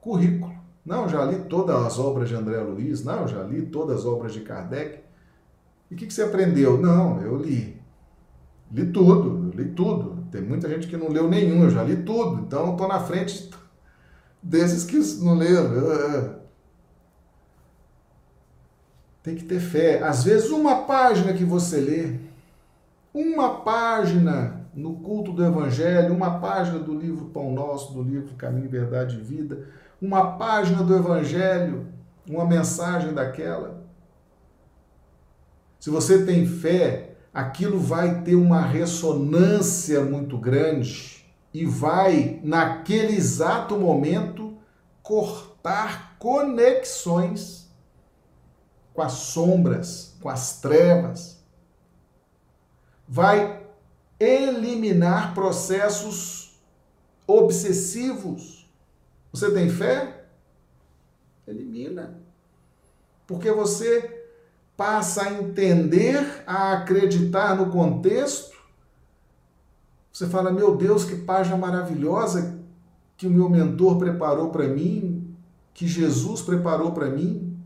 currículo. 0.00 0.54
Não, 0.84 1.08
já 1.08 1.22
li 1.24 1.44
todas 1.48 1.76
as 1.84 1.98
obras 1.98 2.28
de 2.28 2.34
André 2.34 2.58
Luiz, 2.60 3.04
não, 3.04 3.28
já 3.28 3.42
li 3.42 3.66
todas 3.66 4.00
as 4.00 4.06
obras 4.06 4.32
de 4.32 4.40
Kardec. 4.40 5.00
E 5.90 5.94
o 5.94 5.96
que, 5.96 6.06
que 6.06 6.14
você 6.14 6.22
aprendeu? 6.22 6.80
Não, 6.80 7.20
eu 7.20 7.36
li. 7.36 7.78
Li 8.72 8.86
tudo, 8.90 9.52
eu 9.52 9.64
li 9.64 9.70
tudo. 9.72 10.26
Tem 10.30 10.42
muita 10.42 10.68
gente 10.68 10.88
que 10.88 10.96
não 10.96 11.08
leu 11.08 11.28
nenhum, 11.28 11.64
eu 11.64 11.70
já 11.70 11.82
li 11.82 12.02
tudo. 12.02 12.40
Então, 12.40 12.72
estou 12.72 12.88
na 12.88 13.00
frente 13.00 13.50
desses 14.42 14.84
que 14.84 14.98
não 15.22 15.34
leram. 15.36 16.42
Tem 19.22 19.36
que 19.36 19.44
ter 19.44 19.60
fé. 19.60 20.02
Às 20.02 20.24
vezes, 20.24 20.50
uma 20.50 20.82
página 20.82 21.32
que 21.32 21.44
você 21.44 21.80
lê, 21.80 22.18
uma 23.12 23.60
página 23.60 24.63
no 24.74 24.96
culto 24.96 25.32
do 25.32 25.44
Evangelho, 25.44 26.14
uma 26.14 26.38
página 26.40 26.78
do 26.78 26.98
livro 26.98 27.26
Pão 27.26 27.52
Nosso, 27.52 27.92
do 27.92 28.02
livro 28.02 28.34
Caminho, 28.34 28.68
Verdade 28.68 29.16
e 29.16 29.20
Vida, 29.20 29.68
uma 30.00 30.32
página 30.32 30.82
do 30.82 30.94
Evangelho, 30.94 31.86
uma 32.28 32.44
mensagem 32.44 33.12
daquela. 33.12 33.82
Se 35.78 35.90
você 35.90 36.24
tem 36.24 36.46
fé, 36.46 37.16
aquilo 37.32 37.78
vai 37.78 38.22
ter 38.22 38.34
uma 38.34 38.62
ressonância 38.62 40.02
muito 40.02 40.38
grande 40.38 41.24
e 41.52 41.64
vai, 41.64 42.40
naquele 42.42 43.14
exato 43.14 43.76
momento, 43.76 44.56
cortar 45.02 46.16
conexões 46.18 47.70
com 48.92 49.02
as 49.02 49.12
sombras, 49.12 50.16
com 50.20 50.28
as 50.28 50.60
trevas. 50.60 51.44
Vai 53.06 53.63
eliminar 54.24 55.34
processos 55.34 56.60
obsessivos. 57.26 58.70
Você 59.32 59.50
tem 59.50 59.68
fé? 59.68 60.26
Elimina. 61.46 62.18
Porque 63.26 63.50
você 63.50 64.24
passa 64.76 65.22
a 65.22 65.32
entender, 65.32 66.44
a 66.46 66.72
acreditar 66.72 67.56
no 67.56 67.70
contexto. 67.70 68.54
Você 70.12 70.26
fala: 70.28 70.52
Meu 70.52 70.76
Deus, 70.76 71.04
que 71.04 71.16
página 71.16 71.56
maravilhosa 71.56 72.58
que 73.16 73.26
o 73.26 73.30
meu 73.30 73.48
mentor 73.48 73.98
preparou 73.98 74.50
para 74.50 74.68
mim, 74.68 75.34
que 75.72 75.86
Jesus 75.86 76.42
preparou 76.42 76.92
para 76.92 77.08
mim. 77.08 77.56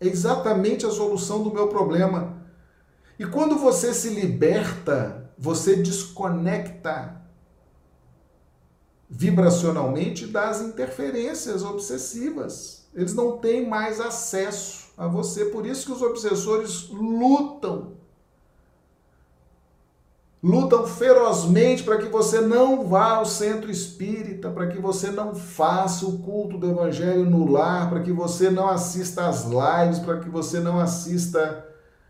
É 0.00 0.06
exatamente 0.06 0.84
a 0.84 0.90
solução 0.90 1.42
do 1.42 1.52
meu 1.52 1.68
problema. 1.68 2.36
E 3.18 3.24
quando 3.24 3.56
você 3.56 3.94
se 3.94 4.10
liberta 4.10 5.25
você 5.38 5.76
desconecta 5.76 7.22
vibracionalmente 9.08 10.26
das 10.26 10.60
interferências 10.60 11.62
obsessivas. 11.62 12.88
Eles 12.94 13.14
não 13.14 13.38
têm 13.38 13.68
mais 13.68 14.00
acesso 14.00 14.90
a 14.96 15.06
você. 15.06 15.44
Por 15.46 15.66
isso 15.66 15.86
que 15.86 15.92
os 15.92 16.02
obsessores 16.02 16.88
lutam 16.88 17.96
lutam 20.46 20.86
ferozmente 20.86 21.82
para 21.82 21.98
que 21.98 22.06
você 22.06 22.40
não 22.40 22.86
vá 22.86 23.16
ao 23.16 23.26
centro 23.26 23.68
espírita, 23.68 24.48
para 24.48 24.68
que 24.68 24.78
você 24.78 25.10
não 25.10 25.34
faça 25.34 26.06
o 26.06 26.18
culto 26.18 26.56
do 26.56 26.70
evangelho 26.70 27.28
no 27.28 27.50
lar, 27.50 27.90
para 27.90 28.00
que 28.00 28.12
você 28.12 28.48
não 28.48 28.68
assista 28.68 29.26
às 29.26 29.44
lives, 29.44 29.98
para 29.98 30.20
que 30.20 30.28
você 30.28 30.60
não 30.60 30.78
assista 30.78 31.66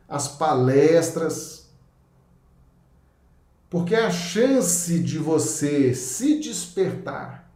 às 0.07 0.29
palestras. 0.29 1.66
Porque 3.69 3.95
a 3.95 4.11
chance 4.11 4.99
de 5.01 5.19
você 5.19 5.95
se 5.95 6.39
despertar, 6.39 7.53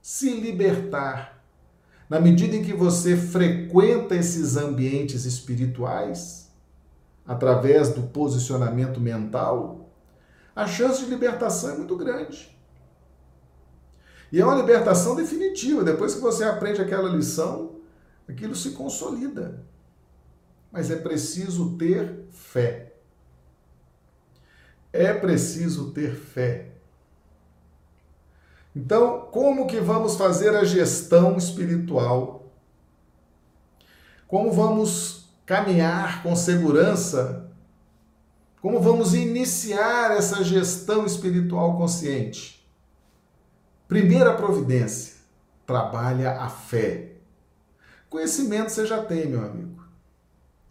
se 0.00 0.30
libertar, 0.30 1.44
na 2.08 2.20
medida 2.20 2.56
em 2.56 2.62
que 2.62 2.72
você 2.72 3.16
frequenta 3.16 4.14
esses 4.14 4.56
ambientes 4.56 5.24
espirituais, 5.24 6.50
através 7.26 7.90
do 7.90 8.02
posicionamento 8.02 9.00
mental, 9.00 9.90
a 10.54 10.66
chance 10.66 11.04
de 11.04 11.10
libertação 11.10 11.70
é 11.70 11.76
muito 11.76 11.96
grande. 11.96 12.56
E 14.32 14.40
é 14.40 14.44
uma 14.44 14.56
libertação 14.56 15.14
definitiva. 15.14 15.82
Depois 15.82 16.14
que 16.14 16.20
você 16.20 16.44
aprende 16.44 16.80
aquela 16.80 17.08
lição, 17.08 17.76
aquilo 18.28 18.54
se 18.54 18.72
consolida. 18.72 19.64
Mas 20.70 20.90
é 20.90 20.96
preciso 20.96 21.76
ter 21.76 22.26
fé. 22.30 22.89
É 24.92 25.12
preciso 25.12 25.92
ter 25.92 26.14
fé. 26.14 26.68
Então, 28.74 29.28
como 29.32 29.66
que 29.66 29.80
vamos 29.80 30.16
fazer 30.16 30.54
a 30.54 30.64
gestão 30.64 31.36
espiritual? 31.36 32.46
Como 34.26 34.52
vamos 34.52 35.28
caminhar 35.44 36.22
com 36.22 36.36
segurança 36.36 37.50
como 38.60 38.78
vamos 38.78 39.14
iniciar 39.14 40.10
essa 40.10 40.44
gestão 40.44 41.06
espiritual 41.06 41.78
consciente? 41.78 42.62
Primeira 43.88 44.34
providência: 44.34 45.14
trabalha 45.66 46.32
a 46.32 46.48
fé. 46.48 47.12
Conhecimento 48.10 48.70
você 48.70 48.84
já 48.86 49.02
tem, 49.02 49.26
meu 49.26 49.44
amigo. 49.44 49.82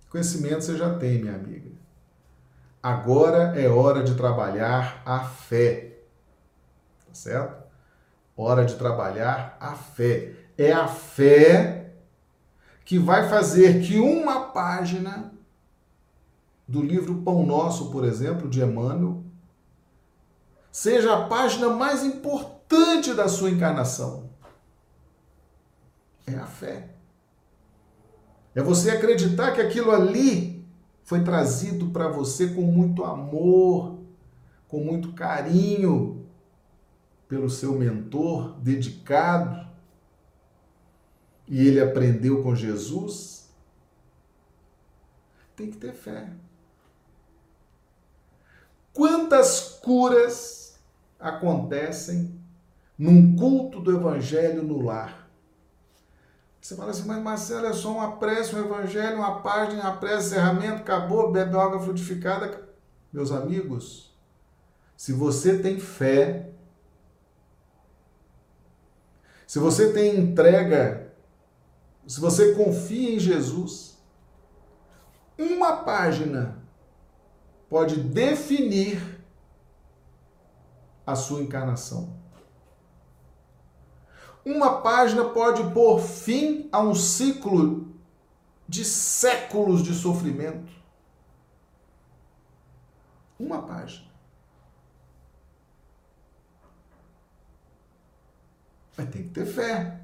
Conhecimento 0.10 0.64
você 0.64 0.78
já 0.78 0.96
tem, 0.98 1.20
minha 1.20 1.36
amiga. 1.36 1.69
Agora 2.82 3.60
é 3.60 3.68
hora 3.68 4.04
de 4.04 4.16
trabalhar 4.16 5.02
a 5.06 5.20
fé. 5.20 5.98
Tá 7.06 7.14
certo? 7.14 7.64
Hora 8.36 8.64
de 8.64 8.76
trabalhar 8.76 9.58
a 9.60 9.76
fé. 9.76 10.34
É 10.58 10.72
a 10.72 10.88
fé 10.88 11.94
que 12.86 12.98
vai 12.98 13.28
fazer 13.28 13.82
que 13.82 14.00
uma 14.00 14.48
página 14.52 15.34
do 16.68 16.82
livro 16.82 17.22
Pão 17.22 17.46
Nosso, 17.46 17.92
por 17.92 18.06
exemplo, 18.06 18.50
de 18.50 18.62
Emmanuel, 18.62 19.24
seja 20.72 21.14
a 21.14 21.28
página 21.28 21.70
mais 21.70 22.04
importante 22.04 23.14
da 23.14 23.28
sua 23.28 23.50
encarnação. 23.50 24.30
É 26.26 26.36
a 26.36 26.46
fé. 26.46 26.90
É 28.56 28.62
você 28.62 28.92
acreditar 28.92 29.52
que 29.52 29.62
aquilo 29.62 29.92
ali 29.92 30.59
foi 31.10 31.24
trazido 31.24 31.90
para 31.90 32.08
você 32.08 32.54
com 32.54 32.62
muito 32.62 33.04
amor, 33.04 33.98
com 34.68 34.80
muito 34.80 35.14
carinho, 35.14 36.24
pelo 37.28 37.50
seu 37.50 37.74
mentor 37.74 38.60
dedicado, 38.60 39.68
e 41.48 41.68
ele 41.68 41.82
aprendeu 41.82 42.44
com 42.44 42.56
Jesus. 42.56 43.50
Tem 45.56 45.72
que 45.72 45.78
ter 45.78 45.94
fé. 45.94 46.32
Quantas 48.94 49.80
curas 49.82 50.80
acontecem 51.20 52.40
num 52.96 53.36
culto 53.36 53.80
do 53.80 53.98
evangelho 53.98 54.62
no 54.62 54.80
lar? 54.80 55.28
Você 56.62 56.76
fala 56.76 56.92
assim, 56.92 57.08
mas 57.08 57.24
Marcelo, 57.24 57.68
é 57.68 57.74
só 57.74 57.92
uma 57.92 58.18
prece, 58.18 58.56
um 58.56 58.60
evangelho, 58.60 59.18
uma 59.18 59.42
página, 59.42 59.82
uma 59.82 59.98
prece, 59.98 60.28
encerramento, 60.28 60.82
acabou, 60.82 61.32
bebe 61.32 61.56
água 61.56 61.80
frutificada. 61.80 62.70
Meus 63.12 63.32
amigos, 63.32 64.14
se 64.96 65.14
você 65.14 65.58
tem 65.58 65.80
fé, 65.80 66.52
se 69.48 69.58
você 69.58 69.94
tem 69.94 70.20
entrega, 70.20 71.14
se 72.06 72.20
você 72.20 72.54
confia 72.54 73.16
em 73.16 73.20
Jesus, 73.20 73.98
uma 75.38 75.78
página 75.78 76.62
pode 77.70 78.02
definir 78.02 79.24
a 81.06 81.16
sua 81.16 81.42
encarnação. 81.42 82.19
Uma 84.46 84.82
página 84.82 85.26
pode 85.26 85.64
pôr 85.74 86.00
fim 86.00 86.70
a 86.72 86.80
um 86.80 86.96
ciclo 86.96 87.94
de 88.68 88.86
séculos 88.86 89.84
de 89.84 89.94
sofrimento. 89.94 90.72
Uma 93.40 93.62
página. 93.62 94.08
Mas 98.98 99.10
tem 99.10 99.24
que 99.24 99.30
ter 99.30 99.46
fé. 99.46 100.00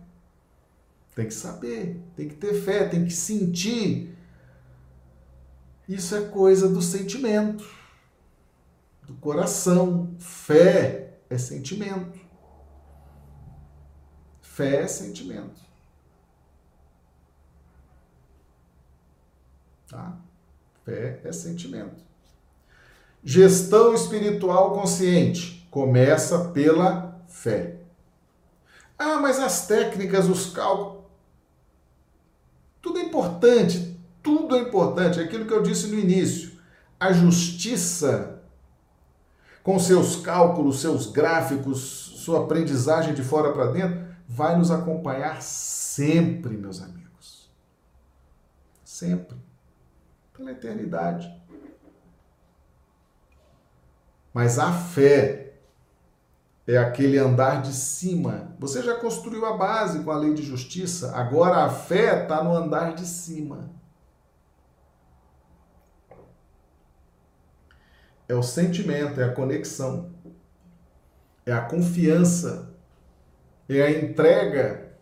Tem 1.16 1.28
que 1.28 1.34
saber, 1.34 2.02
tem 2.16 2.28
que 2.28 2.36
ter 2.36 2.54
fé, 2.54 2.88
tem 2.88 3.06
que 3.06 3.14
sentir 3.14 4.16
isso 5.88 6.16
é 6.16 6.22
coisa 6.22 6.68
do 6.68 6.82
sentimento, 6.82 7.64
do 9.04 9.14
coração. 9.16 10.16
Fé 10.18 11.20
é 11.30 11.38
sentimento. 11.38 12.25
Fé 14.56 14.84
é 14.84 14.88
sentimento. 14.88 15.60
Tá? 19.86 20.18
Fé 20.86 21.20
é 21.26 21.32
sentimento. 21.34 22.01
Gestão 23.22 23.93
espiritual 23.93 24.72
consciente 24.72 25.68
começa 25.70 26.51
pela 26.53 27.20
fé. 27.28 27.82
Ah, 28.97 29.20
mas 29.20 29.39
as 29.39 29.68
técnicas, 29.68 30.30
os 30.30 30.53
cálculos, 30.53 31.03
tudo 32.82 32.99
é 32.99 33.03
importante, 33.03 33.99
tudo 34.24 34.56
é 34.56 34.62
importante, 34.62 35.20
aquilo 35.20 35.45
que 35.45 35.53
eu 35.53 35.64
disse 35.64 35.88
no 35.88 35.99
início. 35.99 36.53
A 36.97 37.12
justiça, 37.12 38.41
com 39.62 39.78
seus 39.78 40.16
cálculos, 40.16 40.80
seus 40.80 41.12
gráficos, 41.12 41.82
sua 42.16 42.45
aprendizagem 42.45 43.14
de 43.14 43.22
fora 43.22 43.51
para 43.51 43.72
dentro, 43.74 44.05
vai 44.36 44.58
nos 44.58 44.72
acompanhar 44.72 45.42
sempre, 45.42 46.58
meus 46.58 46.82
amigos. 46.82 47.50
Sempre. 48.84 49.38
Pela 50.34 50.52
eternidade. 50.52 51.34
Mas 54.34 54.60
a 54.60 54.72
fé 54.72 55.54
é 56.68 56.78
aquele 56.78 57.18
andar 57.18 57.62
de 57.62 57.74
cima. 57.74 58.54
Você 58.60 58.82
já 58.82 58.96
construiu 58.96 59.46
a 59.46 59.56
base 59.56 60.04
com 60.04 60.12
a 60.12 60.18
lei 60.18 60.34
de 60.34 60.44
justiça, 60.44 61.16
agora 61.16 61.64
a 61.64 61.70
fé 61.70 62.24
está 62.24 62.44
no 62.44 62.54
andar 62.54 62.94
de 62.96 63.06
cima. 63.06 63.74
é 68.28 68.34
o 68.34 68.44
sentimento, 68.44 69.22
é 69.22 69.26
a 69.26 69.34
conexão, 69.34 70.12
é 71.46 71.52
a 71.52 71.62
confiança, 71.62 72.75
é 73.68 73.82
a 73.82 73.91
entrega, 73.91 74.93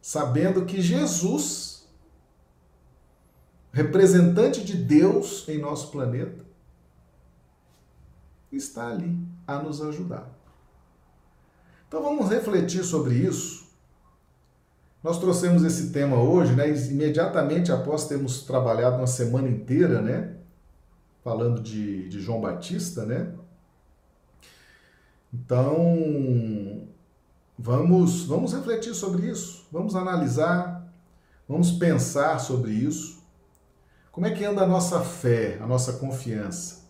sabendo 0.00 0.64
que 0.64 0.80
Jesus, 0.80 1.88
representante 3.72 4.64
de 4.64 4.76
Deus 4.76 5.48
em 5.48 5.58
nosso 5.58 5.90
planeta, 5.90 6.44
está 8.50 8.88
ali 8.88 9.18
a 9.46 9.58
nos 9.58 9.82
ajudar. 9.82 10.30
Então 11.88 12.02
vamos 12.02 12.28
refletir 12.28 12.82
sobre 12.84 13.14
isso. 13.14 13.64
Nós 15.02 15.18
trouxemos 15.18 15.62
esse 15.62 15.92
tema 15.92 16.16
hoje, 16.16 16.54
né, 16.54 16.68
imediatamente 16.68 17.70
após 17.70 18.08
termos 18.08 18.42
trabalhado 18.42 18.96
uma 18.96 19.06
semana 19.06 19.48
inteira, 19.48 20.00
né, 20.00 20.36
falando 21.22 21.60
de, 21.60 22.08
de 22.08 22.20
João 22.20 22.40
Batista, 22.40 23.04
né? 23.04 23.34
Então, 25.32 26.88
vamos, 27.58 28.24
vamos 28.24 28.52
refletir 28.52 28.94
sobre 28.94 29.28
isso, 29.30 29.66
vamos 29.70 29.96
analisar, 29.96 30.86
vamos 31.48 31.72
pensar 31.72 32.38
sobre 32.38 32.72
isso. 32.72 33.22
Como 34.10 34.26
é 34.26 34.30
que 34.30 34.44
anda 34.44 34.62
a 34.62 34.66
nossa 34.66 35.00
fé, 35.00 35.58
a 35.60 35.66
nossa 35.66 35.94
confiança? 35.94 36.84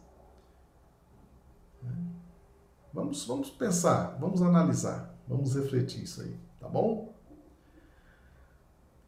Vamos, 2.92 3.24
vamos 3.26 3.50
pensar, 3.50 4.16
vamos 4.20 4.40
analisar, 4.40 5.14
vamos 5.26 5.54
refletir 5.54 6.04
isso 6.04 6.20
aí, 6.20 6.36
tá 6.60 6.68
bom? 6.68 7.12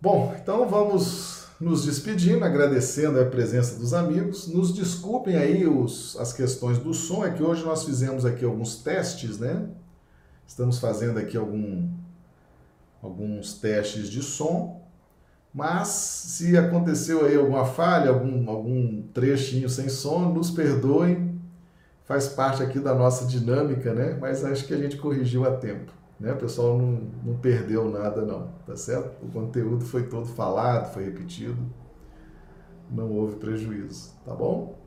Bom, 0.01 0.35
então 0.41 0.69
vamos 0.69 1.47
nos 1.61 1.85
despedindo, 1.85 2.45
agradecendo 2.45 3.21
a 3.21 3.25
presença 3.25 3.79
dos 3.79 3.95
amigos. 3.95 4.47
Nos 4.47 4.75
desculpem 4.75 5.37
aí 5.37 5.67
os, 5.67 6.17
as 6.19 6.33
questões 6.33 6.79
do 6.79 6.93
som, 6.93 7.25
é 7.25 7.31
que 7.31 7.43
hoje 7.43 7.65
nós 7.65 7.85
fizemos 7.85 8.25
aqui 8.25 8.45
alguns 8.45 8.77
testes, 8.77 9.39
né? 9.39 9.69
Estamos 10.47 10.79
fazendo 10.79 11.19
aqui 11.19 11.37
algum, 11.37 11.89
alguns 13.03 13.55
testes 13.55 14.09
de 14.09 14.23
som, 14.23 14.81
mas 15.53 15.89
se 15.89 16.57
aconteceu 16.57 17.25
aí 17.25 17.35
alguma 17.35 17.65
falha, 17.65 18.11
algum, 18.11 18.49
algum 18.49 19.03
trechinho 19.15 19.69
sem 19.69 19.89
som, 19.89 20.33
nos 20.33 20.51
perdoem, 20.51 21.41
faz 22.05 22.29
parte 22.29 22.63
aqui 22.63 22.79
da 22.79 22.95
nossa 22.95 23.27
dinâmica, 23.27 23.93
né? 23.93 24.17
Mas 24.21 24.45
acho 24.45 24.67
que 24.67 24.75
a 24.75 24.79
gente 24.79 24.97
corrigiu 24.97 25.47
a 25.47 25.57
tempo. 25.57 25.93
Né? 26.19 26.33
O 26.33 26.37
pessoal 26.37 26.79
não, 26.79 27.03
não 27.25 27.37
perdeu 27.37 27.91
nada, 27.91 28.23
não, 28.23 28.49
tá 28.67 28.77
certo? 28.77 29.23
O 29.23 29.29
conteúdo 29.31 29.85
foi 29.85 30.05
todo 30.05 30.27
falado, 30.27 30.93
foi 30.93 31.05
repetido, 31.05 31.59
não 32.91 33.11
houve 33.13 33.37
prejuízo, 33.37 34.13
tá 34.25 34.35
bom? 34.35 34.79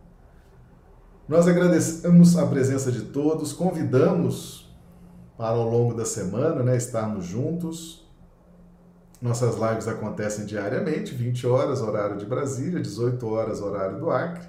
Nós 1.27 1.47
agradecemos 1.47 2.35
a 2.38 2.47
presença 2.47 2.91
de 2.91 3.03
todos, 3.03 3.53
convidamos 3.53 4.59
para 5.39 5.55
ao 5.55 5.69
longo 5.69 5.93
da 5.93 6.03
semana 6.03 6.61
né, 6.61 6.75
estarmos 6.75 7.23
juntos. 7.23 8.05
Nossas 9.21 9.55
lives 9.55 9.87
acontecem 9.87 10.45
diariamente, 10.45 11.15
20 11.15 11.47
horas, 11.47 11.81
horário 11.81 12.17
de 12.17 12.25
Brasília, 12.25 12.81
18 12.81 13.25
horas, 13.25 13.61
horário 13.61 13.97
do 13.99 14.11
Acre. 14.11 14.45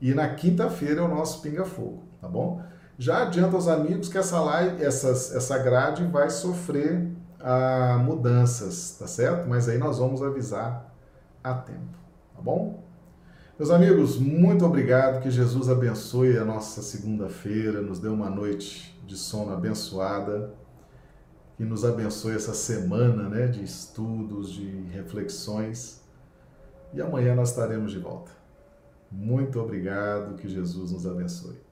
E 0.00 0.14
na 0.14 0.28
quinta-feira 0.28 1.00
é 1.00 1.02
o 1.02 1.08
nosso 1.08 1.42
Pinga 1.42 1.64
Fogo, 1.64 2.04
tá 2.20 2.28
bom? 2.28 2.62
Já 2.96 3.22
adianta 3.22 3.56
aos 3.56 3.66
amigos 3.66 4.08
que 4.08 4.16
essa 4.16 4.38
live, 4.40 4.84
essas, 4.84 5.34
essa 5.34 5.58
grade 5.58 6.04
vai 6.04 6.30
sofrer 6.30 7.10
ah, 7.40 8.00
mudanças, 8.00 8.94
tá 8.96 9.08
certo? 9.08 9.48
Mas 9.48 9.68
aí 9.68 9.76
nós 9.76 9.98
vamos 9.98 10.22
avisar 10.22 10.94
a 11.42 11.52
tempo, 11.52 11.98
tá 12.32 12.40
bom? 12.40 12.80
Meus 13.58 13.72
amigos, 13.72 14.18
muito 14.18 14.64
obrigado, 14.64 15.20
que 15.20 15.32
Jesus 15.32 15.68
abençoe 15.68 16.38
a 16.38 16.44
nossa 16.44 16.80
segunda-feira, 16.80 17.82
nos 17.82 17.98
dê 17.98 18.06
uma 18.06 18.30
noite 18.30 18.91
de 19.04 19.16
sono 19.16 19.52
abençoada, 19.52 20.54
que 21.56 21.64
nos 21.64 21.84
abençoe 21.84 22.34
essa 22.34 22.54
semana 22.54 23.28
né, 23.28 23.46
de 23.46 23.62
estudos, 23.62 24.52
de 24.52 24.68
reflexões, 24.90 26.02
e 26.92 27.00
amanhã 27.00 27.34
nós 27.34 27.50
estaremos 27.50 27.92
de 27.92 27.98
volta. 27.98 28.30
Muito 29.10 29.60
obrigado, 29.60 30.36
que 30.36 30.48
Jesus 30.48 30.92
nos 30.92 31.06
abençoe. 31.06 31.71